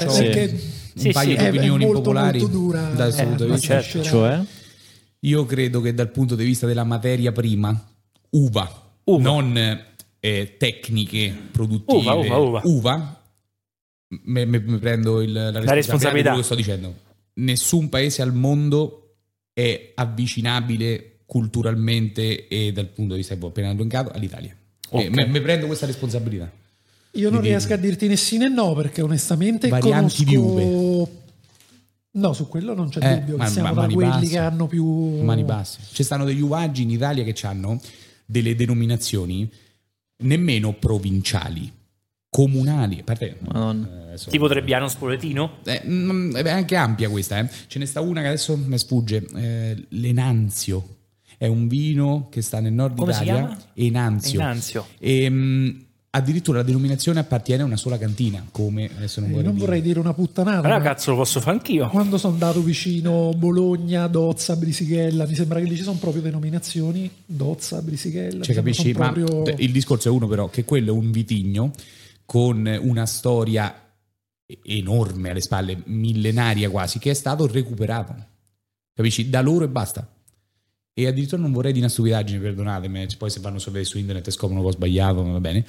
[0.09, 0.23] Sì.
[0.23, 0.59] perché
[0.95, 1.35] un paio sì.
[1.35, 3.81] di è- è opinioni molto, popolari molto dura, dal eh, punto di ma vista.
[3.81, 4.03] certo.
[4.03, 4.39] Cioè,
[5.21, 7.77] Io credo che dal punto di vista della materia prima,
[8.31, 9.21] uva, Uva.
[9.21, 9.83] non
[10.21, 13.21] eh, tecniche produttive, Uva, uva, uva.
[14.23, 16.17] me, me- me prendo il- la responsabilità, responsabilità.
[16.17, 16.95] di quello che sto dicendo.
[17.35, 19.15] Nessun paese al mondo
[19.53, 24.55] è avvicinabile culturalmente e dal punto di vista che ho appena elencato all'Italia.
[24.89, 25.09] Ok.
[25.09, 26.51] Me, me prendo questa responsabilità.
[27.13, 31.11] Io non riesco a dirti né sì né no, perché onestamente Varianti di conosco...
[32.11, 34.27] No, su quello non c'è Eh, dubbio, ma- siamo ma- quelli basse.
[34.29, 35.21] che hanno più...
[35.23, 35.79] mani basse.
[35.91, 37.79] Ci stanno degli uvaggi in Italia che hanno
[38.25, 39.49] delle denominazioni
[40.23, 41.71] nemmeno provinciali,
[42.29, 42.99] comunali.
[42.99, 45.57] A parte, eh, adesso- Tipo Trebbiano Spoletino?
[45.63, 47.49] Eh, mm, è anche ampia questa, eh.
[47.67, 50.97] ce ne sta una che adesso mi sfugge, eh, l'Enanzio.
[51.37, 53.57] È un vino che sta nel nord Come Italia.
[53.75, 54.39] Enanzio.
[54.41, 54.87] Enanzio.
[54.99, 55.69] E, mm,
[56.11, 59.65] addirittura la denominazione appartiene a una sola cantina, come adesso non Eh, vorrei, non dire.
[59.65, 61.87] vorrei dire una puttanata, Allora ma cazzo lo posso fare anch'io.
[61.89, 67.09] quando sono andato vicino Bologna, Dozza, Brisighella, mi sembra che lì ci sono proprio denominazioni,
[67.25, 68.43] Dozza, Brisighella.
[68.43, 68.81] Cioè, capisci?
[68.83, 71.71] sembra Ma proprio- il discorso è uno, però, che quello è un vitigno
[72.25, 73.73] con una storia
[74.63, 78.15] enorme alle spalle, millenaria quasi, che è stato recuperato.
[78.93, 79.29] Capisci?
[79.29, 80.07] Da loro e basta.
[80.99, 84.27] E addirittura non vorrei di una stupidaggine, perdonatemi, cioè, poi se vanno su, su internet
[84.27, 85.63] e scoprono che ho sbagliato, va bene.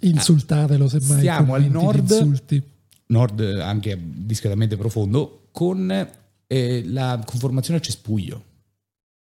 [0.00, 1.18] Insultatelo semmai.
[1.18, 2.62] Stiamo al commenti di nord.
[3.06, 5.90] Nord anche discretamente profondo, con
[6.46, 8.44] eh, la conformazione a cespuglio,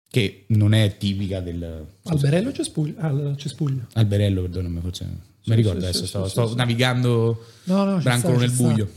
[0.07, 1.86] che non è tipica del...
[2.03, 2.94] Alberello o cespuglio?
[2.99, 3.88] Ah, cespuglio.
[3.94, 5.06] Alberello, perdonami, forse.
[5.41, 8.64] Sì, mi ricordo sì, adesso, sì, sto, sì, sto navigando No, no, sta, nel sta.
[8.64, 8.90] buio.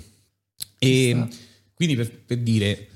[0.79, 1.37] E sta.
[1.75, 2.89] quindi per, per dire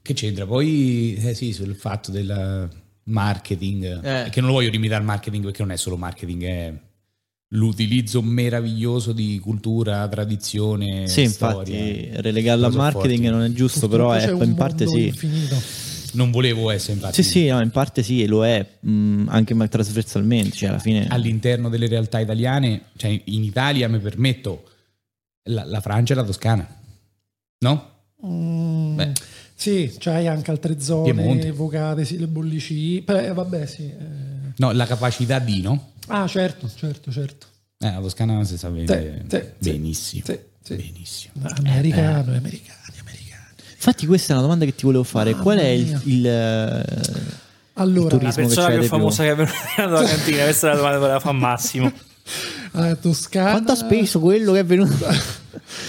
[0.00, 4.30] che c'entra, poi eh sì, sul fatto del marketing, Eh.
[4.30, 6.72] che non lo voglio limitare al marketing perché non è solo marketing, è
[7.54, 11.76] l'utilizzo meraviglioso di cultura, tradizione, Sì, storia.
[11.76, 13.30] infatti, relegarlo al marketing forti.
[13.30, 15.06] non è giusto, Purtroppo però ecco, un in parte sì.
[15.08, 15.60] infinito.
[16.14, 19.68] non volevo essere infatti Sì, sì, no, in parte sì, lo è, mh, anche ma-
[19.68, 21.06] trasversalmente, cioè alla fine...
[21.08, 24.64] all'interno delle realtà italiane, cioè in Italia mi permetto
[25.44, 26.66] la, la Francia e la Toscana,
[27.58, 27.90] no?
[28.26, 29.12] Mm, Beh.
[29.62, 31.46] Sì, c'hai anche altre zone Piemonte.
[31.48, 33.02] evocate, sì, le bollicine.
[33.02, 33.82] Beh, vabbè, sì.
[33.84, 34.52] eh.
[34.56, 35.92] No, la capacità di, no?
[36.08, 37.46] Ah, certo, certo, certo.
[37.78, 38.84] Eh, la Toscana non si sa sì,
[39.58, 40.24] benissimo.
[40.26, 40.74] sì, sì.
[40.76, 41.34] Benissimo.
[41.56, 43.42] Americano, americani, americani.
[43.74, 46.26] Infatti questa è una domanda che ti volevo fare, qual è il...
[46.26, 46.84] eh,
[47.74, 50.96] Allora, La persona che più famosa che è venuta alla cantina, questa è la domanda
[50.96, 51.92] che voleva fare Massimo.
[52.72, 53.50] a Toscana.
[53.52, 55.06] Quanto ha speso quello che è venuto?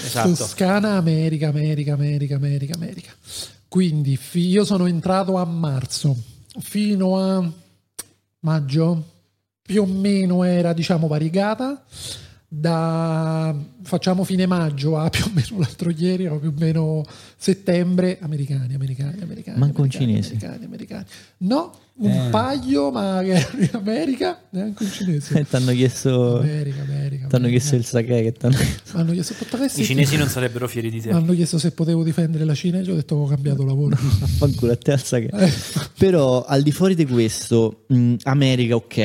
[0.04, 0.32] Esatto.
[0.34, 3.10] Toscana, America, America, America, America, America.
[3.74, 6.16] Quindi io sono entrato a marzo
[6.60, 7.50] fino a
[8.38, 9.02] maggio,
[9.60, 11.84] più o meno era diciamo variegata.
[12.46, 13.52] Da
[13.84, 17.04] facciamo fine maggio a più o meno l'altro ieri, o più o meno
[17.36, 19.58] settembre, americani, americani, americani.
[19.58, 20.30] Manco un cinese.
[20.34, 21.04] Americani, americani.
[21.38, 22.28] No, un Eh.
[22.30, 25.44] paio, ma in America, neanche un cinese.
[25.48, 26.38] ti hanno chiesto...
[26.38, 27.26] America, America.
[27.28, 27.48] Ti hanno America.
[27.50, 28.56] chiesto il sake che t'hanno...
[28.92, 31.08] Hanno chiesto "Potresti- I cinesi non sarebbero fieri di te.
[31.10, 33.64] mi hanno chiesto se potevo difendere la Cina e gli ho detto che ho cambiato
[33.64, 33.94] lavoro.
[33.96, 35.28] Affanculo a te al sake.
[35.32, 35.52] Eh,
[35.98, 38.96] Però al di fuori di questo, mh, America, ok,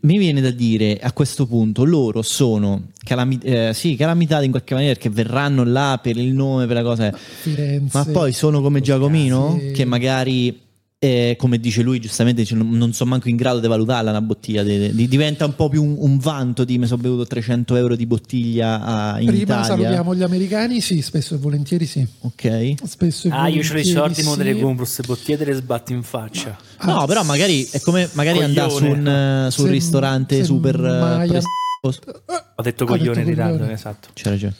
[0.00, 3.96] mi viene da dire a questo punto loro sono calami- eh, sì,
[4.28, 7.10] calamitati in qualche maniera perché verranno là per il nome, per la cosa.
[7.12, 7.96] Firenze.
[7.96, 9.70] Ma poi sono come Giacomino Sì.
[9.72, 10.60] che magari,
[11.00, 14.20] eh, come dice lui giustamente, dice, non, non sono manco in grado di valutarla una
[14.20, 14.62] bottiglia.
[14.62, 17.94] di- di- diventa un po' più un, un vanto di mi sono bevuto 300 euro
[17.96, 19.64] di bottiglia a- in Prima Italia.
[19.64, 22.04] salutiamo gli americani, sì, spesso e volentieri sì.
[22.22, 22.74] Ok.
[22.84, 24.38] Spesso e Ah, io ce l'ho i volentieri soldi, mo sì.
[24.38, 26.58] delle compro queste bottiglie te le sbatto in faccia.
[26.82, 30.36] No, Ah, però magari è come magari andare su un, eh, su un Se- ristorante
[30.38, 31.40] se super eh.
[31.80, 33.72] Ho detto Ha coglione ritardo, coglione.
[33.72, 34.08] esatto.
[34.14, 34.54] C'è ragione.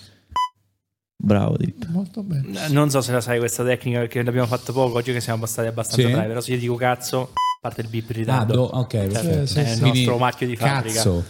[1.20, 1.86] Bravo, Dip.
[1.88, 2.66] Molto bene.
[2.66, 5.46] Eh, Non so se la sai questa tecnica perché l'abbiamo fatto poco oggi che siamo
[5.46, 6.12] stati abbastanza Sì.
[6.12, 8.52] bravi, però se io dico cazzo, parte il bip Ah, ritardo.
[8.54, 9.46] do- ok, perfetto.
[9.46, 9.72] sì, è sì.
[9.72, 10.94] il Quindi, nostro marchio di fabbrica.
[10.94, 11.24] Cazzo.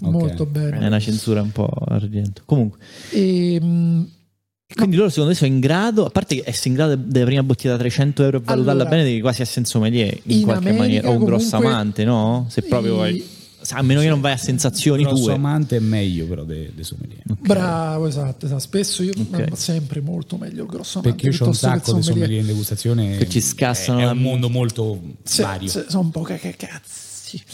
[0.00, 0.10] Ok.
[0.10, 0.86] Molto È bene.
[0.86, 2.42] una censura un po' argento.
[2.44, 2.78] Comunque,
[3.10, 4.08] E, mh,
[4.74, 7.42] quindi loro secondo me sono in grado, a parte che essere in grado della prima
[7.42, 10.42] bottiglia da 300 euro e valutarla Allora, bene, devi quasi essere un sommelier in, in
[10.42, 12.46] qualche America maniera, o un comunque- grosso amante, no?
[12.50, 13.24] Se proprio i- vai,
[13.70, 15.32] a meno che non vai a sensazioni Grosso tue.
[15.32, 17.22] amante è meglio però dei de sommelier.
[17.24, 18.60] bravo, esatto, esatto.
[18.60, 19.48] Spesso io Ok.
[19.50, 22.02] ma sempre molto meglio il grosso amante Perché io ho un che il sacco di
[22.02, 22.12] sommelier.
[22.12, 23.16] sommelier in degustazione.
[23.16, 25.68] Che ci scassano È, è un mondo molto Se- vario.
[25.68, 27.02] se- sono un po' cacazzi.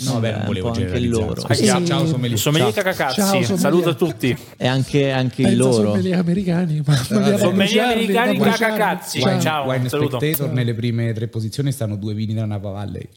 [0.01, 1.25] No, vabbè, non un volevo anche generalizzare.
[1.27, 1.41] loro.
[1.41, 2.39] Scusi, E- ciao, ciao sommelier.
[2.39, 2.83] Sommelier Ciao.
[2.83, 3.59] cacacazzi, Ciao, sommelier.
[3.59, 4.37] saluto a tutti.
[4.59, 5.85] E anche, anche il Pensa loro.
[5.93, 6.83] sommelier americani.
[6.85, 9.21] Ma Sommelier baciarli, americani cacacazzi.
[9.21, 9.41] Ciao.
[9.41, 9.69] Ciao.
[9.71, 10.19] Wine saluto.
[10.19, 13.09] Spectator nelle prime tre posizioni stanno due vini da Napa Valley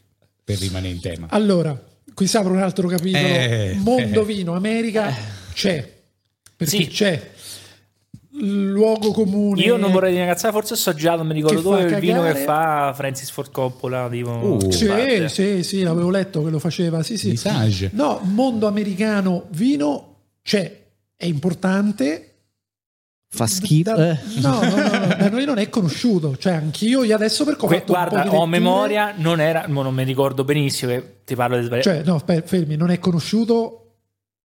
[0.42, 1.26] per rimanere in tema.
[1.28, 1.78] Allora,
[2.14, 3.24] qui si apre un altro capitolo.
[3.26, 4.24] Eh, Mondo eh.
[4.24, 5.12] vino, America
[5.52, 5.92] c'è.
[6.56, 6.86] Perché Sì.
[6.86, 7.30] c'è
[8.36, 9.62] il luogo comune.
[9.62, 12.38] Io non vorrei dire cazzata, forse so già, non mi ricordo dove, il vino cagare.
[12.38, 14.08] che fa Francis Ford Coppola.
[14.10, 14.70] Tipo, Uh.
[14.70, 14.88] Sì,
[15.28, 17.02] sì, sì, l'avevo letto che lo faceva.
[17.02, 17.30] Sì, sì.
[17.30, 17.90] Visage.
[17.92, 20.80] No, mondo americano vino c'è,
[21.16, 22.33] è importante.
[23.34, 23.94] Fa schifo.
[23.94, 24.18] Da- eh.
[24.40, 26.36] no, no, no, da noi non è conosciuto.
[26.38, 30.04] Cioè, anch'io io adesso un po' guarda, di ho memoria, non era, mo non mi
[30.04, 31.88] ricordo benissimo, che ti parlo di sbagliato.
[31.90, 33.78] Cioè, no, fer- fermi, non è conosciuto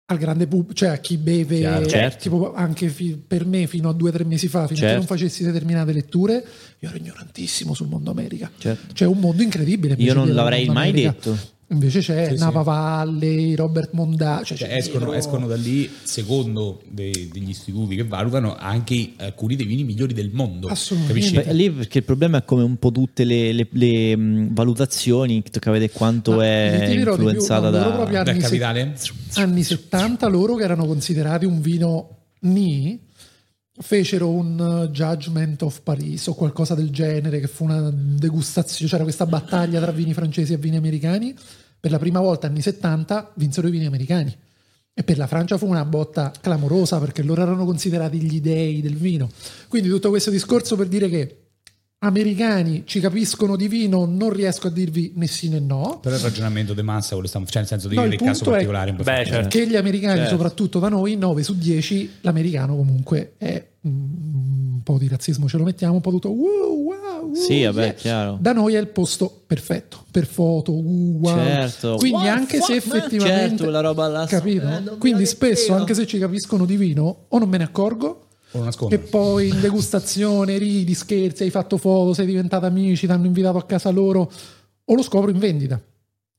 [0.06, 1.86] al grande pubblico, cioè a chi beve, Chiaro.
[1.86, 2.18] Certo.
[2.24, 4.98] tipo anche fi- per me fino a due o tre mesi fa, che Certo.
[4.98, 6.44] non facessi determinate letture,
[6.80, 8.52] io ero ignorantissimo sul mondo America.
[8.58, 8.94] Certo.
[8.94, 9.96] C'è un mondo incredibile.
[10.00, 11.12] Io non l'avrei mai America.
[11.12, 11.38] detto.
[11.72, 12.44] Invece c'è Sì, sì.
[12.44, 18.04] Napa Valley, Robert Monda, cioè, Cioè, escono, escono da lì, secondo de- degli istituti che
[18.04, 20.68] valutano, anche alcuni dei vini migliori del mondo.
[20.68, 21.44] Assolutamente.
[21.44, 25.72] Beh, lì perché il problema è come un po' tutte le, le- le, valutazioni, tocca
[25.72, 28.12] vedere quanto Ma è più, influenzata loro da...
[28.12, 28.96] Dal anni, se- capitale?
[29.36, 33.00] anni 70 loro che erano considerati un vino ni
[33.82, 39.04] fecero un uh, Judgment of Paris o qualcosa del genere che fu una degustazione c'era
[39.04, 41.34] questa battaglia tra vini francesi e vini americani
[41.82, 44.34] per la prima volta anni 70 vinsero i vini americani.
[44.94, 48.96] E per la Francia fu una botta clamorosa perché loro erano considerati gli dei del
[48.96, 49.30] vino.
[49.68, 51.51] Quindi tutto questo discorso per dire che
[52.04, 56.22] americani ci capiscono di vino non riesco a dirvi né sì né no Però il
[56.22, 58.54] ragionamento di massa, quello stiamo, cioè nel senso di No, dire il caso punto è-
[58.54, 58.90] particolare.
[58.92, 59.48] un po' Beh, certo.
[59.50, 60.32] che gli americani, Certo.
[60.32, 65.58] soprattutto da noi, 9 su 10, l'americano comunque è mm, un po' di razzismo, ce
[65.58, 66.30] lo mettiamo un po' tutto.
[66.30, 67.94] "Wow, wow, wow, Sì, vabbè, yeah".
[67.94, 68.38] chiaro.
[68.42, 71.36] Da noi è il posto perfetto per foto, wow.
[71.38, 71.96] Certo.
[71.98, 74.68] Quindi Wow, anche se effettivamente Certo, quella roba là- capito?
[74.68, 75.80] eh, Quindi la spesso credo.
[75.82, 78.26] anche se ci capiscono di vino o non me ne accorgo
[78.90, 83.58] Che poi in degustazione ridi, scherzi, hai fatto foto, sei diventato amici, ti hanno invitato
[83.58, 84.32] a casa loro
[84.84, 85.82] o lo scopro in vendita.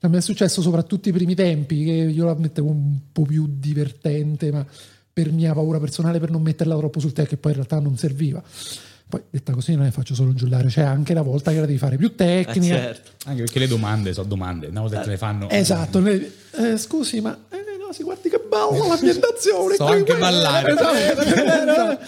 [0.05, 3.47] A me è successo soprattutto i primi tempi, che io la mettevo un po' più
[3.49, 4.67] divertente, ma
[5.13, 7.97] per mia paura personale per non metterla troppo sul tè, che poi in realtà non
[7.97, 8.43] serviva.
[9.09, 11.67] Poi detta così non è faccio solo un giullare, c'è anche la volta che la
[11.67, 12.75] devi fare più tecnica.
[12.75, 13.11] Eh, certo.
[13.25, 15.49] Anche perché le domande sono domande, una volta che te le fanno...
[15.49, 17.39] Esatto, ne- eh, scusi, ma
[17.93, 19.75] eh, no, si guardi che bella l'ambientazione.
[19.75, 20.73] So anche ballare.
[20.73, 21.99] esatto.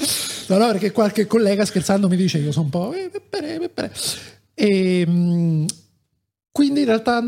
[0.48, 2.92] No, no, perché qualche collega scherzando mi dice io sono un po'...
[2.92, 3.92] Eh, peppere, peppere.
[4.54, 5.66] E, mh,
[6.56, 7.18] quindi in realtà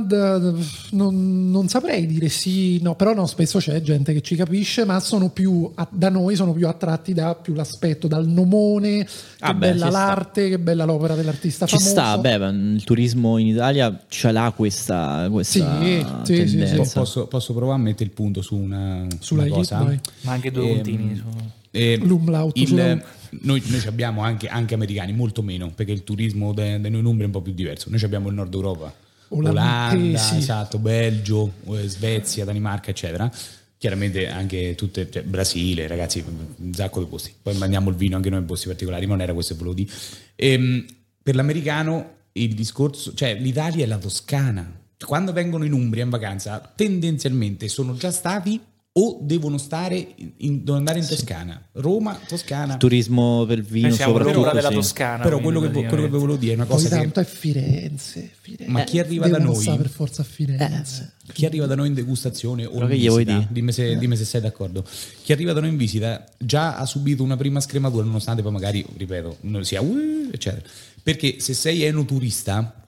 [0.91, 5.01] non, non saprei dire sì, no, però no, spesso c'è gente che ci capisce, ma
[5.01, 9.09] sono più, a- da noi sono più attratti da più l'aspetto, dal nomone, che
[9.41, 10.07] Ah, beh, bella ci sta.
[10.07, 11.91] l'arte, che bella l'opera dell'artista Ci famoso.
[11.91, 12.35] sta, beh,
[12.77, 16.85] il turismo in Italia ce l'ha questa, questa Sì, sì, sì, tendenza.
[16.85, 16.93] sì.
[16.93, 19.79] Posso, posso provare a mettere il punto su una, Sulla una cosa?
[19.81, 20.01] hit, vai.
[20.21, 21.17] Ma anche due Ehm, puntini.
[21.17, 21.25] su-
[21.73, 26.53] Eh, L'umlaut il- noi, noi ci abbiamo anche, anche americani, molto meno, perché il turismo
[26.55, 27.91] da da noi in Umbria è un po' più diverso.
[27.91, 28.95] Noi ci abbiamo il Nord Europa,
[29.29, 33.31] Olanda, esatto, Belgio, eh, Svezia, Danimarca, eccetera.
[33.79, 37.35] Chiaramente anche tutte, cioè, Brasile, ragazzi, un sacco di posti.
[37.41, 39.77] Poi mandiamo il vino anche noi in posti particolari, ma non era questo che volevo
[39.77, 39.93] dire.
[40.35, 40.85] Ehm,
[41.23, 44.81] per l'americano il discorso, cioè l'Italia è la Toscana.
[44.99, 48.61] Quando vengono in Umbria in vacanza, tendenzialmente sono già stati
[48.99, 51.63] o devono stare in, in- devono andare in Toscana.
[51.73, 52.79] Roma, Toscana.
[52.79, 54.51] Turismo per vino Noi siamo soprattutto.
[54.53, 54.75] della sì.
[54.75, 55.23] Toscana.
[55.23, 58.31] Però quello che, quello che volevo dire è una Poi cosa che tanto è Firenze,
[58.41, 58.73] Firenze.
[58.73, 61.13] Ma chi arriva da Devono noi- per forza a Firenze.
[61.33, 63.53] chi arriva da noi in degustazione o Però in che gli vuoi visita, dire?
[63.53, 64.85] dimmi se, dimmi se sei d'accordo.
[65.23, 68.85] Chi arriva da noi in visita già ha subito una prima scrematura, nonostante poi magari,
[68.97, 70.63] ripeto, non sia "Uh", eccetera.
[71.03, 72.83] Perché se sei enoturista,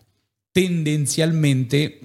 [0.51, 1.99] tendenzialmente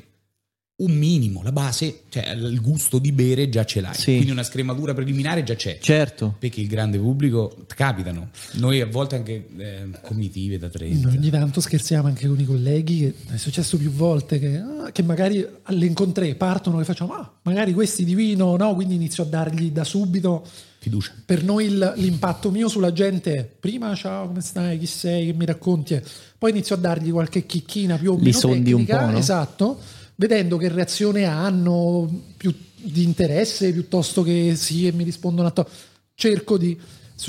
[0.76, 3.94] un minimo, la base, cioè il gusto di bere già ce l'hai.
[3.94, 4.14] Sì.
[4.16, 5.78] Quindi una scrematura preliminare già c'è.
[5.80, 6.36] Certo.
[6.40, 8.30] Perché il grande pubblico capitano.
[8.54, 10.90] Noi a volte anche eh, comitive da tre.
[10.90, 14.92] Noi ogni tanto scherziamo anche con i colleghi, che è successo più volte che, ah,
[14.92, 18.74] che magari all'incontré partono e facciamo, ah, magari questi di vino, no?
[18.74, 20.44] Quindi inizio a dargli da subito.
[20.80, 21.14] Fiducia.
[21.24, 25.34] Per noi il- l'impatto mio sulla gente è prima ciao come stai, chi sei, che
[25.34, 26.02] mi racconti,
[26.38, 29.18] poi inizio a dargli qualche chicchina più o Li meno sondi un tecnica, po', no?
[29.18, 29.80] esatto,
[30.16, 35.68] vedendo che reazione hanno più di interesse piuttosto che sì e mi rispondono a to-
[36.16, 36.78] cerco di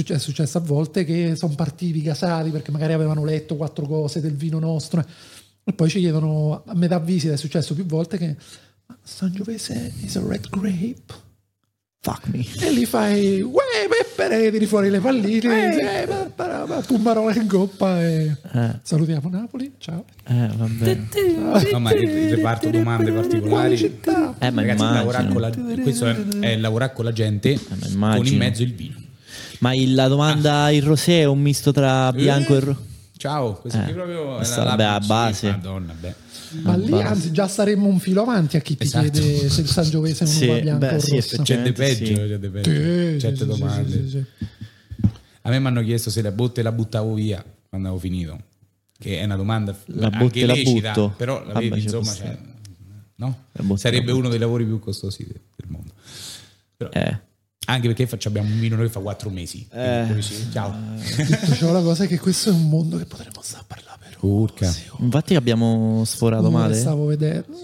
[0.09, 4.35] è successo a volte che sono partiti gasati perché magari avevano letto quattro cose del
[4.35, 5.05] vino nostro
[5.63, 8.37] e poi ci chiedono a metà visita è successo più volte che
[8.87, 11.23] "Ma Sangiovese is a red grape
[12.01, 12.45] Fuck me.
[12.61, 13.64] e lì fai, uè,
[14.15, 20.05] peppere, tiri fuori le palline, eh, pa- pummarola in coppa e Eh, salutiamo Napoli, ciao.
[20.29, 20.99] eh, vabbè.
[21.73, 23.77] No, ma il reparto domande particolari.
[23.77, 24.35] città?
[24.39, 25.51] Eh, ma Ragazzi, lavorare con la,
[25.83, 27.59] questo è, è lavorare con la gente
[27.97, 28.97] ma con in mezzo il vino.
[29.59, 32.85] Ma il- la domanda, il rosé è un misto tra bianco e rosso?
[33.17, 35.51] Ciao, questo Eh, qui proprio è la, la a base.
[35.51, 36.15] Madonna, beh.
[36.63, 39.11] Ma lì anzi già saremmo un filo avanti a chi ti Esatto.
[39.11, 41.43] chiede se il Sangiovese è Sì, un'uva bianca beh, sì.
[41.43, 42.15] C'è di peggio, sì.
[42.15, 42.71] c'è di peggio.
[42.71, 43.91] Sì, Certe sì, sì, domande.
[43.91, 44.25] sì, sì, sì.
[45.43, 48.39] A me mi hanno chiesto se la botte la buttavo via quando avevo finito.
[48.99, 51.15] Che è una domanda La anche botte la lecita, butto.
[51.17, 52.39] però la Vabbè, vedi, insomma, cioè,
[53.17, 53.39] no?
[53.53, 55.93] La botte sarebbe la uno dei lavori più costosi de- del mondo.
[56.77, 57.21] Però- Eh.
[57.67, 59.67] Anche perché abbiamo un vino noi che fa quattro mesi.
[59.73, 60.03] Eh.
[60.07, 60.75] Quindi, dici, Ciao.
[61.17, 63.99] Detto ciò, la cosa è che questo è un mondo che potremmo stare a parlare
[64.01, 64.75] per Urca.
[64.99, 66.53] Infatti abbiamo sforato ore.
[66.53, 66.75] male.
[66.75, 67.57] Stavo vedendo.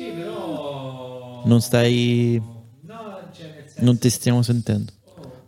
[1.44, 2.42] Non stai...
[3.78, 4.92] Non ti stiamo sentendo.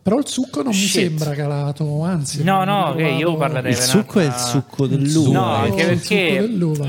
[0.03, 1.01] Però il succo non mi Shit.
[1.01, 2.43] sembra calato, anzi.
[2.43, 5.31] No, no, che io parlerei Il succo è il succo dell'uva.
[5.31, 6.37] No, anche il perché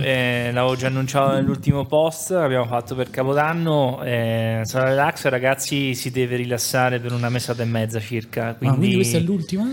[0.03, 4.03] eh, l'avevo già annunciato nell'ultimo post che abbiamo fatto per Capodanno.
[4.03, 8.49] Eh, sarà relax, ragazzi, si deve rilassare per una mesata e mezza circa.
[8.49, 9.65] Ah, Quindi, quindi questa è l'ultima?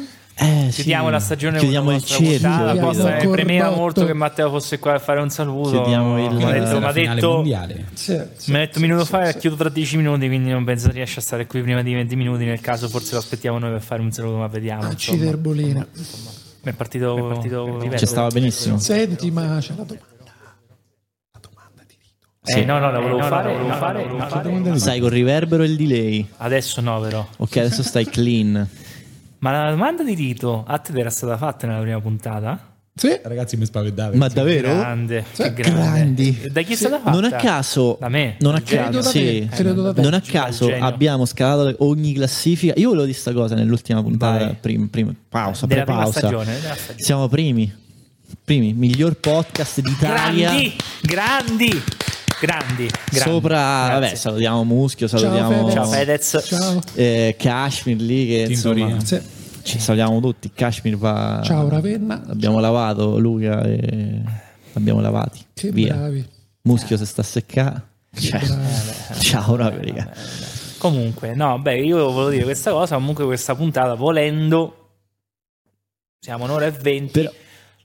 [0.41, 0.76] Eh, sì.
[0.77, 3.07] chiudiamo la stagione Chiudiamo con il cerchio.
[3.07, 5.69] eh, premeva molto che Matteo fosse qua a fare un saluto.
[5.69, 7.85] Chiudiamo il- Mi ha detto, mi la ha detto- mondiale.
[7.93, 9.38] Sì, sì, mi ha detto un minuto sì, fa sì.
[9.38, 12.15] e chiudo tra 10 minuti, quindi non penso riesca a stare qui prima di 20
[12.15, 12.43] minuti.
[12.45, 14.81] Nel caso, forse lo aspettiamo noi per fare un saluto, ma vediamo.
[14.89, 14.93] insomma.
[14.93, 15.88] Acciderbolina.
[16.63, 17.97] è partito, è partito livello.
[17.97, 18.80] Ci stava benissimo.
[18.80, 20.05] Senti, ma c'è la domanda.
[21.34, 22.59] La domanda di rito.
[22.59, 24.80] Eh, no, no, la volevo fare, la volevo fare, la volevo fare.
[24.80, 26.27] Stai col riverbero e il delay.
[26.38, 27.27] Adesso no, però.
[27.38, 28.68] Ok, adesso stai clean.
[29.41, 32.69] Ma la domanda di Tito a te era stata fatta nella prima puntata?
[32.93, 34.15] Sì, Ragazzi, mi spaventate.
[34.15, 34.68] Ma davvero?
[34.76, 35.81] Grande, che grande.
[35.81, 36.49] Grandi.
[36.51, 37.09] Da chi è stata fatta?
[37.11, 38.35] Non a caso, Da me.
[38.41, 39.47] non a caso, sì.
[39.49, 40.01] da te.
[40.01, 42.73] Non a caso abbiamo scalato ogni classifica.
[42.76, 44.55] Io volevo dire sta cosa nell'ultima puntata, Vai.
[44.59, 46.19] prim- prim- pausa, Della prima pre-pausa.
[46.19, 46.99] stagione, della stagione.
[47.03, 47.80] Siamo primi.
[48.43, 50.49] Primi, miglior podcast d'Italia.
[50.49, 51.81] Grandi, grandi,
[52.41, 53.31] grandi, grandi.
[53.31, 53.93] Sopra, Grazie.
[53.99, 55.73] vabbè, salutiamo Muschio, salutiamo Fedez.
[55.73, 56.41] Ciao Fedez.
[56.45, 56.81] ciao.
[56.95, 58.99] eh, Kashmir lì che insomma.
[58.99, 59.22] Sì.
[59.61, 60.51] ci salutiamo tutti.
[60.53, 61.41] Kashmir va.
[61.43, 62.22] Ciao Ravenna.
[62.26, 64.22] L'abbiamo lavato Luca e
[64.73, 65.45] l'abbiamo lavati.
[65.53, 65.93] Che Via.
[65.93, 66.27] bravi.
[66.63, 67.81] Muschio se sta a seccare.
[68.13, 68.41] Cioè,
[69.22, 70.11] ciao proprio, raga.
[70.80, 74.77] Comunque, no, beh, io volevo dire questa cosa, comunque questa puntata volendo
[76.19, 77.11] siamo un'ora e venti.
[77.11, 77.31] Però-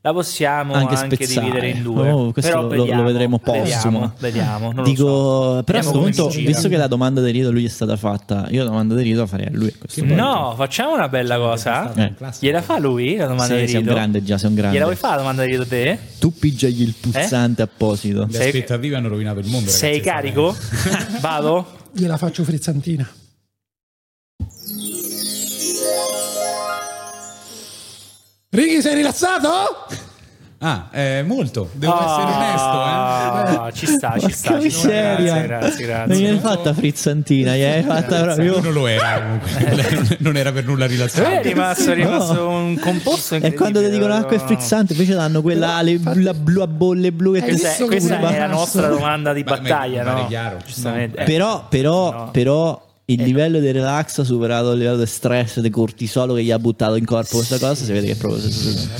[0.07, 1.47] la possiamo Anche anche, spezzare.
[1.47, 2.11] dividere in due.
[2.11, 3.65] Oh, questo Però lo- vediamo, lo vedremo postumo.
[3.65, 5.09] Vediamo, vediamo, non Dico, lo
[5.57, 5.62] so.
[5.65, 8.62] però a questo punto, visto che la domanda di Rito lui è stata fatta, io
[8.62, 10.05] la domanda di Rito la farei a lui a.
[10.15, 11.93] No, facciamo una bella cosa.
[11.95, 12.12] Eh.
[12.39, 13.95] Gliela fa lui la domanda Sì, di sei un Rito?
[13.95, 14.74] grande già, sei un grande.
[14.74, 15.99] Gliela vuoi fare la domanda di Rito te?
[16.20, 18.27] Tu pigiagli il pulsante apposito.
[18.31, 19.69] Le Sei- aspettative hanno rovinato il mondo.
[19.70, 20.57] Sei ragazzi, carico?
[21.20, 21.66] Vado?
[21.93, 23.09] Gliela faccio frizzantina.
[28.51, 29.87] Righi, sei rilassato?
[30.66, 31.68] Ah, eh, molto.
[31.74, 33.66] Devo essere onesto, eh.
[33.66, 34.60] Ah, Ci sta, ci sta.
[34.60, 34.86] ci sta.
[34.88, 35.40] miseria.
[35.43, 36.16] Grazie, grazie, Non grazie.
[36.16, 38.60] gli hai fatta frizzantina, gli hai fatta Lui proprio.
[38.62, 40.16] non lo era comunque.
[40.20, 41.43] non era per nulla Lui è rilassante.
[41.43, 45.80] rimasto, è rimasto un composto E quando ti dicono acqua è frizzante, invece danno quella
[45.82, 49.44] le- la blu a bolle blu che ti Questa, è, è la nostra domanda di
[49.44, 50.26] Ma- ma- battaglia, ma è no?
[50.26, 50.56] chiaro.
[50.66, 51.18] Giustamente.
[51.18, 52.28] Eh, Però, però, no.
[52.32, 56.51] però il livello di relax ha superato il livello di stress, di cortisolo che gli
[56.51, 57.85] ha buttato in corpo questa cosa.
[57.85, 58.43] Si vede che è proprio.
[58.45, 58.51] Eh,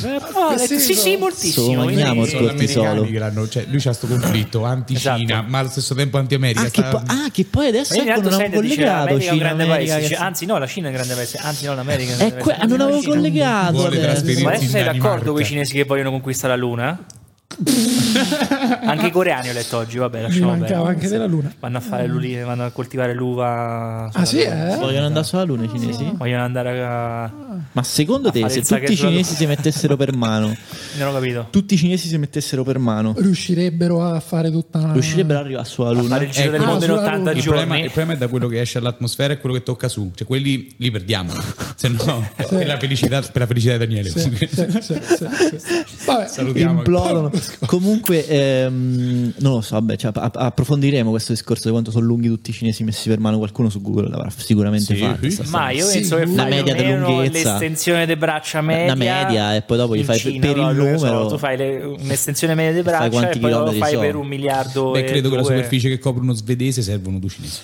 [0.01, 1.19] però, Che sì, sì, senso?
[1.19, 1.67] moltissimo.
[1.67, 3.03] Somagniamo quindi- il cortisolo.
[3.03, 5.45] che l'hanno, cioè, lui c'ha sto conflitto anti-Cina, Esatto.
[5.49, 6.61] ma allo stesso tempo anti-America.
[6.61, 9.21] Ah che, sta- poi, ah, che poi adesso ecco, non dice collegato l'America è un
[9.21, 9.93] Cina grande America.
[9.95, 10.09] paese.
[10.09, 11.39] che- Anzi, no, la Cina è un grande paese.
[11.39, 12.67] Anzi, no, l'America è un Eh, grande que- paese.
[12.69, 13.77] non avevo collegato.
[13.83, 17.05] Ma adesso sei d'accordo con i cinesi che vogliono conquistare la Luna?
[18.87, 20.95] Anche i coreani ho letto oggi, vabbè, Mi lasciamo mancava perdere.
[20.95, 21.53] anche della luna.
[21.59, 24.11] Vanno a fare l'ulive, vanno a coltivare l'uva.
[24.13, 24.77] Ah sì, eh?
[24.79, 26.11] Vogliono andare sulla luna i cinesi?
[26.17, 27.31] Vogliono andare a.
[27.73, 30.55] Ma secondo A te, se il tutti i cinesi si mettessero per mano,
[30.99, 31.47] Non ho capito.
[31.51, 34.93] tutti i cinesi si mettessero per mano, Riuscirebbero a fare tutta una...
[34.93, 36.09] riuscirebbero ad arrivare sulla A luna?
[36.09, 36.71] fare il giro del Ecco.
[36.71, 37.31] mondo in Ah, sulla 80 Luna.
[37.33, 37.59] Il giorni.
[37.61, 40.27] problema, il problema è da quello che esce all'atmosfera e quello che tocca su, cioè
[40.27, 41.33] quelli li perdiamo.
[41.77, 44.09] Se no, per, la felicità, per la felicità di Daniele.
[44.11, 46.05] Sì, sì, sì, sì, sì.
[46.07, 46.79] Vabbè, Salutiamo.
[46.79, 47.31] implodono.
[47.67, 52.29] Comunque, ehm, non lo so, vabbè, cioè, app- approfondiremo questo discorso di quanto sono lunghi
[52.29, 53.39] tutti i cinesi messi per mano.
[53.39, 55.29] Qualcuno su Google l'avrà sicuramente Sì, fatto.
[55.31, 55.43] sì.
[55.47, 57.51] Ma io Sì, penso che fai media di almeno lunghezza.
[57.53, 58.85] l'estensione delle braccia media.
[58.85, 61.27] Una media, e poi dopo gli fai Cina, per il lo so, numero.
[61.27, 64.01] tu fai le- un'estensione media delle braccia e poi lo fai sono?
[64.03, 65.51] per un miliardo Beh, e credo che la due.
[65.51, 67.59] superficie che copre uno svedese servono due cinesi.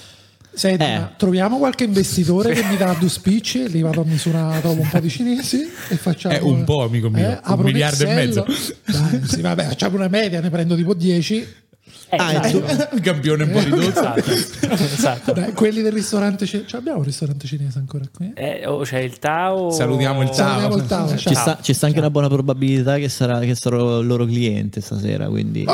[0.55, 1.09] Senti, Eh.
[1.17, 4.89] troviamo qualche investitore che mi dà due spicci e li vado a misurare trovo un
[4.89, 8.27] po' di cinesi e facciamo Eh, un po', amico mio, un apro miliardo e Excel.
[8.27, 8.47] mezzo.
[8.87, 11.61] Dai, sì, vabbè facciamo una media ne prendo tipo 10
[12.13, 12.95] Eh, Ah, esatto.
[12.95, 13.89] Il campione un po' ridotto.
[13.89, 14.23] esatto.
[14.71, 15.33] esatto.
[15.33, 18.99] Dai, quelli del ristorante cinese Cioè, abbiamo un ristorante cinese ancora qui Eh, o c'è
[18.99, 19.71] il Tao.
[19.71, 20.37] Salutiamo il Tao.
[20.61, 24.01] Salutiamo il tavolo Ci sta, ci sta anche una buona probabilità che, sarà, che sarò
[24.01, 25.27] il loro cliente stasera.
[25.29, 25.65] Quindi,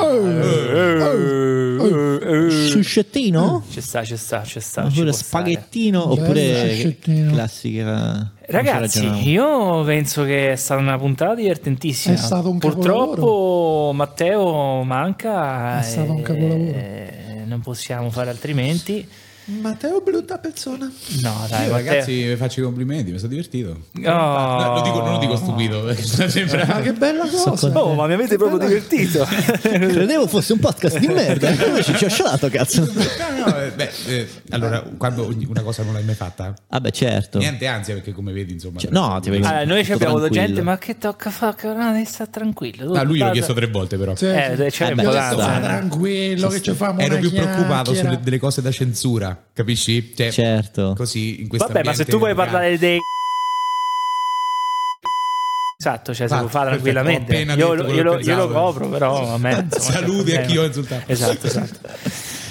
[2.70, 3.64] suscettino?
[3.70, 4.82] Ci sta, ci sta, ci sta.
[4.82, 5.12] ci Oppure stare.
[5.12, 6.06] spaghettino?
[6.06, 6.98] Bello Oppure
[7.30, 8.32] classica.
[8.46, 12.14] Ragazzi, ci io penso che è stata una puntata divertentissima.
[12.14, 15.80] È stato un Purtroppo Matteo manca.
[15.80, 17.46] È stato un e- capolavoro.
[17.46, 19.06] Non possiamo fare altrimenti.
[19.50, 20.90] Matteo brutta persona
[21.22, 21.86] No, dai, Io, Matteo.
[21.90, 23.70] ragazzi, vi faccio i complimenti, mi sono divertito.
[23.70, 24.00] Oh.
[24.00, 26.66] No, lo dico, non lo dico stupido, perché sembra...
[26.66, 29.24] ma che bella cosa Oh, ma mi avete proprio divertito.
[29.62, 31.48] Credevo fosse un podcast di merda.
[31.64, 32.84] Invece ci ho sciolato, cazzo.
[32.84, 37.38] No, no, eh, beh, eh, allora, quando una cosa non l'hai mai fatta, Vabbè, certo.
[37.38, 38.78] niente ansia, perché come vedi, insomma...
[38.78, 40.28] Cioè, no, ti vedi- Allora, noi abbiamo tranquillo.
[40.28, 41.56] gente, ma che tocca fare?
[41.74, 42.92] No, devi stare tranquillo.
[42.92, 44.14] Ah, lui l'ho chiesto tre volte, però.
[44.14, 48.60] Sì, Eh, c'è Eh beh, tranquillo che ci famo Ero più preoccupato sulle delle cose
[48.62, 50.12] da censura, capisci?
[50.14, 50.94] Cioè, Certo.
[50.96, 52.98] Così in questo Vabbè, ma se tu vuoi parlare dei.
[55.80, 57.36] Esatto, cioè se lo fa tranquillamente.
[57.36, 59.68] Io, io lo, io lo copro, però a me.
[59.72, 61.04] insomma, Saluti a chi ho insultato.
[61.06, 61.78] Esatto, esatto.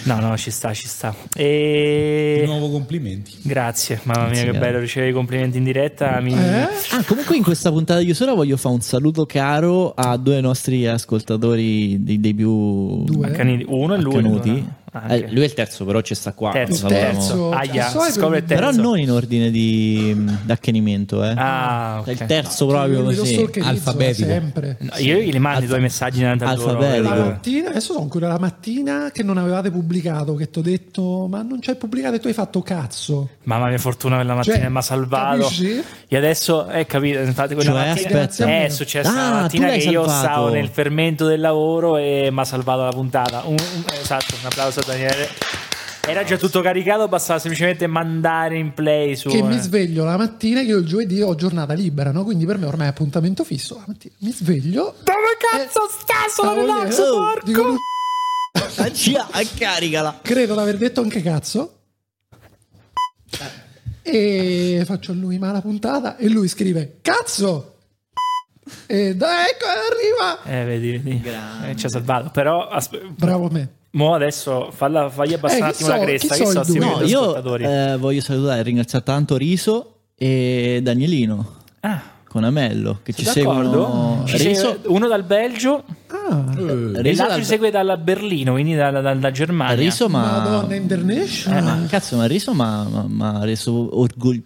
[0.04, 1.14] No, no, ci sta, ci sta.
[1.34, 2.44] Di E...
[2.46, 3.34] nuovo complimenti.
[3.42, 6.18] Grazie, mamma mia, Grazie, che bello ricevere i complimenti in diretta.
[6.22, 6.32] Mi...
[6.32, 6.68] Eh?
[6.92, 10.88] Ah, comunque in questa puntata di Usura voglio fare un saluto caro a due nostri
[10.88, 13.28] ascoltatori dei, dei più Due.
[13.28, 14.14] Accaniti- Uno e lui.
[14.14, 14.52] accanuti.
[14.52, 14.76] no?
[15.02, 15.26] Anche.
[15.26, 16.52] Eh, lui è il terzo, però ci sta qua.
[16.52, 17.52] Terzo, terzo.
[17.52, 18.66] Aia, hai scopre il terzo.
[18.72, 21.34] Però non in ordine di d'accanimento, eh.
[21.36, 22.20] Ah, Cioè, ok.
[22.22, 23.50] Il terzo proprio Io lo così.
[23.62, 24.28] alfabetico.
[24.28, 27.14] sempre No, io gli mando i tuoi messaggi nel Alfabetico.
[27.14, 31.28] la mattina, adesso sono quello la mattina che non avevate pubblicato, che ti ho detto,
[31.30, 33.30] ma non c'hai pubblicato e tu hai fatto cazzo.
[33.44, 35.42] Mamma mia, fortuna quella mattina Cioè, mi ha salvato.
[35.44, 35.84] capisci?
[36.08, 38.64] E adesso, eh, capito, infatti quella Cioè, mattina aspetta.
[38.64, 40.28] è successa Ah, la mattina che io salvato.
[40.28, 43.42] stavo nel fermento del lavoro e mi ha salvato la puntata.
[43.46, 45.30] Un- un- esatto, un applauso a Daniele.
[46.08, 49.28] Era già tutto caricato, bastava semplicemente mandare in play su...
[49.28, 49.60] Che mi eh.
[49.60, 52.24] sveglio la mattina, che io il giovedì ho giornata libera, no?
[52.24, 53.76] Quindi per me ormai è appuntamento fisso.
[53.76, 54.96] La mattina mi sveglio.
[55.04, 57.46] Dove cazzo sta sono relax, eh, porco?
[57.46, 57.76] dico,
[58.78, 59.28] Ah, già,
[59.58, 60.20] caricala.
[60.22, 61.74] credo di aver detto anche cazzo.
[64.02, 67.80] E faccio a lui ma la puntata e lui scrive cazzo.
[68.86, 70.44] E dai, ecco, arriva.
[70.44, 71.20] Eh, vedi, vedi.
[71.20, 71.70] Grande.
[71.72, 72.30] Eh, ci ha salvato.
[72.32, 73.72] Però, aspe- Bravo a me.
[73.98, 76.36] Mo adesso falla, fagli abbassare Eh, un attimo la so- cresta.
[76.36, 76.78] chi Che so so?
[76.78, 81.56] No, io eh, voglio salutare e ringraziare tanto Riso e Danielino.
[81.82, 83.62] Ah, con Amello che ci D'accordo.
[83.72, 84.24] seguono.
[84.26, 84.38] Riso,
[84.72, 89.76] segue uno dal Belgio Ah, e Riso segue dalla Berlino, quindi dalla, dalla- dalla Germania.
[89.76, 91.58] Riso, ma, Madonna International.
[91.58, 92.62] Eh, ma cazzo, ma Riso mi
[93.24, 94.42] ha reso orgoglio.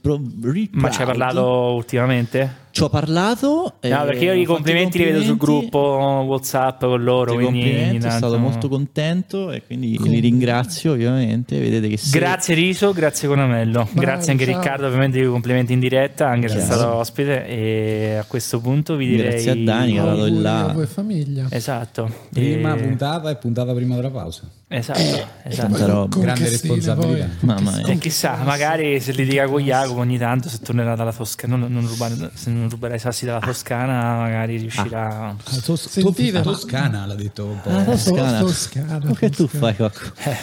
[0.72, 1.44] Ma ci hai parlato
[1.76, 2.60] ultimamente?
[2.72, 3.74] Ci ho parlato.
[3.82, 5.80] eh, No, perché io i ho fatto complimenti li vedo sul gruppo
[6.26, 7.34] WhatsApp con loro.
[7.34, 11.60] Quindi sono stato molto contento e quindi li ringrazio ovviamente.
[11.60, 14.56] Vedete che se- Grazie Riso, grazie Conamello, grazie anche ciao.
[14.62, 18.96] Riccardo ovviamente di complimenti in diretta, anche se è stato ospite e a questo punto
[18.96, 20.66] vi direi Grazie a Dani che ha dato il là.
[20.70, 21.48] a voi famiglia.
[21.54, 22.10] Esatto.
[22.32, 24.44] Prima E- puntata e puntata prima della pausa.
[24.70, 26.08] Esatto, Eh, esatto.
[26.20, 27.28] Grande responsabilità.
[27.42, 27.88] Mamma mia.
[27.88, 31.86] E chissà, magari se litiga con Jacopo ogni tanto, se tornerà dalla Toscana, non, non
[31.86, 35.28] rubare- se non ruberà i sassi dalla Toscana, magari riuscirà.
[35.28, 37.70] Ah, tos- Sentite, ma- Toscana l'ha detto un po'.
[37.70, 38.40] Ah, Toscana.
[38.40, 40.00] Toscana, Ma che tu fai, Cocco?
[40.24, 40.36] Eh.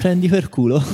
[0.00, 0.82] Prendi per culo.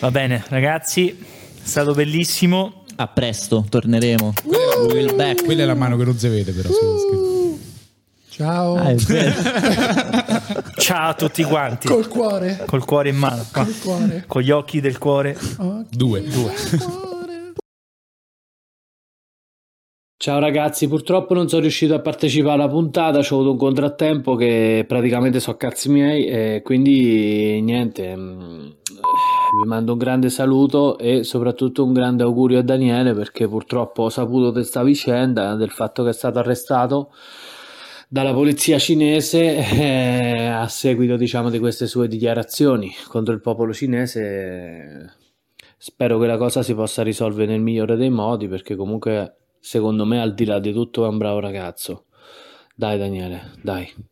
[0.00, 1.14] Va bene, ragazzi, è
[1.62, 2.81] stato bellissimo.
[3.02, 4.32] A presto, torneremo.
[4.92, 5.44] We'll back.
[5.44, 6.68] Quella è la mano che non si vede, però.
[6.68, 7.58] se-
[8.28, 8.76] Ciao.
[8.76, 8.94] Ah.
[10.78, 11.88] Ciao a tutti quanti.
[11.88, 12.62] Col cuore.
[12.64, 13.44] Col cuore in mano.
[13.50, 14.24] Col cuore.
[14.28, 15.36] con gli occhi del cuore.
[15.58, 16.22] Oh, Due.
[16.22, 16.52] Due.
[16.78, 17.52] cuore.
[20.16, 24.84] Ciao ragazzi, purtroppo non sono riuscito a partecipare alla puntata, ho avuto un contrattempo che
[24.86, 28.66] praticamente so cazzi miei e quindi niente, mm,
[29.60, 34.08] vi mando un grande saluto e soprattutto un grande augurio a Daniele perché purtroppo ho
[34.08, 37.12] saputo di questa vicenda, del fatto che è stato arrestato
[38.08, 45.16] dalla polizia cinese eh, a seguito diciamo di queste sue dichiarazioni contro il popolo cinese.
[45.76, 50.20] Spero che la cosa si possa risolvere nel migliore dei modi perché comunque secondo me
[50.20, 52.06] al di là di tutto è un bravo ragazzo.
[52.74, 54.11] Dai Daniele, dai.